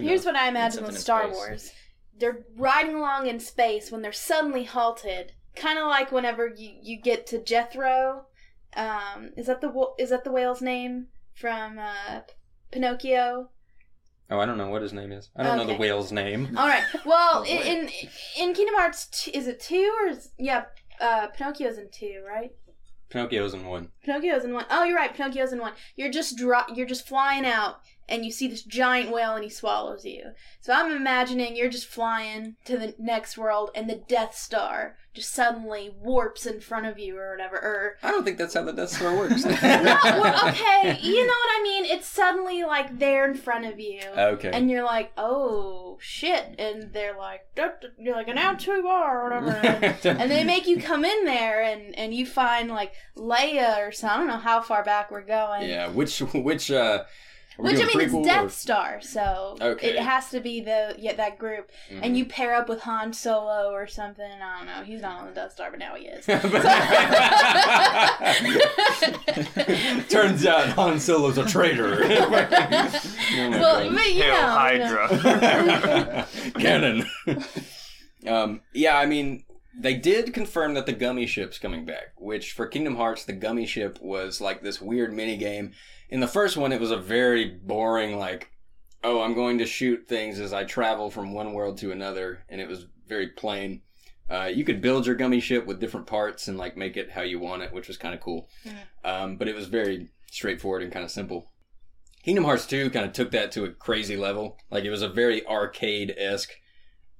Here's 0.00 0.20
knows? 0.20 0.24
what 0.26 0.36
I 0.36 0.48
imagine 0.48 0.76
something 0.78 0.92
with 0.94 1.00
Star. 1.02 1.28
Wars. 1.28 1.70
They're 2.18 2.44
riding 2.56 2.94
along 2.94 3.26
in 3.26 3.40
space 3.40 3.90
when 3.90 4.00
they're 4.02 4.12
suddenly 4.12 4.64
halted. 4.64 5.32
Kind 5.56 5.78
of 5.78 5.86
like 5.86 6.10
whenever 6.12 6.46
you, 6.48 6.70
you 6.82 7.00
get 7.00 7.26
to 7.28 7.42
Jethro. 7.42 8.26
Um, 8.76 9.30
is 9.36 9.46
that 9.46 9.60
the 9.60 9.72
is 9.98 10.10
that 10.10 10.24
the 10.24 10.32
whale's 10.32 10.62
name 10.62 11.08
from 11.34 11.78
uh, 11.78 12.20
Pinocchio? 12.74 13.48
Oh, 14.30 14.38
I 14.40 14.46
don't 14.46 14.58
know 14.58 14.68
what 14.68 14.82
his 14.82 14.92
name 14.92 15.12
is. 15.12 15.30
I 15.36 15.44
don't 15.44 15.56
know 15.56 15.66
the 15.66 15.74
whale's 15.76 16.10
name. 16.12 16.54
All 16.58 16.66
right. 16.66 16.82
Well, 17.06 17.42
Oh, 17.42 17.44
in, 17.48 17.88
in 17.88 17.88
in 18.38 18.52
Kingdom 18.54 18.74
Hearts, 18.74 19.06
t- 19.24 19.30
is 19.30 19.46
it 19.46 19.60
two 19.60 19.92
or 20.02 20.08
is, 20.08 20.30
yeah? 20.38 20.64
Uh, 21.00 21.28
Pinocchio's 21.28 21.78
in 21.78 21.88
two, 21.92 22.22
right? 22.26 22.50
Pinocchio's 23.10 23.54
in 23.54 23.64
one. 23.66 23.88
Pinocchio's 24.02 24.44
in 24.44 24.52
one. 24.54 24.64
Oh, 24.70 24.82
you're 24.84 24.96
right. 24.96 25.14
Pinocchio's 25.14 25.52
in 25.52 25.60
one. 25.60 25.72
You're 25.96 26.10
just 26.10 26.36
dro- 26.36 26.68
You're 26.74 26.86
just 26.86 27.06
flying 27.06 27.44
out, 27.46 27.76
and 28.08 28.24
you 28.24 28.32
see 28.32 28.48
this 28.48 28.62
giant 28.64 29.12
whale, 29.12 29.34
and 29.34 29.44
he 29.44 29.50
swallows 29.50 30.04
you. 30.04 30.32
So 30.60 30.72
I'm 30.72 30.90
imagining 30.90 31.54
you're 31.56 31.68
just 31.70 31.86
flying 31.86 32.56
to 32.64 32.76
the 32.78 32.94
next 32.98 33.38
world, 33.38 33.70
and 33.74 33.88
the 33.88 34.02
Death 34.08 34.34
Star 34.36 34.96
just 35.14 35.32
suddenly 35.32 35.94
warps 36.00 36.44
in 36.44 36.60
front 36.60 36.86
of 36.86 36.98
you, 36.98 37.16
or 37.16 37.30
whatever. 37.30 37.56
Or 37.56 37.96
I 38.02 38.10
don't 38.10 38.24
think 38.24 38.36
that's 38.36 38.54
how 38.54 38.64
the 38.64 38.72
Death 38.72 38.90
Star 38.90 39.16
works. 39.16 39.44
no, 39.44 39.50
well, 39.62 40.48
okay, 40.48 40.98
you 41.00 41.20
know 41.26 41.32
what 41.32 41.60
I 41.60 41.60
mean. 41.62 41.84
It's 41.84 42.06
suddenly 42.08 42.64
like 42.64 42.98
there 42.98 43.24
in 43.30 43.34
front 43.36 43.64
of 43.66 43.78
you. 43.78 44.00
okay. 44.16 44.50
And 44.52 44.70
you're 44.70 44.84
like, 44.84 45.12
oh 45.16 45.98
shit, 46.00 46.56
and 46.58 46.92
they're 46.92 47.16
like, 47.16 47.46
you're 47.98 48.14
like, 48.16 48.26
now 48.34 48.54
two 48.54 48.72
are 48.86 49.32
or 49.32 49.40
whatever, 49.40 49.96
and 50.08 50.30
they 50.30 50.44
make 50.44 50.66
you 50.66 50.80
come 50.80 51.04
in 51.04 51.24
there, 51.24 51.62
and 51.62 51.96
and 51.96 52.12
you 52.12 52.26
find 52.26 52.68
like 52.70 52.92
Leia 53.16 53.78
or 53.78 53.92
something. 53.92 54.14
I 54.14 54.18
don't 54.18 54.26
know 54.26 54.36
how 54.36 54.60
far 54.60 54.84
back 54.84 55.10
we're 55.10 55.22
going. 55.22 55.68
yeah, 55.68 55.88
which 55.88 56.18
which 56.18 56.70
uh 56.70 57.04
are 57.58 57.64
Which 57.64 57.80
I 57.80 57.84
mean, 57.84 58.00
it's 58.00 58.12
Death 58.26 58.46
or- 58.46 58.48
Star, 58.50 59.00
so 59.00 59.56
Okay. 59.60 59.90
it 59.90 59.98
has 59.98 60.30
to 60.30 60.40
be 60.40 60.60
the 60.60 60.94
yeah 60.98 61.14
that 61.14 61.38
group, 61.38 61.70
Mhm. 61.90 62.00
and 62.02 62.18
you 62.18 62.24
pair 62.24 62.54
up 62.54 62.68
with 62.68 62.80
Han 62.80 63.12
Solo 63.12 63.70
or 63.72 63.86
something. 63.86 64.28
I 64.30 64.56
don't 64.58 64.66
know. 64.66 64.82
He's 64.84 65.00
not 65.02 65.20
on 65.20 65.26
the 65.28 65.32
Death 65.32 65.52
Star, 65.52 65.70
but 65.70 65.78
now 65.78 65.94
he 65.94 66.06
is. 66.06 66.26
Turns 70.08 70.46
out 70.46 70.68
Han 70.70 70.98
Solo's 71.00 71.38
a 71.38 71.46
traitor. 71.46 72.02
Oh 73.36 73.50
well, 73.50 73.90
but, 73.90 73.90
you 73.90 73.96
Hail 73.96 74.14
you 74.14 74.30
know. 74.30 75.06
Hydra. 75.08 76.26
Cannon. 76.58 77.06
um, 78.26 78.60
yeah, 78.72 78.96
I 78.98 79.06
mean, 79.06 79.44
they 79.78 79.94
did 79.94 80.32
confirm 80.34 80.74
that 80.74 80.86
the 80.86 80.92
gummy 80.92 81.26
ship's 81.26 81.58
coming 81.58 81.84
back, 81.84 82.12
which 82.16 82.52
for 82.52 82.66
Kingdom 82.66 82.96
Hearts, 82.96 83.24
the 83.24 83.32
gummy 83.32 83.66
ship 83.66 83.98
was 84.00 84.40
like 84.40 84.62
this 84.62 84.80
weird 84.80 85.12
mini 85.12 85.36
game. 85.36 85.72
In 86.14 86.20
the 86.20 86.28
first 86.28 86.56
one, 86.56 86.70
it 86.70 86.80
was 86.80 86.92
a 86.92 86.96
very 86.96 87.44
boring, 87.44 88.18
like, 88.18 88.52
oh, 89.02 89.20
I'm 89.20 89.34
going 89.34 89.58
to 89.58 89.66
shoot 89.66 90.06
things 90.06 90.38
as 90.38 90.52
I 90.52 90.62
travel 90.62 91.10
from 91.10 91.34
one 91.34 91.52
world 91.54 91.76
to 91.78 91.90
another, 91.90 92.44
and 92.48 92.60
it 92.60 92.68
was 92.68 92.86
very 93.08 93.30
plain. 93.30 93.82
Uh, 94.30 94.44
you 94.44 94.64
could 94.64 94.80
build 94.80 95.06
your 95.06 95.16
gummy 95.16 95.40
ship 95.40 95.66
with 95.66 95.80
different 95.80 96.06
parts 96.06 96.46
and 96.46 96.56
like 96.56 96.76
make 96.76 96.96
it 96.96 97.10
how 97.10 97.22
you 97.22 97.40
want 97.40 97.64
it, 97.64 97.72
which 97.72 97.88
was 97.88 97.96
kind 97.96 98.14
of 98.14 98.20
cool. 98.20 98.48
Um, 99.04 99.38
but 99.38 99.48
it 99.48 99.56
was 99.56 99.66
very 99.66 100.08
straightforward 100.30 100.84
and 100.84 100.92
kind 100.92 101.04
of 101.04 101.10
simple. 101.10 101.50
Kingdom 102.22 102.44
Hearts 102.44 102.66
2 102.66 102.90
kind 102.90 103.06
of 103.06 103.12
took 103.12 103.32
that 103.32 103.50
to 103.50 103.64
a 103.64 103.70
crazy 103.72 104.16
level. 104.16 104.56
Like 104.70 104.84
it 104.84 104.90
was 104.90 105.02
a 105.02 105.08
very 105.08 105.44
arcade 105.48 106.14
esque. 106.16 106.52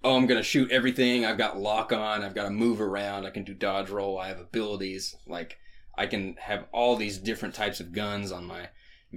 Oh, 0.04 0.16
I'm 0.16 0.28
gonna 0.28 0.44
shoot 0.44 0.70
everything. 0.70 1.26
I've 1.26 1.36
got 1.36 1.58
lock 1.58 1.92
on. 1.92 2.22
I've 2.22 2.36
got 2.36 2.44
to 2.44 2.50
move 2.50 2.80
around. 2.80 3.26
I 3.26 3.30
can 3.30 3.42
do 3.42 3.54
dodge 3.54 3.90
roll. 3.90 4.20
I 4.20 4.28
have 4.28 4.38
abilities. 4.38 5.16
Like 5.26 5.58
I 5.98 6.06
can 6.06 6.36
have 6.38 6.66
all 6.70 6.94
these 6.94 7.18
different 7.18 7.56
types 7.56 7.80
of 7.80 7.92
guns 7.92 8.30
on 8.30 8.44
my 8.44 8.68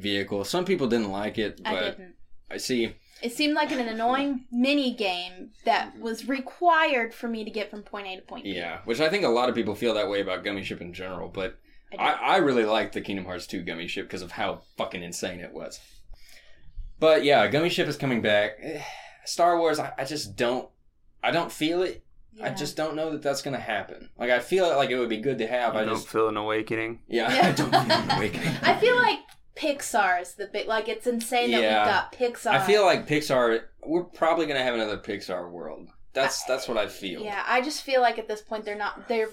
vehicle. 0.02 0.44
Some 0.44 0.66
people 0.66 0.88
didn't 0.88 1.12
like 1.12 1.38
it, 1.38 1.62
I 1.66 1.74
but 1.74 1.98
didn't. 1.98 2.16
I 2.50 2.58
see. 2.58 2.96
It 3.22 3.34
seemed 3.34 3.56
like 3.56 3.72
an 3.72 3.80
annoying 3.80 4.46
mini 4.52 4.94
game 4.94 5.50
that 5.66 5.98
was 6.00 6.28
required 6.28 7.14
for 7.14 7.28
me 7.28 7.44
to 7.44 7.50
get 7.50 7.72
from 7.72 7.82
point 7.82 8.08
A 8.08 8.16
to 8.18 8.22
point 8.22 8.44
B. 8.44 8.54
Yeah, 8.56 8.80
which 8.86 9.02
I 9.02 9.10
think 9.10 9.24
a 9.26 9.30
lot 9.30 9.50
of 9.50 9.56
people 9.56 9.74
feel 9.76 9.96
that 9.96 10.10
way 10.10 10.22
about 10.22 10.44
Gummy 10.44 10.64
Ship 10.64 10.80
in 10.80 10.94
general, 10.94 11.28
but 11.28 11.58
I 11.98 12.12
I. 12.12 12.12
I 12.12 12.38
really 12.38 12.66
liked 12.66 12.94
the 12.94 13.02
Kingdom 13.02 13.26
Hearts 13.26 13.48
2 13.48 13.64
Gummy 13.64 13.88
Ship 13.88 14.06
because 14.06 14.22
of 14.22 14.32
how 14.34 14.62
fucking 14.78 15.02
insane 15.02 15.40
it 15.40 15.52
was. 15.52 15.80
But 17.00 17.24
yeah, 17.24 17.48
Gummy 17.48 17.70
Ship 17.70 17.88
is 17.88 17.98
coming 17.98 18.22
back. 18.22 18.60
Star 19.26 19.58
Wars, 19.58 19.80
I, 19.80 19.94
I 19.98 20.06
just 20.06 20.36
don't, 20.36 20.70
I 21.24 21.32
don't 21.32 21.52
feel 21.52 21.82
it. 21.84 22.04
I 22.42 22.52
just 22.52 22.78
don't 22.78 22.96
know 22.96 23.12
that 23.12 23.24
that's 23.24 23.42
gonna 23.42 23.60
happen. 23.60 24.10
Like 24.18 24.30
I 24.30 24.40
feel 24.40 24.68
like 24.76 24.92
it 24.92 25.00
would 25.00 25.10
be 25.10 25.18
good 25.18 25.40
to 25.40 25.48
have. 25.48 25.76
I 25.76 25.82
I 25.82 25.86
don't 25.86 25.96
just, 25.96 26.08
feel 26.08 26.28
an 26.30 26.38
awakening. 26.38 27.00
yeah, 27.08 27.34
Yeah. 27.34 27.48
I 27.48 27.52
don't 27.52 27.72
feel 27.72 27.80
an 27.80 28.12
awakening. 28.18 28.54
I 28.62 28.80
feel 28.80 28.96
like 28.96 29.20
Pixar's 29.58 30.36
the 30.36 30.48
big 30.48 30.68
like 30.68 30.88
it's 30.88 31.08
insane 31.08 31.52
that 31.52 31.62
Yeah. 31.62 31.84
we've 31.84 31.94
got 31.94 32.14
Pixar. 32.14 32.52
I 32.52 32.66
feel 32.66 32.86
like 32.86 33.08
Pixar. 33.08 33.62
We're 33.86 34.04
probably 34.04 34.46
gonna 34.46 34.64
have 34.64 34.76
another 34.76 34.98
Pixar 34.98 35.50
world. 35.50 35.90
That's 36.14 36.44
that's 36.46 36.68
what 36.68 36.78
I 36.78 36.88
feel. 36.88 37.22
Yeah, 37.22 37.44
I 37.46 37.62
just 37.62 37.84
feel 37.84 38.02
like 38.02 38.18
at 38.18 38.28
this 38.28 38.42
point 38.42 38.66
they're 38.66 38.76
not 38.76 39.08
they're 39.08 39.30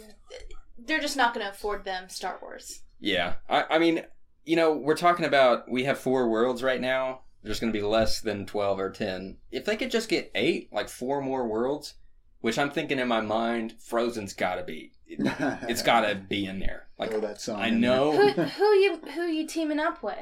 they're 0.79 1.01
just 1.01 1.16
not 1.16 1.35
going 1.35 1.45
to 1.47 1.53
afford 1.53 1.85
them 1.85 2.09
Star 2.09 2.39
Wars. 2.43 2.83
Yeah. 3.01 3.35
I, 3.49 3.64
I 3.70 3.79
mean, 3.79 4.05
you 4.45 4.57
know, 4.57 4.72
we're 4.72 4.97
talking 4.97 5.25
about 5.25 5.70
we 5.70 5.85
have 5.85 5.99
four 5.99 6.29
worlds 6.29 6.62
right 6.62 6.81
now. 6.81 7.20
There's 7.43 7.61
going 7.61 7.72
to 7.72 7.79
be 7.79 7.85
less 7.85 8.20
than 8.20 8.47
12 8.47 8.81
or 8.81 8.91
10. 8.91 9.37
If 9.51 9.64
they 9.66 9.77
could 9.77 9.91
just 9.91 10.09
get 10.09 10.31
eight, 10.35 10.72
like 10.72 10.89
four 10.89 11.20
more 11.20 11.47
worlds, 11.47 11.95
which 12.41 12.59
I'm 12.59 12.70
thinking 12.70 12.99
in 12.99 13.09
my 13.09 13.20
mind, 13.20 13.75
Frozen's 13.79 14.33
got 14.33 14.57
to 14.57 14.64
be. 14.64 14.93
It, 15.07 15.20
has 15.27 15.83
got 15.83 16.01
to 16.01 16.14
be 16.14 16.47
in 16.47 16.59
there. 16.59 16.84
Like, 16.99 17.11
Throw 17.11 17.20
that 17.20 17.40
song 17.40 17.61
I 17.61 17.68
in 17.68 17.80
there. 17.80 17.97
Who 17.99 18.12
know. 18.36 18.45
who 18.45 18.64
you 18.64 18.97
who 19.14 19.22
you 19.22 19.47
teaming 19.47 19.80
up 19.80 20.03
with? 20.03 20.16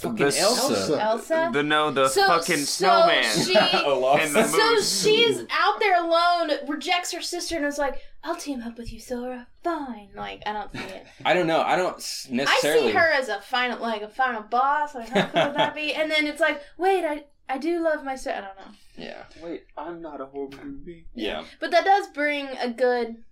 Fucking 0.00 0.16
This- 0.16 0.40
Elsa. 0.40 0.72
Elsa. 0.74 1.00
Elsa? 1.00 1.50
The 1.52 1.62
no, 1.62 1.92
the 1.92 2.08
So- 2.08 2.26
fucking 2.26 2.56
so 2.58 2.64
snowman. 2.64 3.22
she- 3.44 3.56
Olaf. 3.86 4.32
The 4.32 4.44
So 4.48 4.80
she's 4.80 5.40
out 5.50 5.78
there 5.78 5.96
alone, 6.04 6.50
rejects 6.66 7.12
her 7.12 7.22
sister, 7.22 7.56
and 7.56 7.64
is 7.64 7.78
like, 7.78 8.00
"I'll 8.24 8.34
team 8.34 8.62
up 8.62 8.76
with 8.76 8.92
you, 8.92 8.98
Sora. 8.98 9.46
Fine." 9.62 10.10
Like 10.16 10.42
I 10.44 10.52
don't 10.52 10.72
see 10.72 10.78
it. 10.80 11.06
I 11.24 11.34
don't 11.34 11.46
know. 11.46 11.60
I 11.62 11.76
don't 11.76 11.94
necessarily. 12.30 12.88
I 12.88 12.90
see 12.90 12.90
her 12.90 13.12
as 13.12 13.28
a 13.28 13.40
final, 13.40 13.78
like 13.80 14.02
a 14.02 14.08
final 14.08 14.42
boss. 14.42 14.94
Like 14.96 15.08
how 15.10 15.26
cool 15.28 15.46
would 15.46 15.54
that 15.56 15.74
be? 15.76 15.94
And 15.94 16.10
then 16.10 16.26
it's 16.26 16.40
like, 16.40 16.60
wait, 16.76 17.04
I 17.04 17.24
I 17.48 17.58
do 17.58 17.80
love 17.80 18.02
my 18.04 18.16
sister. 18.16 18.32
I 18.38 18.40
don't 18.40 18.56
know, 18.56 18.74
Yeah. 18.96 19.22
Wait, 19.40 19.64
I'm 19.78 20.02
not 20.02 20.20
a 20.20 20.26
horrible 20.26 20.64
movie. 20.64 21.06
Yeah. 21.14 21.44
but 21.60 21.70
that 21.70 21.84
does 21.84 22.08
bring 22.08 22.48
a 22.60 22.68
good 22.70 23.22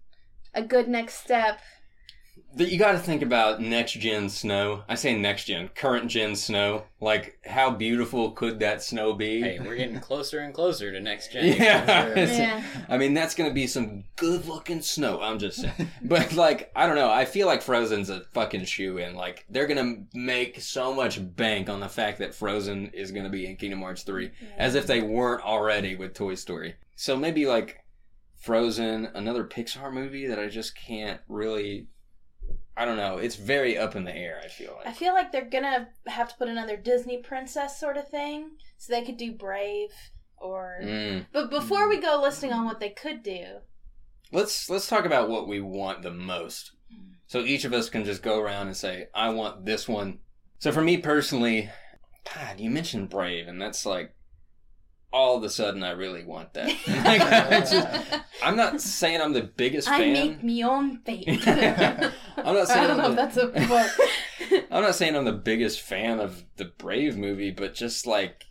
a 0.54 0.62
good 0.62 0.86
next 0.88 1.14
step. 1.14 1.59
But 2.57 2.70
you 2.70 2.78
got 2.78 2.93
to 2.93 2.99
think 2.99 3.22
about 3.22 3.61
next 3.61 3.93
gen 3.93 4.28
snow. 4.28 4.82
I 4.89 4.95
say 4.95 5.16
next 5.16 5.45
gen, 5.45 5.68
current 5.74 6.09
gen 6.11 6.34
snow. 6.36 6.84
Like, 7.01 7.39
how 7.45 7.70
beautiful 7.70 8.32
could 8.32 8.59
that 8.61 8.82
snow 8.82 9.12
be? 9.14 9.41
Hey, 9.41 9.61
we're 9.61 9.76
getting 9.76 10.01
closer 10.01 10.41
and 10.41 10.53
closer 10.53 10.93
to 10.93 11.01
next 11.01 11.32
gen. 11.32 11.47
Yeah. 11.47 12.14
Yeah. 12.39 12.62
I 12.89 12.99
mean, 12.99 13.14
that's 13.14 13.34
going 13.34 13.49
to 13.49 13.55
be 13.55 13.66
some 13.66 14.05
good 14.16 14.47
looking 14.47 14.82
snow. 14.82 15.20
I'm 15.20 15.39
just 15.39 15.61
saying. 15.61 15.89
but, 16.03 16.32
like, 16.34 16.70
I 16.74 16.86
don't 16.86 16.97
know. 16.97 17.11
I 17.11 17.24
feel 17.24 17.47
like 17.47 17.62
Frozen's 17.62 18.11
a 18.11 18.20
fucking 18.32 18.64
shoe 18.64 18.99
in. 18.99 19.14
Like, 19.14 19.45
they're 19.49 19.66
going 19.66 20.07
to 20.12 20.18
make 20.18 20.61
so 20.61 20.93
much 20.95 21.18
bank 21.36 21.68
on 21.68 21.80
the 21.80 21.89
fact 21.89 22.18
that 22.18 22.34
Frozen 22.34 22.89
is 22.93 23.12
going 23.12 23.24
to 23.24 23.30
be 23.30 23.47
in 23.47 23.57
Kingdom 23.57 23.80
Hearts 23.80 24.03
3, 24.03 24.30
as 24.57 24.74
if 24.74 24.86
they 24.86 25.01
weren't 25.01 25.45
already 25.45 25.97
with 25.97 26.14
Toy 26.14 26.34
Story. 26.34 26.74
So 26.97 27.16
maybe, 27.16 27.47
like, 27.47 27.84
Frozen, 28.36 29.11
another 29.14 29.45
Pixar 29.45 29.93
movie 29.93 30.26
that 30.26 30.39
I 30.39 30.49
just 30.49 30.76
can't 30.76 31.20
really. 31.28 31.89
I 32.79 32.85
don't 32.85 32.97
know. 32.97 33.18
It's 33.18 33.37
very 33.37 33.76
up 33.76 33.97
in 33.97 34.05
the 34.05 34.16
air, 34.16 34.41
I 34.43 34.49
feel 34.49 34.74
like. 34.76 34.87
I 34.87 34.93
feel 34.93 35.12
like 35.12 35.33
they're 35.33 35.51
gonna 35.51 35.89
have 36.07 36.29
to 36.29 36.35
put 36.37 36.49
another 36.49 36.76
Disney 36.76 37.18
princess 37.18 37.79
sort 37.79 37.97
of 37.97 38.09
thing, 38.09 38.53
so 38.76 38.93
they 38.93 39.03
could 39.03 39.16
do 39.16 39.33
Brave 39.33 39.91
or. 40.37 40.79
Mm. 40.83 41.26
But 41.33 41.51
before 41.51 41.89
we 41.89 42.01
go 42.01 42.20
listing 42.22 42.53
on 42.53 42.64
what 42.64 42.81
they 42.81 42.91
could 42.91 43.22
do, 43.22 43.61
Let's 44.31 44.68
let's 44.68 44.87
talk 44.87 45.05
about 45.07 45.31
what 45.31 45.49
we 45.49 45.61
want 45.61 46.03
the 46.03 46.11
most. 46.11 46.72
So 47.26 47.41
each 47.41 47.64
of 47.64 47.72
us 47.72 47.91
can 47.91 48.05
just 48.05 48.22
go 48.22 48.39
around 48.39 48.66
and 48.66 48.76
say, 48.76 49.09
"I 49.14 49.31
want 49.31 49.64
this 49.64 49.89
one." 49.89 50.18
So 50.59 50.70
for 50.72 50.83
me 50.83 50.99
personally, 50.99 51.70
God, 52.35 52.61
you 52.61 52.70
mentioned 52.70 53.09
Brave, 53.09 53.49
and 53.49 53.61
that's 53.61 53.87
like 53.87 54.14
all 55.11 55.37
of 55.39 55.43
a 55.43 55.49
sudden 55.51 55.83
I 55.83 55.93
really 55.93 56.24
want 56.24 56.53
that. 56.55 56.66
Like, 56.87 57.22
I 57.22 58.22
I'm 58.43 58.57
not 58.57 58.81
saying 58.83 59.20
I'm 59.20 59.33
the 59.33 59.43
biggest 59.43 59.89
I 59.89 59.99
fan. 59.99 60.12
make 60.12 60.45
me 60.45 60.62
own 60.62 60.99
fate. 60.99 61.26
I'm 62.45 62.55
not 62.55 62.68
saying 62.68 62.84
I 62.84 62.86
don't 62.89 63.01
I'm 63.01 63.11
if 63.18 63.34
the- 63.34 63.41
that's 63.43 63.62
a 63.62 63.66
quote. 64.49 64.64
I'm 64.70 64.82
not 64.82 64.95
saying 64.95 65.16
I'm 65.16 65.24
the 65.24 65.32
biggest 65.32 65.80
fan 65.80 66.20
of 66.20 66.45
the 66.57 66.64
Brave 66.66 67.16
movie, 67.16 67.51
but 67.51 67.74
just 67.74 68.07
like 68.07 68.45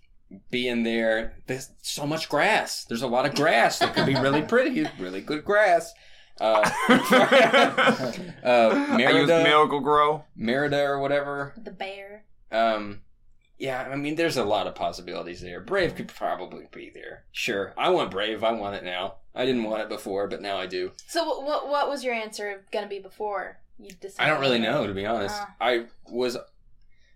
being 0.51 0.83
there, 0.83 1.35
there's 1.47 1.71
so 1.81 2.05
much 2.05 2.27
grass. 2.29 2.83
There's 2.85 3.01
a 3.01 3.07
lot 3.07 3.25
of 3.25 3.33
grass 3.35 3.79
that 3.79 3.93
could 3.95 4.05
be 4.05 4.15
really 4.15 4.41
pretty, 4.41 4.85
really 4.99 5.21
good 5.21 5.43
grass. 5.45 5.93
Uh, 6.39 6.69
uh, 6.89 8.88
I 8.93 8.95
use 8.97 9.27
Merida, 9.27 9.43
Miracle-Gro. 9.43 10.23
Merida 10.35 10.83
or 10.83 10.99
whatever. 10.99 11.53
the 11.57 11.71
bear. 11.71 12.25
Um, 12.51 13.01
yeah, 13.57 13.88
I 13.91 13.95
mean, 13.95 14.15
there's 14.15 14.38
a 14.38 14.43
lot 14.43 14.67
of 14.67 14.75
possibilities 14.75 15.41
there. 15.41 15.59
Brave 15.59 15.95
could 15.95 16.09
probably 16.09 16.67
be 16.71 16.91
there. 16.93 17.23
Sure, 17.31 17.73
I 17.77 17.89
want 17.89 18.11
Brave. 18.11 18.43
I 18.43 18.51
want 18.51 18.75
it 18.75 18.83
now. 18.83 19.15
I 19.33 19.45
didn't 19.45 19.63
want 19.63 19.81
it 19.81 19.89
before, 19.89 20.27
but 20.27 20.41
now 20.41 20.57
I 20.57 20.67
do. 20.67 20.91
So 21.07 21.25
what, 21.25 21.43
what 21.43 21.67
what 21.69 21.89
was 21.89 22.03
your 22.03 22.13
answer 22.13 22.65
gonna 22.71 22.88
be 22.88 22.99
before 22.99 23.57
you 23.80 23.89
decided? 23.99 24.28
I 24.28 24.32
don't 24.32 24.41
really 24.41 24.59
know, 24.59 24.88
to 24.88 24.93
be 24.93 25.05
honest. 25.05 25.36
Ah. 25.38 25.55
I 25.59 25.86
was, 26.09 26.38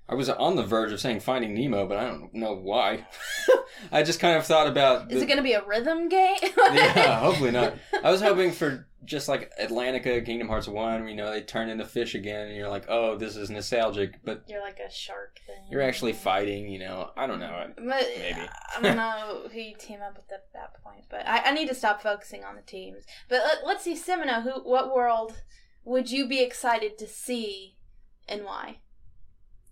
I 0.07 0.15
was 0.15 0.29
on 0.29 0.55
the 0.55 0.63
verge 0.63 0.91
of 0.91 0.99
saying 0.99 1.21
Finding 1.21 1.53
Nemo, 1.53 1.87
but 1.87 1.97
I 1.97 2.05
don't 2.05 2.33
know 2.33 2.53
why. 2.53 3.07
I 3.91 4.03
just 4.03 4.19
kind 4.19 4.37
of 4.37 4.45
thought 4.45 4.67
about. 4.67 5.11
Is 5.11 5.21
it 5.21 5.25
going 5.27 5.37
to 5.37 5.43
be 5.43 5.53
a 5.53 5.65
rhythm 5.65 6.09
game? 6.09 6.37
yeah, 6.57 7.19
hopefully 7.19 7.51
not. 7.51 7.75
I 8.03 8.11
was 8.11 8.21
hoping 8.21 8.51
for 8.51 8.87
just 9.03 9.27
like 9.27 9.51
Atlantica, 9.59 10.23
Kingdom 10.25 10.47
Hearts 10.47 10.67
One. 10.67 11.07
You 11.07 11.15
know, 11.15 11.31
they 11.31 11.41
turn 11.41 11.69
into 11.69 11.85
fish 11.85 12.13
again, 12.13 12.47
and 12.47 12.55
you're 12.55 12.69
like, 12.69 12.85
oh, 12.87 13.17
this 13.17 13.35
is 13.35 13.49
nostalgic, 13.49 14.19
but 14.23 14.43
You're 14.47 14.61
like 14.61 14.79
a 14.79 14.91
shark 14.91 15.39
thing. 15.47 15.63
you're 15.71 15.81
actually 15.81 16.13
fighting. 16.13 16.69
You 16.69 16.79
know, 16.79 17.11
I 17.17 17.25
don't 17.25 17.39
know. 17.39 17.67
But, 17.75 17.85
Maybe. 18.17 18.41
I 18.77 18.81
don't 18.81 18.95
know 18.97 19.47
who 19.51 19.59
you 19.59 19.75
team 19.75 19.99
up 20.01 20.15
with 20.17 20.31
at 20.31 20.45
that 20.53 20.83
point, 20.83 21.05
but 21.09 21.27
I, 21.27 21.49
I 21.49 21.51
need 21.53 21.69
to 21.69 21.75
stop 21.75 22.01
focusing 22.01 22.43
on 22.43 22.55
the 22.55 22.61
teams. 22.61 23.05
But 23.29 23.41
let, 23.43 23.65
let's 23.65 23.83
see, 23.83 23.95
Semino, 23.95 24.43
who, 24.43 24.51
what 24.69 24.93
world 24.93 25.33
would 25.83 26.11
you 26.11 26.27
be 26.27 26.41
excited 26.41 26.97
to 26.97 27.07
see, 27.07 27.75
and 28.27 28.43
why? 28.43 28.77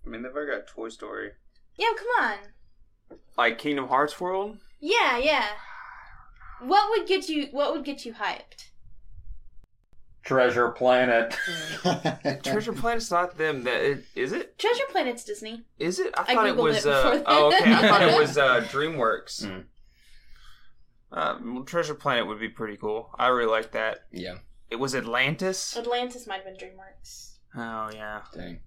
I 0.04 0.08
mean, 0.08 0.22
they've 0.22 0.34
already 0.34 0.52
got 0.52 0.66
Toy 0.66 0.88
Story. 0.88 1.32
Yeah, 1.76 1.88
come 1.96 2.24
on. 2.24 3.18
Like 3.36 3.58
Kingdom 3.58 3.88
Hearts 3.88 4.20
World? 4.20 4.58
Yeah, 4.80 5.18
yeah. 5.18 5.46
What 6.60 6.90
would 6.90 7.06
get 7.08 7.28
you? 7.28 7.48
What 7.52 7.72
would 7.72 7.84
get 7.84 8.04
you 8.04 8.14
hyped? 8.14 8.70
Treasure 10.22 10.68
Planet. 10.70 11.36
Treasure 12.42 12.72
Planet's 12.72 13.10
not 13.10 13.36
them. 13.38 13.64
That 13.64 13.80
is, 13.80 14.04
is 14.14 14.32
it? 14.32 14.58
Treasure 14.58 14.84
Planet's 14.90 15.24
Disney. 15.24 15.62
Is 15.78 15.98
it? 15.98 16.12
I 16.16 16.24
I 16.28 16.34
thought 16.34 16.46
it 16.46 16.56
was. 16.56 16.84
it 16.84 16.92
uh, 16.92 17.02
before 17.02 17.24
oh, 17.26 17.46
okay. 17.48 17.72
I 17.72 17.88
thought 17.88 18.02
it 18.02 18.18
was 18.18 18.36
uh, 18.36 18.60
DreamWorks. 18.70 19.46
Mm. 19.46 19.64
Uh, 21.12 21.38
well, 21.42 21.64
Treasure 21.64 21.94
Planet 21.94 22.26
would 22.26 22.38
be 22.38 22.48
pretty 22.48 22.76
cool. 22.76 23.10
I 23.18 23.28
really 23.28 23.50
like 23.50 23.72
that. 23.72 24.00
Yeah, 24.12 24.36
It 24.70 24.76
was 24.76 24.94
Atlantis. 24.94 25.76
Atlantis 25.76 26.26
might 26.26 26.42
have 26.42 26.44
been 26.44 26.68
DreamWorks. 26.68 27.32
Oh 27.56 27.90
yeah. 27.94 28.20
dang. 28.34 28.60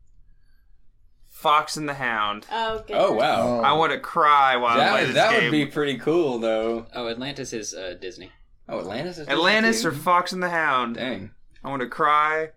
Fox 1.29 1.77
and 1.77 1.89
the 1.89 1.95
Hound. 1.95 2.45
Oh, 2.51 2.79
goodness. 2.79 2.97
Oh 2.99 3.13
wow, 3.13 3.59
I 3.61 3.73
want 3.73 3.91
to 3.91 3.99
cry 3.99 4.55
while 4.55 4.79
I 4.79 4.89
play 4.89 5.01
that 5.01 5.05
this 5.07 5.15
that 5.15 5.31
game. 5.31 5.43
would 5.45 5.51
be 5.51 5.65
pretty 5.65 5.97
cool 5.97 6.39
though. 6.39 6.85
Oh, 6.93 7.07
Atlantis 7.07 7.53
is 7.53 7.73
uh, 7.73 7.95
Disney. 7.99 8.31
Oh, 8.69 8.79
Atlantis 8.79 9.17
is 9.17 9.27
Atlantis 9.27 9.83
or 9.83 9.89
Disney. 9.89 10.03
Fox 10.03 10.31
and 10.31 10.43
the 10.43 10.49
Hound. 10.49 10.95
dang, 10.95 11.31
I 11.63 11.69
want 11.69 11.81
to 11.81 11.87
cry. 11.89 12.49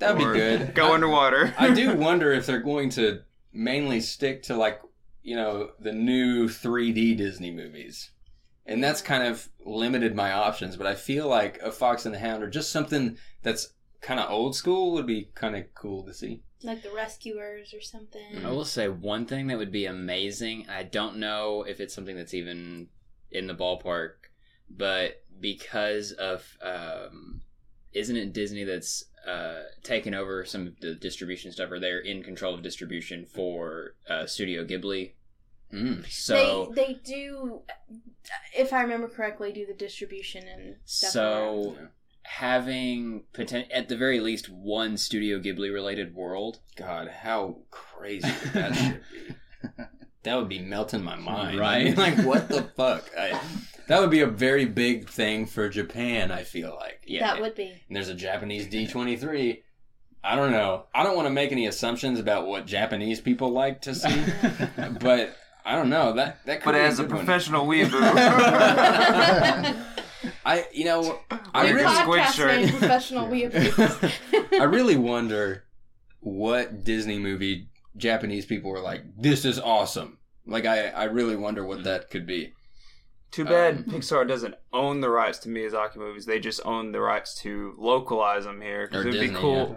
that'd 0.00 0.16
be 0.18 0.24
good. 0.24 0.74
Go 0.74 0.88
I- 0.90 0.94
underwater. 0.94 1.54
I 1.58 1.74
do 1.74 1.94
wonder 1.96 2.32
if 2.32 2.46
they're 2.46 2.60
going 2.60 2.90
to 2.90 3.22
mainly 3.52 4.00
stick 4.00 4.44
to 4.44 4.56
like 4.56 4.80
you 5.22 5.34
know 5.36 5.70
the 5.80 5.92
new 5.92 6.48
3D 6.48 7.16
Disney 7.16 7.50
movies, 7.50 8.10
and 8.66 8.82
that's 8.82 9.02
kind 9.02 9.22
of 9.22 9.48
limited 9.64 10.14
my 10.14 10.32
options. 10.32 10.76
But 10.76 10.86
I 10.86 10.94
feel 10.94 11.28
like 11.28 11.58
a 11.62 11.70
Fox 11.72 12.06
and 12.06 12.14
the 12.14 12.18
Hound 12.18 12.42
or 12.42 12.48
just 12.48 12.70
something 12.70 13.16
that's 13.42 13.72
kind 14.00 14.20
of 14.20 14.30
old 14.30 14.54
school 14.54 14.92
would 14.92 15.06
be 15.06 15.30
kind 15.34 15.56
of 15.56 15.72
cool 15.74 16.04
to 16.04 16.14
see. 16.14 16.42
Like 16.62 16.82
the 16.82 16.92
Rescuers 16.92 17.74
or 17.74 17.80
something. 17.80 18.44
I 18.44 18.50
will 18.50 18.64
say 18.64 18.88
one 18.88 19.26
thing 19.26 19.48
that 19.48 19.58
would 19.58 19.72
be 19.72 19.86
amazing. 19.86 20.66
I 20.68 20.82
don't 20.82 21.16
know 21.16 21.64
if 21.68 21.80
it's 21.80 21.94
something 21.94 22.16
that's 22.16 22.34
even 22.34 22.88
in 23.30 23.46
the 23.46 23.54
ballpark, 23.54 24.12
but 24.70 25.22
because 25.40 26.12
of 26.12 26.56
um, 26.62 27.42
isn't 27.92 28.16
it 28.16 28.32
Disney 28.32 28.64
that's 28.64 29.04
uh, 29.26 29.62
taken 29.82 30.14
over 30.14 30.44
some 30.44 30.66
of 30.66 30.80
the 30.80 30.94
distribution 30.94 31.52
stuff, 31.52 31.70
or 31.70 31.80
they're 31.80 32.00
in 32.00 32.22
control 32.22 32.54
of 32.54 32.62
distribution 32.62 33.24
for 33.24 33.94
uh, 34.08 34.26
Studio 34.26 34.64
Ghibli. 34.64 35.12
Mm. 35.74 36.10
So 36.10 36.72
they 36.74 36.86
they 36.86 37.00
do, 37.04 37.62
if 38.56 38.72
I 38.72 38.82
remember 38.82 39.08
correctly, 39.08 39.52
do 39.52 39.66
the 39.66 39.74
distribution 39.74 40.46
and 40.46 40.76
stuff. 40.84 41.10
so 41.10 41.76
having 42.24 43.24
poten- 43.32 43.66
at 43.70 43.88
the 43.88 43.96
very 43.96 44.20
least 44.20 44.48
one 44.48 44.96
Studio 44.96 45.38
Ghibli 45.38 45.72
related 45.72 46.14
world. 46.14 46.60
God, 46.76 47.08
how 47.08 47.58
crazy 47.70 48.30
that 48.52 48.74
should 48.76 49.00
be? 49.12 49.84
That 50.22 50.36
would 50.36 50.48
be 50.48 50.58
melting 50.58 51.04
my 51.04 51.16
mind. 51.16 51.58
Right. 51.58 51.96
Like, 51.96 52.18
what 52.18 52.48
the 52.48 52.62
fuck? 52.76 53.10
I, 53.18 53.38
that 53.88 54.00
would 54.00 54.10
be 54.10 54.20
a 54.20 54.26
very 54.26 54.64
big 54.64 55.08
thing 55.10 55.44
for 55.44 55.68
Japan, 55.68 56.30
I 56.30 56.44
feel 56.44 56.74
like. 56.74 57.02
Yeah, 57.06 57.20
that 57.34 57.42
would 57.42 57.54
be. 57.54 57.74
And 57.88 57.94
there's 57.96 58.08
a 58.08 58.14
Japanese 58.14 58.66
D23. 58.66 59.60
I 60.22 60.36
don't 60.36 60.52
know. 60.52 60.86
I 60.94 61.02
don't 61.02 61.16
want 61.16 61.26
to 61.26 61.32
make 61.32 61.52
any 61.52 61.66
assumptions 61.66 62.18
about 62.18 62.46
what 62.46 62.64
Japanese 62.64 63.20
people 63.20 63.50
like 63.50 63.82
to 63.82 63.94
see, 63.94 64.24
but 65.00 65.36
I 65.64 65.76
don't 65.76 65.88
know. 65.90 66.12
That 66.12 66.44
that 66.46 66.60
could 66.60 66.66
but 66.66 66.72
be 66.72 66.78
as 66.80 66.98
a 66.98 67.02
good 67.04 67.12
one. 67.12 67.18
professional 67.24 67.66
weeaboo, 67.68 67.90
I 70.46 70.64
you 70.72 70.84
know 70.84 71.18
I 71.30 71.64
We're 71.64 71.72
New 71.72 71.78
good 71.78 71.84
really, 71.84 71.96
squid 71.96 72.24
shirt. 72.34 72.70
professional 72.70 73.28
weeaboos. 73.28 74.12
I 74.60 74.64
really 74.64 74.96
wonder 74.96 75.64
what 76.20 76.84
Disney 76.84 77.18
movie 77.18 77.68
Japanese 77.96 78.44
people 78.46 78.70
were 78.70 78.80
like. 78.80 79.02
This 79.16 79.44
is 79.44 79.58
awesome. 79.58 80.18
Like 80.46 80.66
I 80.66 80.88
I 80.88 81.04
really 81.04 81.36
wonder 81.36 81.64
what 81.64 81.84
that 81.84 82.10
could 82.10 82.26
be. 82.26 82.52
Too 83.30 83.44
bad 83.44 83.78
Um, 83.78 83.84
Pixar 83.84 84.28
doesn't 84.28 84.54
own 84.72 85.00
the 85.00 85.10
rights 85.10 85.38
to 85.38 85.48
Miyazaki 85.48 85.96
movies. 85.96 86.24
They 86.24 86.38
just 86.38 86.60
own 86.64 86.92
the 86.92 87.00
rights 87.00 87.34
to 87.42 87.74
localize 87.78 88.44
them 88.44 88.60
here. 88.60 88.86
Because 88.86 89.06
it'd 89.06 89.20
Disney, 89.20 89.34
be 89.34 89.40
cool. 89.40 89.76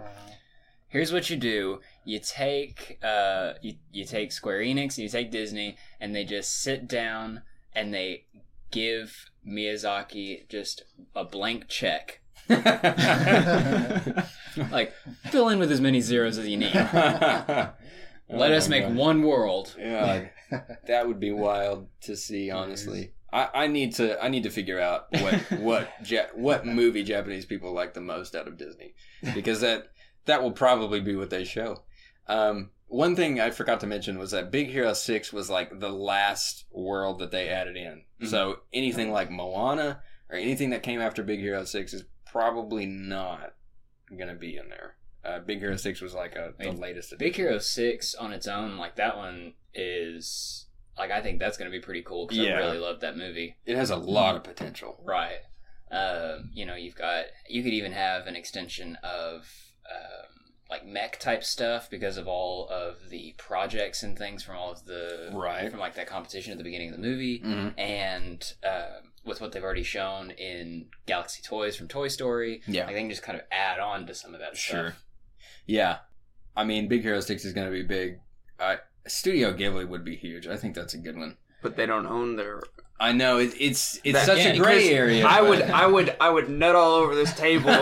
Here's 0.88 1.12
what 1.12 1.28
you 1.30 1.36
do: 1.36 1.80
you 2.04 2.18
take 2.18 2.98
uh, 3.02 3.54
you, 3.62 3.74
you 3.92 4.04
take 4.04 4.32
Square 4.32 4.60
Enix 4.60 4.96
and 4.96 4.98
you 4.98 5.08
take 5.08 5.30
Disney, 5.30 5.76
and 6.00 6.14
they 6.14 6.24
just 6.24 6.62
sit 6.62 6.88
down 6.88 7.42
and 7.74 7.92
they 7.92 8.24
give 8.70 9.30
Miyazaki 9.46 10.48
just 10.48 10.82
a 11.14 11.24
blank 11.24 11.68
check. 11.68 12.20
Like 14.72 14.92
fill 15.30 15.48
in 15.50 15.58
with 15.60 15.70
as 15.70 15.80
many 15.80 16.00
zeros 16.00 16.36
as 16.36 16.48
you 16.48 16.56
need. 16.56 16.74
Let 16.74 17.74
Oh 18.30 18.42
us 18.42 18.68
make 18.68 18.82
God. 18.84 18.96
one 18.96 19.22
world. 19.22 19.74
Yeah, 19.78 20.26
that 20.86 21.06
would 21.06 21.20
be 21.20 21.30
wild 21.30 21.86
to 22.02 22.16
see. 22.16 22.50
Honestly, 22.50 23.12
I, 23.32 23.48
I 23.54 23.66
need 23.68 23.94
to 23.96 24.20
I 24.22 24.28
need 24.28 24.42
to 24.42 24.50
figure 24.50 24.80
out 24.80 25.06
what 25.12 25.34
what 25.60 25.88
ja- 26.04 26.26
what 26.34 26.66
movie 26.66 27.04
Japanese 27.04 27.46
people 27.46 27.72
like 27.72 27.94
the 27.94 28.00
most 28.00 28.34
out 28.34 28.48
of 28.48 28.56
Disney 28.58 28.94
because 29.34 29.60
that 29.60 29.92
that 30.28 30.42
will 30.42 30.52
probably 30.52 31.00
be 31.00 31.16
what 31.16 31.30
they 31.30 31.44
show. 31.44 31.82
Um, 32.28 32.70
one 32.86 33.16
thing 33.16 33.40
I 33.40 33.50
forgot 33.50 33.80
to 33.80 33.86
mention 33.86 34.18
was 34.18 34.30
that 34.30 34.50
Big 34.50 34.68
Hero 34.68 34.92
Six 34.94 35.32
was 35.32 35.50
like 35.50 35.78
the 35.80 35.90
last 35.90 36.64
world 36.70 37.18
that 37.18 37.30
they 37.30 37.48
added 37.48 37.76
in. 37.76 38.04
Mhm. 38.22 38.28
So 38.28 38.60
anything 38.72 39.10
like 39.10 39.30
Moana 39.30 40.02
or 40.30 40.36
anything 40.36 40.70
that 40.70 40.82
came 40.82 41.00
after 41.00 41.22
Big 41.22 41.40
Hero 41.40 41.64
Six 41.64 41.92
is 41.92 42.04
probably 42.24 42.86
not 42.86 43.54
gonna 44.16 44.34
be 44.34 44.56
in 44.56 44.68
there. 44.70 44.96
Uh, 45.24 45.40
Big 45.40 45.58
Hero 45.58 45.76
Six 45.76 46.00
was 46.00 46.14
like 46.14 46.36
a, 46.36 46.54
the 46.58 46.68
I 46.68 46.70
mean, 46.70 46.80
latest. 46.80 47.12
Big. 47.18 47.34
Hero 47.36 47.58
Six 47.58 48.14
on 48.14 48.32
its 48.32 48.46
own, 48.46 48.78
like 48.78 48.96
that 48.96 49.16
one 49.16 49.54
is 49.74 50.66
like 50.96 51.10
I 51.10 51.20
think 51.20 51.38
that's 51.40 51.56
going 51.56 51.70
to 51.70 51.76
be 51.76 51.82
pretty 51.82 52.02
cool 52.02 52.26
because 52.26 52.44
Yeah. 52.44 52.54
I 52.54 52.58
really 52.66 52.78
love 52.78 53.00
that 53.00 53.16
movie. 53.16 53.56
It 53.66 53.76
has 53.76 53.90
a 53.90 53.96
lot 53.96 54.34
of 54.36 54.42
potential. 54.44 55.00
Right. 55.04 55.38
Um, 55.90 56.50
you 56.52 56.66
know, 56.66 56.74
you've 56.74 56.96
got 56.96 57.26
you 57.48 57.62
could 57.62 57.72
even 57.72 57.92
have 57.92 58.26
an 58.26 58.34
extension 58.36 58.96
of 59.04 59.46
um, 59.90 60.52
like 60.70 60.84
mech 60.86 61.18
type 61.18 61.42
stuff 61.44 61.88
because 61.90 62.16
of 62.18 62.28
all 62.28 62.68
of 62.68 63.08
the 63.10 63.34
projects 63.38 64.02
and 64.02 64.18
things 64.18 64.42
from 64.42 64.56
all 64.56 64.70
of 64.72 64.84
the 64.84 65.30
Right. 65.32 65.70
from 65.70 65.80
like 65.80 65.94
that 65.94 66.06
competition 66.06 66.52
at 66.52 66.58
the 66.58 66.64
beginning 66.64 66.90
of 66.90 66.96
the 66.96 67.02
movie, 67.02 67.40
Mm-hmm. 67.40 67.78
and 67.78 68.52
um, 68.64 69.12
with 69.24 69.40
what 69.40 69.52
they've 69.52 69.64
already 69.64 69.82
shown 69.82 70.30
in 70.32 70.86
Galaxy 71.06 71.42
Toys 71.42 71.76
from 71.76 71.88
Toy 71.88 72.08
Story, 72.08 72.62
Yeah. 72.66 72.84
like 72.86 72.94
they 72.94 73.00
can 73.00 73.10
just 73.10 73.22
kind 73.22 73.38
of 73.38 73.44
add 73.50 73.78
on 73.78 74.06
to 74.06 74.14
some 74.14 74.34
of 74.34 74.40
that 74.40 74.56
Sure. 74.56 74.90
stuff. 74.90 75.04
Yeah. 75.66 75.98
I 76.56 76.64
mean, 76.64 76.88
Big 76.88 77.02
Hero 77.02 77.20
6 77.20 77.44
is 77.44 77.52
going 77.52 77.66
to 77.66 77.72
be 77.72 77.82
big. 77.82 78.20
Uh, 78.58 78.76
Studio 79.06 79.52
Ghibli 79.54 79.88
would 79.88 80.04
be 80.04 80.16
huge. 80.16 80.46
I 80.46 80.56
think 80.56 80.74
that's 80.74 80.92
a 80.94 80.98
good 80.98 81.16
one. 81.16 81.36
But 81.62 81.76
they 81.76 81.86
don't 81.86 82.06
own 82.06 82.36
their. 82.36 82.60
I 83.00 83.12
know 83.12 83.38
it, 83.38 83.52
it's 83.60 84.00
it's 84.02 84.18
That- 84.18 84.26
such 84.26 84.38
yeah, 84.38 84.48
a 84.54 84.58
gray 84.58 84.90
area. 84.90 85.24
I 85.26 85.40
but- 85.40 85.48
would, 85.50 85.62
I 85.62 85.86
would, 85.86 86.16
I 86.20 86.28
would 86.30 86.48
nut 86.48 86.74
all 86.74 86.94
over 86.94 87.14
this 87.14 87.32
table. 87.34 87.70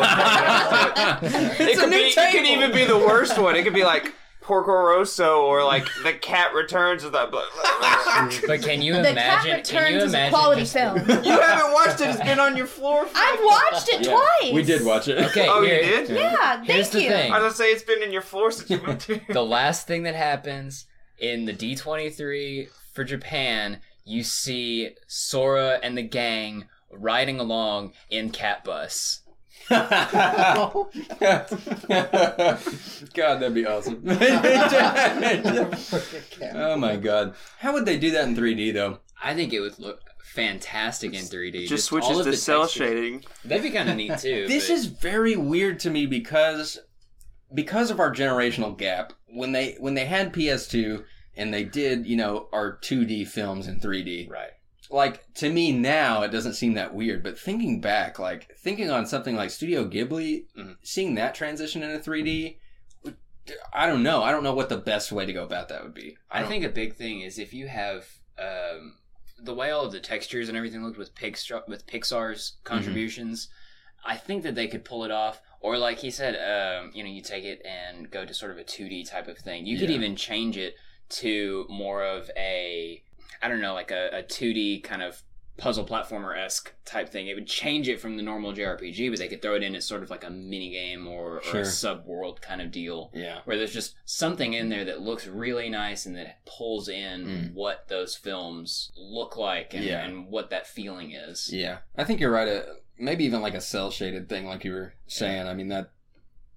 It's 1.22 1.60
it 1.60 1.76
a 1.78 1.80
could 1.80 1.90
new 1.90 1.96
be, 1.96 2.04
it 2.08 2.32
could 2.32 2.44
even 2.46 2.72
be 2.72 2.84
the 2.84 2.98
worst 2.98 3.38
one. 3.38 3.56
It 3.56 3.64
could 3.64 3.74
be 3.74 3.84
like 3.84 4.12
Porco 4.42 4.72
Rosso 4.72 5.42
or 5.42 5.64
like 5.64 5.86
The 6.04 6.12
Cat 6.12 6.54
Returns 6.54 7.02
with 7.02 7.12
that. 7.14 7.30
But 7.30 8.62
can 8.62 8.82
you 8.82 8.92
the 8.94 9.10
imagine? 9.10 9.62
Cat 9.64 9.72
Returns 9.90 10.02
is 10.04 10.14
a 10.14 10.28
quality 10.30 10.60
just- 10.62 10.72
film. 10.74 10.96
you 11.24 11.30
haven't 11.40 11.72
watched 11.72 12.00
it. 12.00 12.08
It's 12.10 12.20
been 12.20 12.38
on 12.38 12.56
your 12.56 12.66
floor. 12.66 13.06
For 13.06 13.16
I've 13.16 13.40
watched 13.42 13.88
it 13.88 14.02
Yeah. 14.06 14.10
twice. 14.40 14.52
We 14.52 14.62
did 14.62 14.84
watch 14.84 15.08
it. 15.08 15.18
Okay, 15.26 15.46
Oh, 15.48 15.62
you 15.62 15.68
did? 15.68 16.10
Yeah, 16.10 16.62
Here's 16.64 16.88
thank 16.88 16.92
the 16.92 17.02
you. 17.02 17.08
thing. 17.08 17.32
I 17.32 17.38
was 17.40 17.54
gonna 17.54 17.54
say 17.54 17.72
it's 17.72 17.82
been 17.82 18.02
in 18.02 18.12
your 18.12 18.22
floor 18.22 18.50
since 18.50 18.68
you 18.70 18.80
moved 18.86 19.04
here. 19.04 19.22
the 19.30 19.44
last 19.44 19.86
thing 19.86 20.02
that 20.04 20.14
happens 20.14 20.86
in 21.18 21.46
the 21.46 21.52
D23 21.52 22.68
for 22.92 23.04
Japan, 23.04 23.80
you 24.06 24.22
see 24.22 24.90
Sora 25.06 25.78
and 25.82 25.98
the 25.98 26.02
gang 26.02 26.66
riding 26.90 27.38
along 27.40 27.92
in 28.08 28.30
Cat 28.30 28.64
Bus. 28.64 29.20
God, 29.68 29.90
that'd 33.40 33.54
be 33.54 33.66
awesome. 33.66 34.00
oh 36.54 36.76
my 36.76 36.96
god. 36.96 37.34
How 37.58 37.72
would 37.72 37.84
they 37.84 37.98
do 37.98 38.12
that 38.12 38.28
in 38.28 38.36
3D 38.36 38.72
though? 38.72 39.00
I 39.20 39.34
think 39.34 39.52
it 39.52 39.58
would 39.60 39.78
look 39.80 40.00
fantastic 40.22 41.12
in 41.14 41.24
3D. 41.24 41.66
Just 41.66 41.92
all 41.92 42.00
switches 42.00 42.18
of 42.20 42.24
to 42.26 42.30
the 42.30 42.36
cel 42.36 42.62
textures. 42.62 42.88
shading. 42.88 43.24
That'd 43.44 43.64
be 43.64 43.70
kind 43.70 43.88
of 43.88 43.96
neat 43.96 44.18
too. 44.18 44.46
This 44.48 44.68
but- 44.68 44.74
is 44.74 44.86
very 44.86 45.34
weird 45.36 45.80
to 45.80 45.90
me 45.90 46.06
because 46.06 46.78
because 47.52 47.90
of 47.90 47.98
our 47.98 48.12
generational 48.14 48.76
gap. 48.76 49.12
When 49.28 49.50
they 49.50 49.74
when 49.80 49.94
they 49.94 50.06
had 50.06 50.32
PS2 50.32 51.04
and 51.36 51.52
they 51.52 51.64
did, 51.64 52.06
you 52.06 52.16
know, 52.16 52.48
our 52.52 52.78
2D 52.78 53.26
films 53.28 53.66
in 53.68 53.78
3D. 53.80 54.28
right. 54.30 54.50
like 54.88 55.24
to 55.34 55.50
me 55.50 55.72
now 55.72 56.22
it 56.22 56.30
doesn't 56.30 56.54
seem 56.54 56.74
that 56.74 56.94
weird, 56.94 57.22
but 57.24 57.36
thinking 57.38 57.80
back, 57.80 58.18
like 58.20 58.56
thinking 58.56 58.88
on 58.90 59.04
something 59.04 59.34
like 59.34 59.50
Studio 59.50 59.84
Ghibli, 59.88 60.44
Mhm. 60.56 60.76
seeing 60.82 61.16
that 61.16 61.34
transition 61.34 61.82
into 61.82 61.98
3D, 61.98 62.58
I 63.72 63.86
don't 63.86 64.02
know. 64.02 64.22
I 64.22 64.30
don't 64.32 64.42
know 64.44 64.54
what 64.54 64.68
the 64.68 64.76
best 64.76 65.12
way 65.12 65.26
to 65.26 65.32
go 65.32 65.44
about 65.44 65.68
that 65.68 65.82
would 65.82 65.94
be. 65.94 66.16
I 66.30 66.40
don't- 66.40 66.48
think 66.48 66.64
a 66.64 66.68
big 66.68 66.94
thing 66.94 67.20
is 67.20 67.38
if 67.38 67.52
you 67.52 67.66
have 67.68 68.06
um, 68.38 68.98
the 69.38 69.54
way 69.54 69.70
all 69.70 69.86
of 69.86 69.92
the 69.92 70.00
textures 70.00 70.48
and 70.48 70.56
everything 70.58 70.84
looked 70.84 70.98
with 70.98 71.14
Pixar, 71.14 71.66
with 71.68 71.86
Pixar's 71.86 72.56
contributions. 72.64 73.48
I 74.04 74.16
think 74.16 74.42
that 74.44 74.54
they 74.54 74.68
could 74.68 74.84
pull 74.84 75.04
it 75.04 75.10
off. 75.10 75.40
Or 75.60 75.78
like 75.78 75.98
he 75.98 76.10
said, 76.10 76.34
um, 76.36 76.90
you 76.94 77.02
know, 77.02 77.08
you 77.10 77.22
take 77.22 77.44
it 77.44 77.60
and 77.64 78.10
go 78.10 78.24
to 78.26 78.32
sort 78.34 78.52
of 78.52 78.58
a 78.58 78.62
2D 78.64 79.04
type 79.08 79.26
of 79.26 79.38
thing. 79.38 79.66
You 79.66 79.78
could 79.78 79.88
Yeah. 79.90 79.96
even 79.96 80.14
change 80.16 80.56
it 80.56 80.74
to 81.10 81.66
more 81.68 82.04
of 82.04 82.30
a, 82.36 83.02
I 83.42 83.48
don't 83.48 83.60
know, 83.60 83.74
like 83.74 83.90
a, 83.90 84.10
a 84.18 84.22
2D 84.22 84.82
kind 84.82 85.02
of 85.02 85.22
puzzle 85.58 85.86
platformer 85.86 86.36
esque 86.36 86.74
type 86.84 87.08
thing. 87.08 87.28
It 87.28 87.34
would 87.34 87.46
change 87.46 87.88
it 87.88 87.98
from 87.98 88.18
the 88.18 88.22
normal 88.22 88.52
JRPG, 88.52 89.08
but 89.10 89.18
they 89.18 89.28
could 89.28 89.40
throw 89.40 89.54
it 89.54 89.62
in 89.62 89.74
as 89.74 89.86
sort 89.86 90.02
of 90.02 90.10
like 90.10 90.22
a 90.22 90.28
mini 90.28 90.70
game 90.70 91.06
or, 91.06 91.40
or 91.54 91.60
a 91.60 91.64
sub 91.64 92.04
world 92.04 92.42
kind 92.42 92.60
of 92.60 92.70
deal 92.70 93.10
yeah. 93.14 93.38
where 93.46 93.56
there's 93.56 93.72
just 93.72 93.94
something 94.04 94.52
in 94.52 94.68
there 94.68 94.84
that 94.84 95.00
looks 95.00 95.26
really 95.26 95.70
nice 95.70 96.04
and 96.04 96.14
that 96.16 96.44
pulls 96.44 96.88
in 96.90 97.24
Mm. 97.26 97.54
what 97.54 97.88
those 97.88 98.14
films 98.14 98.92
look 98.98 99.38
like 99.38 99.72
and, 99.72 99.82
Yeah. 99.84 100.04
and 100.04 100.28
what 100.28 100.50
that 100.50 100.66
feeling 100.66 101.12
is. 101.12 101.50
Yeah, 101.50 101.78
I 101.96 102.04
think 102.04 102.20
you're 102.20 102.30
right. 102.30 102.48
Uh, 102.48 102.62
maybe 102.98 103.24
even 103.24 103.40
like 103.40 103.54
a 103.54 103.60
cel 103.62 103.90
shaded 103.90 104.28
thing, 104.28 104.44
like 104.46 104.62
you 104.62 104.72
were 104.72 104.92
saying. 105.06 105.46
I 105.46 105.54
mean 105.54 105.68
that 105.68 105.90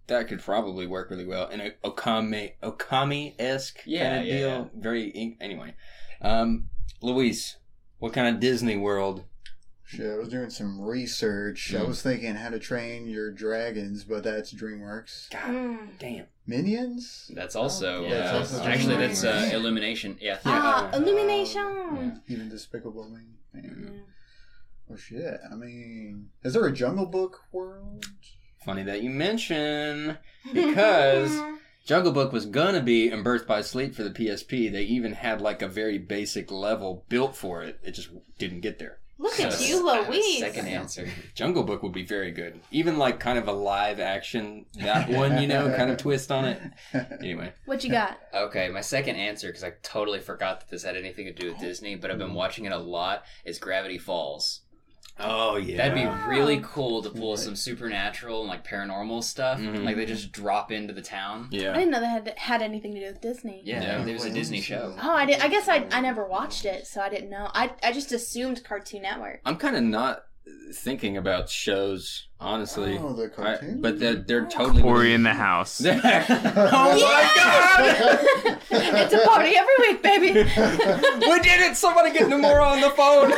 that 0.10 0.28
could 0.28 0.42
probably 0.42 0.86
work 0.86 1.10
really 1.10 1.26
well 1.26 1.48
in 1.50 1.60
a 1.62 1.72
Okami 1.84 2.54
Okami 2.62 3.34
esque 3.40 3.80
Yeah, 3.86 4.10
kind 4.10 4.20
of 4.22 4.26
yeah, 4.28 4.38
deal. 4.38 4.48
yeah. 4.50 4.66
Very 4.82 5.08
ink- 5.10 5.38
anyway. 5.42 5.74
Um, 6.22 6.70
Luis, 7.02 7.56
what 8.00 8.14
kind 8.14 8.28
of 8.34 8.40
Disney 8.42 8.78
World? 8.78 9.24
Shit, 9.86 10.06
I 10.12 10.18
was 10.18 10.30
doing 10.30 10.52
some 10.52 10.80
research. 10.80 11.74
I 11.74 11.80
Mm. 11.80 11.88
was 11.88 12.02
thinking 12.04 12.36
how 12.36 12.50
to 12.50 12.60
train 12.60 13.08
your 13.08 13.32
dragons, 13.32 14.04
but 14.04 14.24
that's 14.24 14.54
DreamWorks. 14.54 15.32
God 15.32 15.50
Mm. 15.50 15.88
damn. 15.98 16.26
Minions? 16.46 17.32
That's 17.34 17.56
also, 17.56 18.04
Yeah, 18.04 18.10
uh, 18.10 18.40
that's 18.40 18.54
also 18.54 18.64
actually, 18.70 18.98
that's 18.98 19.24
uh, 19.24 19.50
Illumination. 19.52 20.18
Yeah. 20.22 20.38
Ah, 20.46 20.90
Yeah. 20.92 20.98
illumination. 20.98 21.62
Yeah. 21.96 22.18
Even 22.28 22.50
Despicable 22.50 23.10
Me. 23.10 23.22
Man. 23.54 23.92
Yeah. 23.96 24.02
Oh 24.92 24.96
shit! 24.96 25.40
I 25.52 25.56
mean, 25.56 26.30
is 26.44 26.54
there 26.54 26.66
a 26.66 26.72
Jungle 26.72 27.06
Book 27.06 27.42
world? 27.52 28.06
Funny 28.66 28.84
that 28.84 29.02
you 29.02 29.10
mention 29.10 30.18
because 30.54 31.42
Jungle 31.86 32.12
Book 32.12 32.32
was 32.34 32.46
gonna 32.46 32.82
be 32.82 33.10
in 33.10 33.24
Birth 33.24 33.48
by 33.48 33.62
Sleep 33.62 33.96
for 33.96 34.04
the 34.04 34.10
PSP. 34.10 34.72
They 34.72 34.84
even 34.84 35.14
had 35.14 35.42
like 35.42 35.62
a 35.62 35.68
very 35.68 35.98
basic 35.98 36.52
level 36.52 37.06
built 37.10 37.36
for 37.36 37.64
it. 37.64 37.80
It 37.84 37.92
just 37.92 38.10
didn't 38.38 38.62
get 38.62 38.78
there. 38.80 38.98
Look 39.22 39.34
So, 39.34 39.48
at 39.48 39.68
you, 39.68 39.88
I 39.90 39.96
have 39.98 40.08
a 40.08 40.12
Louise. 40.12 40.40
Second 40.40 40.68
answer. 40.68 41.10
Jungle 41.36 41.64
Book 41.64 41.84
would 41.84 41.92
be 41.92 42.06
very 42.06 42.32
good. 42.32 42.62
Even 42.72 42.98
like 42.98 43.20
kind 43.20 43.38
of 43.38 43.50
a 43.50 43.52
live 43.52 44.00
action 44.00 44.66
that 44.76 45.10
one, 45.10 45.42
you 45.42 45.48
know, 45.48 45.74
kind 45.76 45.90
of 45.92 45.98
twist 45.98 46.32
on 46.32 46.46
it. 46.46 46.62
Anyway, 47.20 47.52
What 47.66 47.84
you 47.84 47.92
got? 47.92 48.18
Okay, 48.34 48.70
my 48.70 48.80
second 48.82 49.18
answer, 49.18 49.48
because 49.48 49.64
I 49.64 49.74
totally 49.84 50.20
forgot 50.20 50.62
that 50.62 50.70
this 50.70 50.84
had 50.84 50.96
anything 50.96 51.26
to 51.26 51.34
do 51.34 51.50
with 51.52 51.60
Disney, 51.60 51.96
but 51.96 52.10
I've 52.12 52.18
been 52.18 52.34
watching 52.34 52.64
it 52.66 52.72
a 52.72 52.78
lot, 52.78 53.24
is 53.44 53.60
Gravity 53.60 53.98
Falls. 53.98 54.62
Oh 55.20 55.58
yeah, 55.58 55.78
That'd 55.78 55.96
be 55.96 56.06
really 56.30 56.62
cool 56.64 57.02
to 57.04 57.10
pull 57.10 57.36
some 57.38 57.56
supernatural 57.56 58.42
and 58.42 58.50
like 58.50 58.66
paranormal 58.66 59.24
stuff. 59.24 59.60
Mhm. 59.60 59.84
Like 59.84 59.96
they 59.96 60.06
just 60.06 60.32
drop 60.32 60.72
into 60.72 60.94
the 60.94 61.02
town. 61.02 61.48
Yeah, 61.52 61.72
I 61.72 61.80
didn't 61.80 61.92
know 61.92 62.00
that 62.00 62.08
had 62.28 62.38
had 62.38 62.62
anything 62.62 62.94
to 62.96 63.00
do 63.02 63.06
with 63.08 63.22
Disney. 63.22 63.62
Yeah, 63.66 63.82
Yeah. 63.82 64.04
there 64.06 64.14
was 64.14 64.26
a 64.26 64.32
Disney 64.32 64.62
show. 64.62 64.96
Oh, 65.02 65.12
I 65.14 65.26
did. 65.26 65.40
I 65.42 65.48
guess 65.50 65.68
I 65.68 65.86
I 65.92 66.00
never 66.02 66.26
watched 66.26 66.66
it, 66.66 66.88
so 66.88 67.02
I 67.02 67.10
didn't 67.10 67.30
know. 67.30 67.50
I 67.54 67.72
I 67.84 67.92
just 67.92 68.12
assumed 68.12 68.64
Cartoon 68.64 69.02
Network. 69.02 69.42
I'm 69.46 69.58
kind 69.58 69.76
of 69.76 69.84
not 69.84 70.24
thinking 70.74 71.18
about 71.18 71.50
shows, 71.50 72.28
honestly. 72.40 72.98
Oh, 72.98 73.14
the 73.14 73.32
I, 73.38 73.76
but 73.76 74.00
they're 74.00 74.16
they're 74.16 74.46
totally. 74.46 74.82
Cory 74.82 75.14
in 75.14 75.24
the 75.24 75.34
house. 75.34 75.84
oh 75.86 75.92
my 75.92 77.32
god! 77.36 78.60
it's 78.72 79.14
a 79.14 79.28
party 79.28 79.56
every 79.56 79.74
week, 79.80 80.02
baby. 80.02 80.28
we 80.34 81.40
did 81.42 81.62
it! 81.62 81.76
Somebody 81.76 82.12
get 82.12 82.28
Nomura 82.28 82.66
on 82.66 82.82
the 82.82 82.90
phone. 82.92 83.32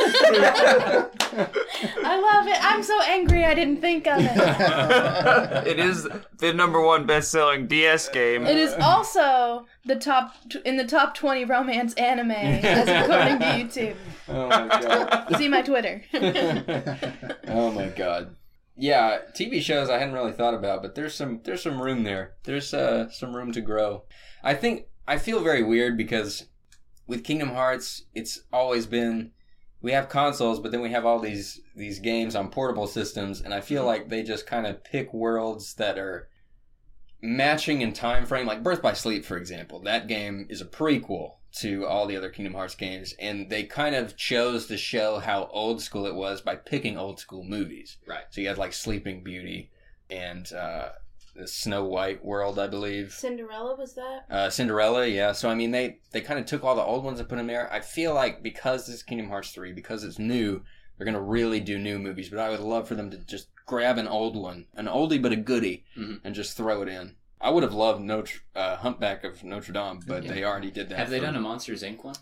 I 2.04 2.18
love 2.20 2.46
it. 2.46 2.58
I'm 2.60 2.82
so 2.82 3.00
angry 3.02 3.44
I 3.44 3.54
didn't 3.54 3.80
think 3.80 4.06
of 4.06 4.18
it. 4.20 4.30
it 5.66 5.78
is 5.78 6.08
the 6.38 6.52
number 6.52 6.80
one 6.80 7.06
best-selling 7.06 7.66
DS 7.66 8.08
game. 8.10 8.46
It 8.46 8.56
is 8.56 8.74
also 8.74 9.66
the 9.84 9.96
top 9.96 10.34
in 10.64 10.76
the 10.76 10.86
top 10.86 11.14
20 11.14 11.44
romance 11.44 11.94
anime 11.94 12.30
as 12.30 12.88
according 12.88 13.38
to 13.38 13.44
YouTube. 13.44 13.96
oh 14.28 14.48
my 14.48 14.68
god. 14.68 15.36
See 15.36 15.48
my 15.48 15.62
Twitter. 15.62 16.02
oh 17.48 17.70
my 17.72 17.88
god. 17.88 18.36
Yeah, 18.82 19.18
TV 19.32 19.62
shows 19.62 19.88
I 19.88 19.98
hadn't 19.98 20.14
really 20.14 20.32
thought 20.32 20.54
about, 20.54 20.82
but 20.82 20.96
there's 20.96 21.14
some 21.14 21.40
there's 21.44 21.62
some 21.62 21.80
room 21.80 22.02
there. 22.02 22.34
There's 22.42 22.74
uh, 22.74 23.08
some 23.10 23.32
room 23.32 23.52
to 23.52 23.60
grow. 23.60 24.02
I 24.42 24.54
think 24.54 24.86
I 25.06 25.18
feel 25.18 25.40
very 25.40 25.62
weird 25.62 25.96
because 25.96 26.46
with 27.06 27.22
Kingdom 27.22 27.50
Hearts, 27.50 28.06
it's 28.12 28.40
always 28.52 28.86
been 28.86 29.30
we 29.82 29.92
have 29.92 30.08
consoles, 30.08 30.58
but 30.58 30.72
then 30.72 30.80
we 30.80 30.90
have 30.90 31.06
all 31.06 31.20
these 31.20 31.60
these 31.76 32.00
games 32.00 32.34
on 32.34 32.50
portable 32.50 32.88
systems, 32.88 33.40
and 33.40 33.54
I 33.54 33.60
feel 33.60 33.84
like 33.84 34.08
they 34.08 34.24
just 34.24 34.48
kind 34.48 34.66
of 34.66 34.82
pick 34.82 35.14
worlds 35.14 35.74
that 35.74 35.96
are 35.96 36.28
matching 37.22 37.82
in 37.82 37.92
time 37.92 38.26
frame. 38.26 38.48
Like 38.48 38.64
Birth 38.64 38.82
by 38.82 38.94
Sleep, 38.94 39.24
for 39.24 39.36
example, 39.36 39.78
that 39.82 40.08
game 40.08 40.48
is 40.50 40.60
a 40.60 40.66
prequel 40.66 41.34
to 41.60 41.86
all 41.86 42.06
the 42.06 42.16
other 42.16 42.30
Kingdom 42.30 42.54
Hearts 42.54 42.74
games, 42.74 43.14
and 43.18 43.48
they 43.50 43.64
kind 43.64 43.94
of 43.94 44.16
chose 44.16 44.66
to 44.66 44.76
show 44.76 45.18
how 45.18 45.48
old 45.52 45.82
school 45.82 46.06
it 46.06 46.14
was 46.14 46.40
by 46.40 46.56
picking 46.56 46.96
old 46.96 47.18
school 47.20 47.44
movies. 47.44 47.98
Right. 48.06 48.24
So 48.30 48.40
you 48.40 48.48
had 48.48 48.58
like 48.58 48.72
Sleeping 48.72 49.22
Beauty 49.22 49.70
and 50.10 50.50
uh, 50.52 50.88
the 51.34 51.46
Snow 51.46 51.84
White 51.84 52.24
world, 52.24 52.58
I 52.58 52.66
believe. 52.66 53.12
Cinderella 53.12 53.74
was 53.76 53.94
that? 53.94 54.26
Uh, 54.30 54.50
Cinderella, 54.50 55.06
yeah. 55.06 55.32
So 55.32 55.48
I 55.48 55.54
mean, 55.54 55.70
they 55.70 55.98
they 56.12 56.20
kind 56.20 56.40
of 56.40 56.46
took 56.46 56.64
all 56.64 56.74
the 56.76 56.82
old 56.82 57.04
ones 57.04 57.20
and 57.20 57.28
put 57.28 57.36
them 57.36 57.46
there. 57.46 57.72
I 57.72 57.80
feel 57.80 58.14
like 58.14 58.42
because 58.42 58.86
this 58.86 58.96
is 58.96 59.02
Kingdom 59.02 59.28
Hearts 59.28 59.50
three, 59.52 59.72
because 59.72 60.04
it's 60.04 60.18
new, 60.18 60.62
they're 60.96 61.04
gonna 61.06 61.20
really 61.20 61.60
do 61.60 61.78
new 61.78 61.98
movies. 61.98 62.28
But 62.30 62.38
I 62.40 62.50
would 62.50 62.60
love 62.60 62.88
for 62.88 62.94
them 62.94 63.10
to 63.10 63.18
just 63.18 63.48
grab 63.66 63.96
an 63.98 64.08
old 64.08 64.36
one, 64.36 64.66
an 64.74 64.86
oldie 64.86 65.22
but 65.22 65.32
a 65.32 65.36
goodie, 65.36 65.84
Mhm. 65.96 66.20
and 66.24 66.34
just 66.34 66.56
throw 66.56 66.82
it 66.82 66.88
in. 66.88 67.14
I 67.42 67.50
would 67.50 67.62
have 67.64 67.74
loved 67.74 68.00
Notre 68.00 68.38
uh, 68.54 68.76
Humpback 68.76 69.24
of 69.24 69.42
Notre 69.42 69.72
Dame, 69.72 70.00
but 70.06 70.22
Yeah. 70.22 70.32
they 70.32 70.44
already 70.44 70.70
did 70.70 70.88
that. 70.90 70.98
Have 70.98 71.10
they 71.10 71.18
for- 71.18 71.26
done 71.26 71.36
a 71.36 71.40
Monsters 71.40 71.82
Inc. 71.82 72.04
one? 72.04 72.14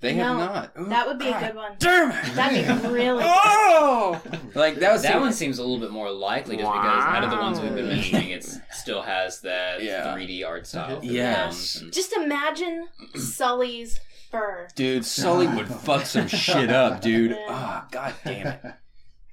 They 0.00 0.14
have 0.14 0.36
not. 0.36 0.72
Ooh, 0.78 0.84
That 0.86 1.06
would 1.06 1.18
be 1.18 1.28
a 1.28 1.38
good 1.40 1.54
one. 1.54 1.76
Damn 1.78 2.10
it! 2.10 2.34
That'd 2.34 2.82
be 2.82 2.88
really 2.92 3.22
good. 3.22 3.32
Oh, 3.32 4.20
like 4.54 4.74
that 4.76 4.92
was 4.92 5.02
That 5.02 5.14
the- 5.14 5.20
one 5.20 5.32
seems 5.32 5.58
a 5.58 5.62
little 5.62 5.78
bit 5.78 5.90
more 5.92 6.10
likely 6.10 6.56
just 6.56 6.70
because 6.70 7.04
out 7.04 7.24
of 7.24 7.30
the 7.30 7.36
ones 7.36 7.58
we've 7.60 7.74
been 7.74 7.88
mentioning, 7.88 8.28
it 8.30 8.44
still 8.72 9.00
has 9.02 9.40
that 9.42 9.82
Yeah. 9.82 10.14
3D 10.14 10.44
art 10.46 10.66
style. 10.66 10.96
for 11.00 11.06
the 11.06 11.12
Yes. 11.12 11.44
films 11.74 11.82
and- 11.82 11.92
Just 11.92 12.12
imagine 12.12 12.88
Sully's 13.14 13.98
fur. 14.30 14.68
Dude, 14.74 15.04
Sully 15.06 15.46
would 15.46 15.68
fuck 15.68 16.04
some 16.06 16.28
shit 16.28 16.70
up, 16.70 17.00
dude. 17.02 17.30
Yeah. 17.32 17.46
Ah, 17.48 17.86
god 17.90 18.14
damn 18.24 18.46
it. 18.48 18.60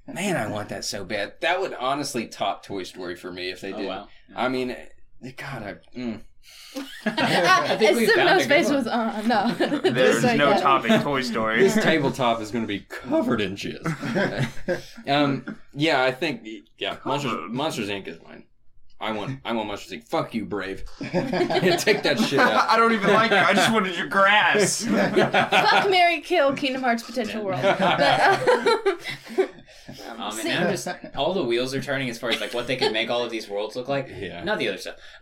Man, 0.07 0.35
I 0.35 0.47
want 0.47 0.69
that 0.69 0.83
so 0.85 1.03
bad. 1.05 1.33
That 1.41 1.59
would 1.61 1.73
honestly 1.73 2.27
top 2.27 2.63
Toy 2.65 2.83
Story 2.83 3.15
for 3.15 3.31
me 3.31 3.49
if 3.49 3.61
they 3.61 3.73
Oh, 3.73 3.77
did. 3.77 3.87
wow. 3.87 4.07
I 4.35 4.47
mean, 4.49 4.75
God, 5.21 5.63
I, 5.63 5.75
mm. 5.97 6.21
I 7.05 7.75
think 7.77 7.97
we 7.97 8.07
found 8.07 8.29
Simno's 8.29 8.45
a 8.45 8.47
good 8.47 8.47
face 8.47 8.67
one. 8.67 8.75
was 8.75 8.87
on. 8.87 9.27
No. 9.27 9.53
There's 9.83 10.23
like 10.23 10.37
no 10.37 10.49
that. 10.49 10.61
topic 10.61 11.01
Toy 11.01 11.21
Story. 11.21 11.61
this 11.61 11.75
tabletop 11.75 12.41
is 12.41 12.49
going 12.51 12.63
to 12.63 12.67
be 12.67 12.79
covered 12.79 13.41
in 13.41 13.55
jizz. 13.55 14.81
um, 15.07 15.57
yeah, 15.73 16.03
I 16.03 16.11
think 16.11 16.47
yeah, 16.77 16.97
Monsters, 17.05 17.33
Monsters 17.49 17.89
Inc. 17.89 18.07
is 18.07 18.19
mine. 18.23 18.45
I 18.99 19.11
want, 19.11 19.39
I 19.43 19.53
want 19.53 19.67
Monsters 19.67 19.99
Inc. 19.99 20.07
Fuck 20.07 20.33
you, 20.33 20.45
Brave. 20.45 20.83
Take 20.99 22.03
that 22.03 22.19
shit 22.19 22.39
out. 22.39 22.69
I 22.69 22.77
don't 22.77 22.93
even 22.93 23.11
like 23.13 23.31
you. 23.31 23.37
I 23.37 23.53
just 23.53 23.71
wanted 23.71 23.97
your 23.97 24.07
grass. 24.07 24.85
Fuck 24.85 25.89
Marry 25.89 26.21
Kill 26.21 26.53
Kingdom 26.53 26.83
Hearts 26.83 27.03
Potential 27.03 27.43
World. 27.43 27.61
But, 27.61 27.81
uh, 27.81 28.95
Um, 30.31 30.39
and 30.39 30.47
See- 30.47 30.49
now 30.49 30.69
just 30.69 30.87
all 31.15 31.33
the 31.33 31.43
wheels 31.43 31.73
are 31.73 31.81
turning 31.81 32.09
as 32.09 32.17
far 32.19 32.29
as 32.29 32.39
like 32.41 32.53
what 32.53 32.67
they 32.67 32.75
can 32.75 32.91
make 32.93 33.09
all 33.09 33.23
of 33.23 33.31
these 33.31 33.47
worlds 33.49 33.75
look 33.75 33.87
like. 33.87 34.07
Yeah. 34.09 34.43
Not 34.43 34.59
the 34.59 34.67
other 34.69 34.77
stuff. 34.77 34.95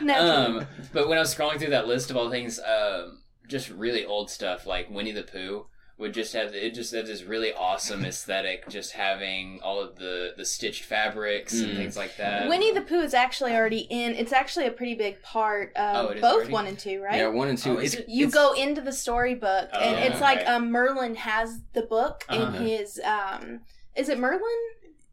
Naturally. 0.00 0.14
um, 0.60 0.66
but 0.92 1.08
when 1.08 1.18
I 1.18 1.20
was 1.20 1.34
scrolling 1.34 1.58
through 1.58 1.70
that 1.70 1.86
list 1.88 2.10
of 2.10 2.16
all 2.16 2.24
the 2.24 2.30
things, 2.30 2.58
um, 2.60 3.22
just 3.48 3.70
really 3.70 4.04
old 4.04 4.30
stuff 4.30 4.66
like 4.66 4.90
Winnie 4.90 5.12
the 5.12 5.22
Pooh 5.22 5.66
would 5.98 6.14
just 6.14 6.32
have 6.32 6.54
it 6.54 6.74
just 6.74 6.92
have 6.94 7.06
this 7.08 7.24
really 7.24 7.52
awesome 7.52 8.04
aesthetic, 8.04 8.68
just 8.68 8.92
having 8.92 9.60
all 9.62 9.80
of 9.80 9.96
the 9.96 10.32
the 10.36 10.44
stitched 10.44 10.84
fabrics 10.84 11.54
Mm. 11.54 11.64
and 11.68 11.76
things 11.76 11.96
like 11.96 12.16
that. 12.18 12.48
Winnie 12.48 12.72
the 12.72 12.80
Pooh 12.82 13.00
is 13.00 13.14
actually 13.14 13.52
already 13.54 13.80
in. 13.90 14.12
It's 14.14 14.32
actually 14.32 14.66
a 14.66 14.70
pretty 14.70 14.94
big 14.94 15.20
part 15.22 15.76
of 15.76 15.96
Oh, 16.06 16.08
it 16.10 16.16
is 16.18 16.20
both 16.22 16.34
already? 16.36 16.52
one 16.52 16.66
and 16.66 16.78
two, 16.78 17.02
right? 17.02 17.16
Yeah, 17.16 17.28
one 17.28 17.48
and 17.48 17.58
two. 17.58 17.76
Oh, 17.76 17.80
is 17.80 17.94
it's, 17.94 18.08
you 18.08 18.28
it's- 18.28 18.32
go 18.34 18.52
into 18.54 18.80
the 18.80 18.92
storybook, 18.92 19.70
and 19.72 19.96
Oh, 19.96 19.98
it's 19.98 20.20
like 20.20 20.38
okay. 20.38 20.46
um, 20.46 20.70
Merlin 20.70 21.16
has 21.16 21.60
the 21.72 21.82
book 21.82 22.24
Uh-huh. 22.28 22.56
in 22.56 22.62
his. 22.66 23.00
Um, 23.04 23.62
is 23.96 24.08
it 24.08 24.18
Merlin? 24.18 24.40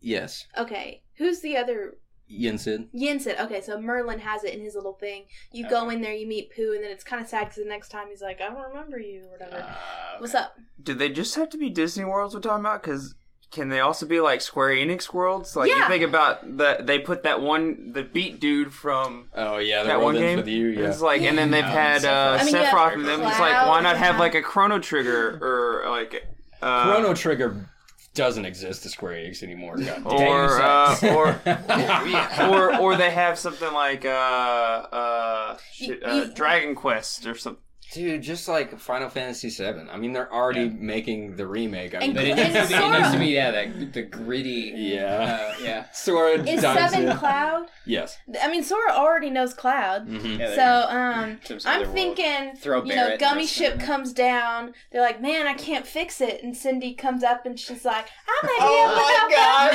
Yes. 0.01 0.45
Okay, 0.55 1.01
who's 1.17 1.39
the 1.41 1.57
other? 1.57 1.95
Yen 2.27 2.57
Sid. 2.57 2.89
Yinsid. 2.93 3.39
Okay, 3.39 3.61
so 3.61 3.79
Merlin 3.79 4.19
has 4.19 4.43
it 4.43 4.53
in 4.55 4.61
his 4.61 4.73
little 4.75 4.93
thing. 4.93 5.25
You 5.51 5.69
go 5.69 5.89
in 5.89 6.01
there, 6.01 6.13
you 6.13 6.25
meet 6.27 6.55
Pooh, 6.55 6.73
and 6.73 6.83
then 6.83 6.91
it's 6.91 7.03
kind 7.03 7.21
of 7.21 7.27
sad 7.29 7.45
because 7.49 7.63
the 7.63 7.69
next 7.69 7.89
time 7.89 8.07
he's 8.09 8.21
like, 8.21 8.41
"I 8.41 8.47
don't 8.49 8.67
remember 8.69 8.99
you" 8.99 9.23
or 9.25 9.31
whatever. 9.31 9.57
Uh, 9.63 9.75
What's 10.19 10.33
up? 10.33 10.57
Do 10.81 10.93
they 10.93 11.09
just 11.09 11.35
have 11.35 11.49
to 11.51 11.57
be 11.57 11.69
Disney 11.69 12.03
worlds 12.05 12.33
we're 12.33 12.41
talking 12.41 12.61
about? 12.65 12.81
Because 12.81 13.13
can 13.51 13.69
they 13.69 13.79
also 13.79 14.05
be 14.07 14.19
like 14.19 14.41
Square 14.41 14.69
Enix 14.75 15.13
worlds? 15.13 15.55
Like 15.55 15.69
Yeah. 15.69 15.83
you 15.83 15.87
think 15.87 16.03
about 16.03 16.57
the 16.57 16.79
they 16.81 16.97
put 16.99 17.23
that 17.23 17.41
one 17.41 17.91
the 17.93 18.03
beat 18.03 18.39
dude 18.39 18.73
from 18.73 19.29
Oh 19.35 19.57
yeah, 19.59 19.83
that 19.83 20.01
one 20.01 20.15
game. 20.15 20.37
with 20.37 20.47
you. 20.47 20.67
Yeah. 20.69 20.89
It's 20.89 21.01
like, 21.01 21.21
and 21.21 21.37
then 21.37 21.51
they've 21.51 21.63
Yeah. 21.63 21.93
had 22.01 22.05
uh, 22.05 22.37
I 22.41 22.43
mean, 22.43 22.55
yeah, 22.55 22.71
Sephiroth 22.71 22.93
and 22.95 23.05
them. 23.05 23.21
It's 23.21 23.39
like, 23.39 23.51
Cloud, 23.51 23.69
why 23.69 23.81
not 23.81 23.97
have 23.97 24.17
like 24.19 24.33
a 24.35 24.41
Chrono 24.41 24.79
Trigger 24.79 25.37
or 25.41 25.89
like 25.91 26.27
uh, 26.61 26.83
Chrono 26.91 27.13
Trigger 27.13 27.69
doesn't 28.15 28.45
exist 28.45 28.83
to 28.83 28.89
Square 28.89 29.13
Enix 29.13 29.43
anymore. 29.43 29.77
God 29.77 30.03
damn. 30.03 30.07
or 30.07 30.61
uh, 30.61 30.95
Deus 30.99 32.39
or 32.49 32.49
or 32.49 32.75
or 32.81 32.95
they 32.95 33.11
have 33.11 33.37
something 33.37 33.71
like 33.73 34.05
uh 34.05 34.09
uh, 34.09 35.57
shit, 35.71 36.03
uh 36.03 36.25
Dragon 36.33 36.73
Quest 36.73 37.27
or 37.27 37.35
something. 37.35 37.61
Dude, 37.95 38.21
just 38.21 38.47
like 38.47 38.77
Final 38.79 39.09
Fantasy 39.09 39.49
VII. 39.49 39.89
I 39.89 39.97
mean, 39.97 40.13
they're 40.13 40.31
already 40.31 40.65
Yeah. 40.65 40.73
making 40.77 41.35
the 41.37 41.47
remake. 41.47 41.95
I 41.95 41.99
And- 41.99 42.07
mean, 42.07 42.15
But 42.15 42.25
it 42.25 42.37
And 42.37 42.53
needs, 42.53 42.55
to 42.67 42.67
be, 42.67 42.73
it 42.75 42.79
Sora- 42.81 42.99
needs 42.99 43.11
to 43.13 43.19
be 43.19 43.25
yeah, 43.27 43.51
that 43.51 43.93
the 43.93 44.01
gritty. 44.03 44.73
yeah. 44.75 45.39
Uh, 45.39 45.53
yeah. 45.63 45.85
Sora 45.93 46.33
Is 46.43 46.61
dives 46.61 46.91
Seven 46.91 47.07
in. 47.09 47.17
Cloud? 47.17 47.67
Yes. 47.85 48.17
I 48.43 48.49
mean, 48.49 48.63
Sora 48.63 48.91
already 48.91 49.29
knows 49.29 49.53
Cloud. 49.53 50.07
hmm 50.07 50.35
Yeah, 50.39 50.55
So, 50.55 50.87
um, 50.95 51.39
I'm 51.65 51.85
thinking, 51.93 52.55
Throw 52.57 52.83
you 52.83 52.93
know, 52.95 53.15
Gummy 53.17 53.45
Ship 53.47 53.77
there. 53.77 53.85
comes 53.87 54.11
down. 54.13 54.73
They're 54.91 55.01
like, 55.01 55.21
man, 55.21 55.47
I 55.47 55.53
can't 55.53 55.85
fix 55.87 56.19
it. 56.21 56.43
And 56.43 56.55
Cindy 56.55 56.93
comes 56.93 57.23
up 57.23 57.45
and 57.45 57.59
she's 57.59 57.85
like, 57.85 58.07
I 58.27 58.39
might 58.43 58.51
be 58.51 58.55
Oh 58.59 58.83
able 58.83 58.95
to 58.95 59.01
help 59.19 59.31
out. 59.39 59.71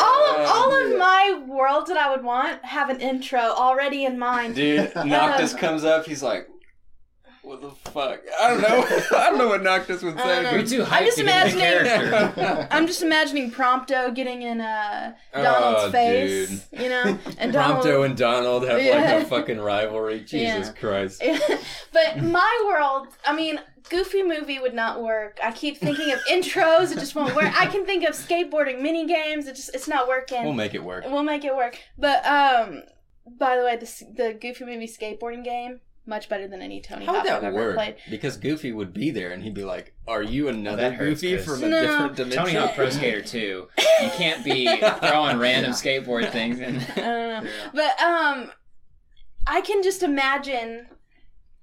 all 0.00 0.26
of 0.26 0.36
all 0.48 0.74
of 0.74 0.96
my 0.98 1.40
worlds 1.46 1.88
that 1.88 1.96
I 1.96 2.10
would 2.10 2.24
want 2.24 2.64
have 2.64 2.90
an 2.90 3.00
intro 3.00 3.40
already 3.40 4.04
in 4.04 4.18
mind. 4.18 4.54
Dude, 4.54 4.71
Noctis 5.04 5.54
comes 5.64 5.84
up. 5.84 6.06
He's 6.06 6.22
like, 6.22 6.48
"What 7.42 7.60
the 7.60 7.70
fuck? 7.90 8.20
I 8.40 8.48
don't 8.48 8.60
know. 8.62 8.84
I 9.18 9.30
don't 9.30 9.38
know 9.38 9.48
what 9.48 9.62
Noctis 9.62 10.02
would 10.02 10.16
I 10.18 10.26
don't 10.26 10.42
know. 10.44 10.50
say." 10.50 10.56
You're 10.56 10.66
too 10.66 10.90
hyped 10.90 10.98
I'm 10.98 11.04
just 11.06 11.18
to 11.18 11.24
get 11.24 11.56
imagining- 11.56 12.12
character. 12.12 12.68
I'm 12.70 12.86
just 12.86 13.02
imagining 13.02 13.50
Prompto 13.50 14.14
getting 14.14 14.42
in 14.42 14.60
uh, 14.60 15.14
Donald's 15.34 15.84
Oh, 15.84 15.90
face, 15.90 16.66
you 16.72 16.88
know, 16.88 17.18
and 17.38 17.52
Donald. 17.52 17.84
Prompto 17.84 18.04
and 18.06 18.16
Donald 18.16 18.62
have 18.66 18.78
like 18.78 19.22
a 19.22 19.26
fucking 19.26 19.60
rivalry. 19.60 20.20
Jesus 20.26 20.68
Yeah. 20.68 20.72
Christ. 20.80 21.22
but 21.92 22.22
my 22.22 22.62
world, 22.66 23.08
I 23.26 23.34
mean, 23.34 23.60
Goofy 23.90 24.22
movie 24.22 24.58
would 24.58 24.74
not 24.74 25.02
work. 25.02 25.38
I 25.42 25.50
keep 25.52 25.76
thinking 25.76 26.12
of 26.12 26.20
intros; 26.30 26.92
it 26.92 26.98
just 27.00 27.14
won't 27.14 27.34
work. 27.34 27.52
I 27.60 27.66
can 27.66 27.84
think 27.84 28.08
of 28.08 28.14
skateboarding 28.14 28.80
mini 28.80 29.06
games; 29.06 29.46
it 29.46 29.56
just 29.56 29.74
it's 29.74 29.88
not 29.88 30.06
working. 30.08 30.44
We'll 30.44 30.52
make 30.54 30.74
it 30.74 30.82
work. 30.82 31.04
We'll 31.06 31.24
make 31.24 31.44
it 31.44 31.54
work. 31.54 31.78
But 31.98 32.24
um, 32.24 32.84
by 33.38 33.56
the 33.56 33.62
way, 33.64 33.76
the 33.76 33.86
the 34.14 34.34
Goofy 34.34 34.64
movie 34.64 34.86
skateboarding 34.88 35.44
game 35.44 35.80
much 36.04 36.28
better 36.28 36.48
than 36.48 36.60
any 36.60 36.80
Tony 36.80 37.04
How 37.06 37.12
would 37.12 37.18
Hawk 37.20 37.30
I've 37.30 37.40
that 37.42 37.46
ever 37.48 37.56
work? 37.56 37.76
played. 37.76 37.94
Because 38.10 38.36
Goofy 38.36 38.72
would 38.72 38.92
be 38.92 39.10
there, 39.10 39.30
and 39.30 39.42
he'd 39.44 39.54
be 39.54 39.62
like, 39.64 39.94
"Are 40.08 40.22
you 40.22 40.48
another 40.48 40.82
that 40.82 40.94
hurts, 40.94 41.20
Goofy 41.22 41.36
'cause- 41.36 41.44
from 41.44 41.64
a 41.64 41.68
No. 41.68 41.80
different 41.82 42.16
dimension?" 42.16 42.44
Tony 42.44 42.54
Hawk 42.56 42.74
Pro 42.74 42.90
Skater 42.90 43.22
2. 43.36 43.68
You 44.02 44.10
can't 44.16 44.44
be 44.44 44.66
throwing 45.00 45.38
random 45.38 45.72
skateboard 45.72 46.30
things 46.32 46.58
in. 46.58 46.78
I 46.80 46.94
don't 46.96 47.44
know. 47.44 47.50
But 47.74 48.02
um, 48.02 48.50
I 49.46 49.60
can 49.60 49.82
just 49.82 50.02
imagine 50.02 50.86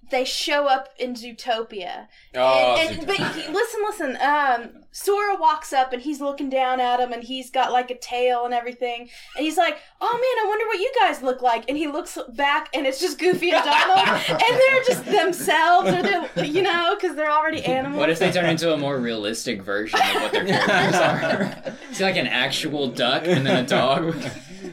they 0.10 0.26
show 0.26 0.68
up 0.68 0.90
in 0.98 1.14
Zootopia. 1.14 2.08
Oh, 2.36 2.76
and, 2.78 2.98
and, 3.00 3.08
but 3.08 3.18
Zootopia. 3.18 3.46
he- 3.48 3.52
listen, 3.52 3.82
listen. 3.88 4.18
Um, 4.22 4.70
Sora 4.92 5.36
walks 5.40 5.72
up 5.72 5.94
and 5.94 6.02
he's 6.02 6.20
looking 6.20 6.50
down 6.50 6.80
at 6.80 7.00
him, 7.00 7.14
and 7.14 7.24
he's 7.24 7.50
got 7.52 7.72
like 7.72 7.92
a 7.92 7.98
tail 7.98 8.46
and 8.46 8.54
everything, 8.54 9.02
and 9.36 9.46
he's 9.46 9.58
like, 9.58 9.78
"Oh 10.02 10.12
man, 10.14 10.46
I 10.46 10.48
wonder 10.48 10.66
what 10.66 10.80
you 10.80 10.92
guys 11.00 11.22
look 11.22 11.42
like." 11.42 11.66
And 11.70 11.78
he 11.78 11.88
looks 11.88 12.18
back, 12.34 12.70
and 12.74 12.88
it's 12.88 13.00
just 13.00 13.20
Goofy 13.20 13.52
and 13.52 13.64
Donald, 13.64 14.08
and 14.30 14.40
they're 14.40 14.84
just 14.84 15.06
themselves, 15.06 15.90
or 15.90 16.02
they're 16.02 16.46
you 16.46 16.62
know, 16.64 16.96
because 17.00 17.16
they're 17.16 17.32
already 17.32 17.64
animals. 17.64 18.00
What 18.00 18.10
if 18.10 18.20
they 18.20 18.32
turn 18.32 18.50
into 18.50 18.74
a 18.74 18.78
more 18.78 18.98
realistic 19.00 19.62
version 19.62 20.00
of 20.02 20.22
what 20.24 20.32
their 20.32 20.46
characters 20.46 20.96
are? 21.76 21.76
See, 21.94 22.04
like 22.04 22.18
an 22.18 22.28
actual 22.28 22.88
duck 22.88 23.24
and 23.26 23.46
then 23.46 23.64
a 23.64 23.68
dog. 23.68 24.04
oh 24.06 24.12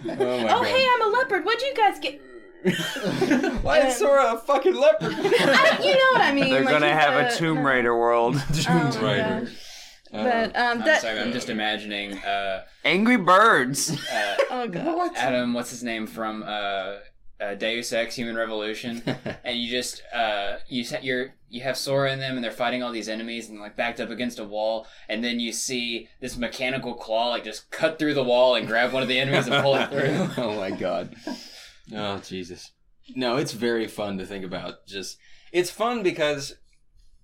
my 0.06 0.14
Oh 0.14 0.16
god. 0.62 0.66
hey, 0.66 0.86
I'm 0.94 1.02
a 1.02 1.08
leopard. 1.16 1.44
What'd 1.44 1.62
you 1.62 1.74
guys 1.74 1.98
get? 1.98 2.20
Why 3.62 3.86
is 3.86 3.96
Sora 3.96 4.34
a 4.34 4.38
fucking 4.38 4.74
leopard? 4.74 5.12
I, 5.18 5.78
you 5.82 5.92
know 5.92 6.10
what 6.12 6.20
I 6.22 6.32
mean? 6.32 6.50
They're 6.50 6.62
like 6.64 6.72
gonna 6.72 6.92
have 6.94 7.32
a 7.32 7.34
Tomb 7.36 7.64
Raider 7.64 7.96
world. 7.96 8.36
Oh, 8.36 8.52
Tomb 8.92 9.04
Raider. 9.04 9.50
But 10.12 10.56
um, 10.56 10.78
I'm 10.80 10.84
that. 10.86 11.02
sorry, 11.02 11.18
I'm 11.20 11.32
just 11.32 11.50
imagining 11.50 12.16
uh, 12.18 12.64
Angry 12.84 13.16
Birds. 13.16 13.90
uh, 14.10 14.36
Oh 14.50 14.68
god. 14.68 15.12
Adam, 15.16 15.52
what's 15.52 15.70
his 15.70 15.82
name 15.82 16.06
from 16.06 16.42
uh, 16.44 16.96
uh, 17.40 17.54
Deus 17.58 17.92
Ex: 17.92 18.14
Human 18.14 18.36
Revolution, 18.36 19.02
and 19.44 19.58
you 19.58 19.68
just 19.70 20.02
uh, 20.14 20.56
you 20.68 20.84
sa- 20.84 21.00
you're 21.02 21.34
you 21.50 21.60
have 21.62 21.76
Sora 21.76 22.12
in 22.12 22.18
them, 22.20 22.36
and 22.36 22.42
they're 22.44 22.50
fighting 22.52 22.82
all 22.82 22.92
these 22.92 23.08
enemies, 23.08 23.48
and 23.50 23.60
like 23.60 23.76
backed 23.76 24.00
up 24.00 24.08
against 24.10 24.38
a 24.38 24.44
wall, 24.44 24.86
and 25.08 25.22
then 25.22 25.38
you 25.40 25.52
see 25.52 26.08
this 26.20 26.36
mechanical 26.36 26.94
claw 26.94 27.28
like 27.30 27.44
just 27.44 27.70
cut 27.70 27.98
through 27.98 28.14
the 28.14 28.24
wall 28.24 28.54
and 28.54 28.66
grab 28.66 28.92
one 28.92 29.02
of 29.02 29.08
the 29.08 29.18
enemies 29.18 29.46
and 29.48 29.62
pull 29.62 29.74
it 29.74 29.90
through. 29.90 30.42
oh 30.42 30.56
my 30.56 30.70
god. 30.70 31.14
Oh 31.94 32.18
Jesus. 32.18 32.72
No, 33.14 33.36
it's 33.36 33.52
very 33.52 33.86
fun 33.86 34.18
to 34.18 34.26
think 34.26 34.44
about. 34.44 34.86
Just 34.86 35.18
it's 35.52 35.70
fun 35.70 36.02
because 36.02 36.56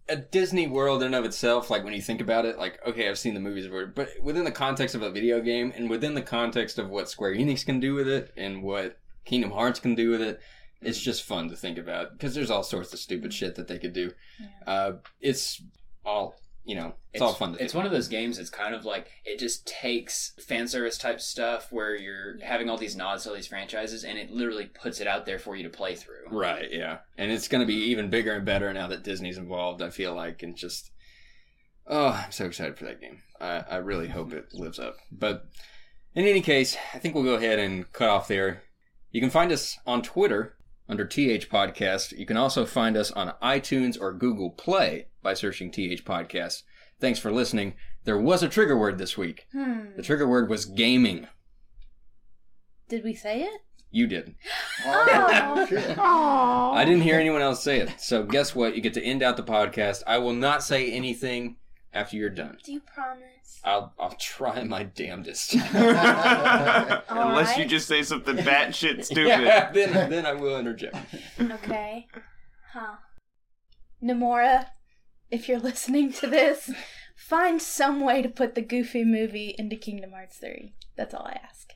a 0.09 0.17
Disney 0.17 0.67
World 0.67 1.03
in 1.03 1.07
and 1.07 1.15
of 1.15 1.25
itself, 1.25 1.71
like 1.71 1.85
when 1.85 1.95
you 1.95 2.03
think 2.03 2.21
about 2.21 2.45
it, 2.45 2.59
like 2.59 2.79
okay, 2.87 3.09
I've 3.09 3.19
seen 3.19 3.35
the 3.35 3.41
movies 3.41 3.67
before, 3.67 3.87
but 3.87 4.11
within 4.23 4.45
the 4.45 4.53
context 4.53 4.95
of 4.95 5.03
a 5.03 5.11
video 5.11 5.41
game 5.41 5.73
and 5.75 5.91
within 5.91 6.15
the 6.15 6.23
context 6.23 6.79
of 6.79 6.89
what 6.89 7.09
Square 7.09 7.35
Enix 7.35 7.65
can 7.65 7.81
do 7.81 7.95
with 7.95 8.09
it 8.09 8.33
and 8.37 8.63
what 8.63 8.99
Kingdom 9.25 9.51
Hearts 9.51 9.81
can 9.81 9.95
do 9.95 10.11
with 10.11 10.21
it, 10.21 10.41
it's 10.81 11.01
just 11.01 11.23
fun 11.23 11.49
to 11.49 11.57
think 11.57 11.79
about 11.79 12.13
because 12.13 12.35
there's 12.35 12.51
all 12.51 12.63
sorts 12.63 12.93
of 12.93 12.99
stupid 12.99 13.33
shit 13.33 13.55
that 13.55 13.69
they 13.69 13.79
could 13.79 13.93
do. 13.93 14.13
Uh, 14.67 14.93
it's 15.21 15.63
all 16.05 16.37
you 16.65 16.75
know. 16.75 16.95
It's, 17.13 17.21
all 17.21 17.35
fun. 17.35 17.55
To 17.55 17.63
It's 17.63 17.75
one 17.75 17.85
of 17.85 17.93
those 17.93 18.09
games 18.09 18.39
that's 18.39 18.51
kind 18.51 18.75
of 18.75 18.85
like 18.85 19.11
it 19.25 19.39
just 19.39 19.67
takes 19.67 20.33
fan 20.41 20.67
service 20.67 20.97
type 20.97 21.21
stuff 21.21 21.71
where 21.71 21.95
you're 21.95 22.39
having 22.43 22.71
all 22.71 22.79
these 22.79 22.97
nods 22.97 23.25
to 23.25 23.31
all 23.31 23.35
these 23.35 23.47
franchises, 23.47 24.05
and 24.05 24.19
it 24.19 24.31
literally 24.31 24.67
puts 24.67 25.01
it 25.01 25.07
out 25.07 25.27
there 25.27 25.39
for 25.39 25.55
you 25.55 25.63
to 25.65 25.69
play 25.69 25.95
through. 25.95 26.29
Right, 26.31 26.69
yeah. 26.71 26.99
And 27.19 27.31
it's 27.31 27.49
going 27.49 27.61
to 27.61 27.67
be 27.67 27.91
even 27.91 28.11
bigger 28.11 28.33
and 28.33 28.45
better 28.45 28.73
now 28.73 28.89
that 28.89 29.05
Disney's 29.05 29.39
involved, 29.39 29.83
I 29.83 29.91
feel 29.91 30.15
like. 30.15 30.43
And 30.43 30.57
just, 30.57 30.91
oh, 31.87 32.23
I'm 32.25 32.33
so 32.33 32.47
excited 32.47 32.79
for 32.79 32.85
that 32.87 33.01
game. 33.01 33.23
I, 33.41 33.65
I 33.71 33.77
really 33.77 34.09
hope 34.09 34.33
it 34.33 34.47
lives 34.55 34.79
up. 34.79 34.97
But 35.11 35.45
in 36.15 36.27
any 36.27 36.41
case, 36.41 36.77
I 36.95 36.99
think 36.99 37.15
we'll 37.15 37.25
go 37.25 37.35
ahead 37.35 37.59
and 37.59 37.91
cut 37.93 38.09
off 38.09 38.29
there. 38.29 38.63
You 39.11 39.21
can 39.21 39.31
find 39.31 39.53
us 39.53 39.79
on 39.87 40.01
Twitter 40.03 40.57
under 40.89 41.07
TH 41.07 41.49
Podcast. 41.51 42.17
You 42.17 42.27
can 42.27 42.37
also 42.37 42.67
find 42.67 42.97
us 42.97 43.11
on 43.11 43.35
iTunes 43.43 44.01
or 44.01 44.13
Google 44.13 44.51
Play 44.51 45.07
by 45.23 45.35
searching 45.35 45.71
TH 45.71 46.05
Podcast. 46.05 46.63
Thanks 47.01 47.19
for 47.19 47.33
listening. 47.33 47.75
There 48.05 48.19
was 48.19 48.43
a 48.43 48.49
trigger 48.49 48.77
word 48.77 48.99
this 48.99 49.17
week. 49.17 49.47
Hmm. 49.53 49.97
The 49.97 50.03
trigger 50.03 50.27
word 50.27 50.49
was 50.49 50.65
gaming. 50.65 51.29
Did 52.89 53.05
we 53.05 53.15
say 53.15 53.43
it? 53.43 53.61
You 53.91 54.07
did. 54.07 54.35
Oh. 54.85 55.67
shit. 55.69 55.97
I 55.99 56.85
didn't 56.85 57.03
hear 57.03 57.21
anyone 57.21 57.43
else 57.43 57.63
say 57.63 57.79
it. 57.79 58.01
So 58.01 58.25
guess 58.25 58.55
what? 58.55 58.75
You 58.75 58.81
get 58.83 58.95
to 58.95 59.03
end 59.03 59.23
out 59.23 59.37
the 59.37 59.43
podcast. 59.43 60.03
I 60.07 60.19
will 60.19 60.33
not 60.33 60.63
say 60.63 60.91
anything 60.91 61.57
after 61.93 62.17
you're 62.17 62.31
done. 62.31 62.59
Do 62.65 62.73
you 62.73 62.81
promise? 62.81 63.61
I'll 63.65 63.93
I'll 63.99 64.17
try 64.19 64.63
my 64.65 64.85
damnedest. 64.85 65.55
Unless 65.73 67.03
Alright. 67.11 67.59
you 67.59 67.65
just 67.67 67.89
say 67.89 68.03
something 68.03 68.37
batshit 68.39 69.05
stupid. 69.05 69.29
Yeah, 69.29 69.71
then 69.73 70.11
then 70.11 70.27
I 70.27 70.33
will 70.33 70.59
interject. 70.59 70.97
Okay. 71.41 72.07
Huh. 72.73 72.97
Nomura, 74.03 74.67
if 75.31 75.49
you're 75.49 75.61
listening 75.61 76.13
to 76.15 76.27
this, 76.27 76.71
find 77.15 77.63
some 77.63 78.01
way 78.01 78.23
to 78.23 78.29
put 78.29 78.55
the 78.55 78.63
Goofy 78.63 79.05
movie 79.05 79.55
into 79.59 79.77
Kingdom 79.77 80.11
Hearts 80.11 80.39
3. 80.39 80.75
That's 80.97 81.15
all 81.15 81.27
I 81.27 81.39
ask. 81.45 81.73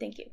Thank 0.00 0.18
you. 0.18 0.30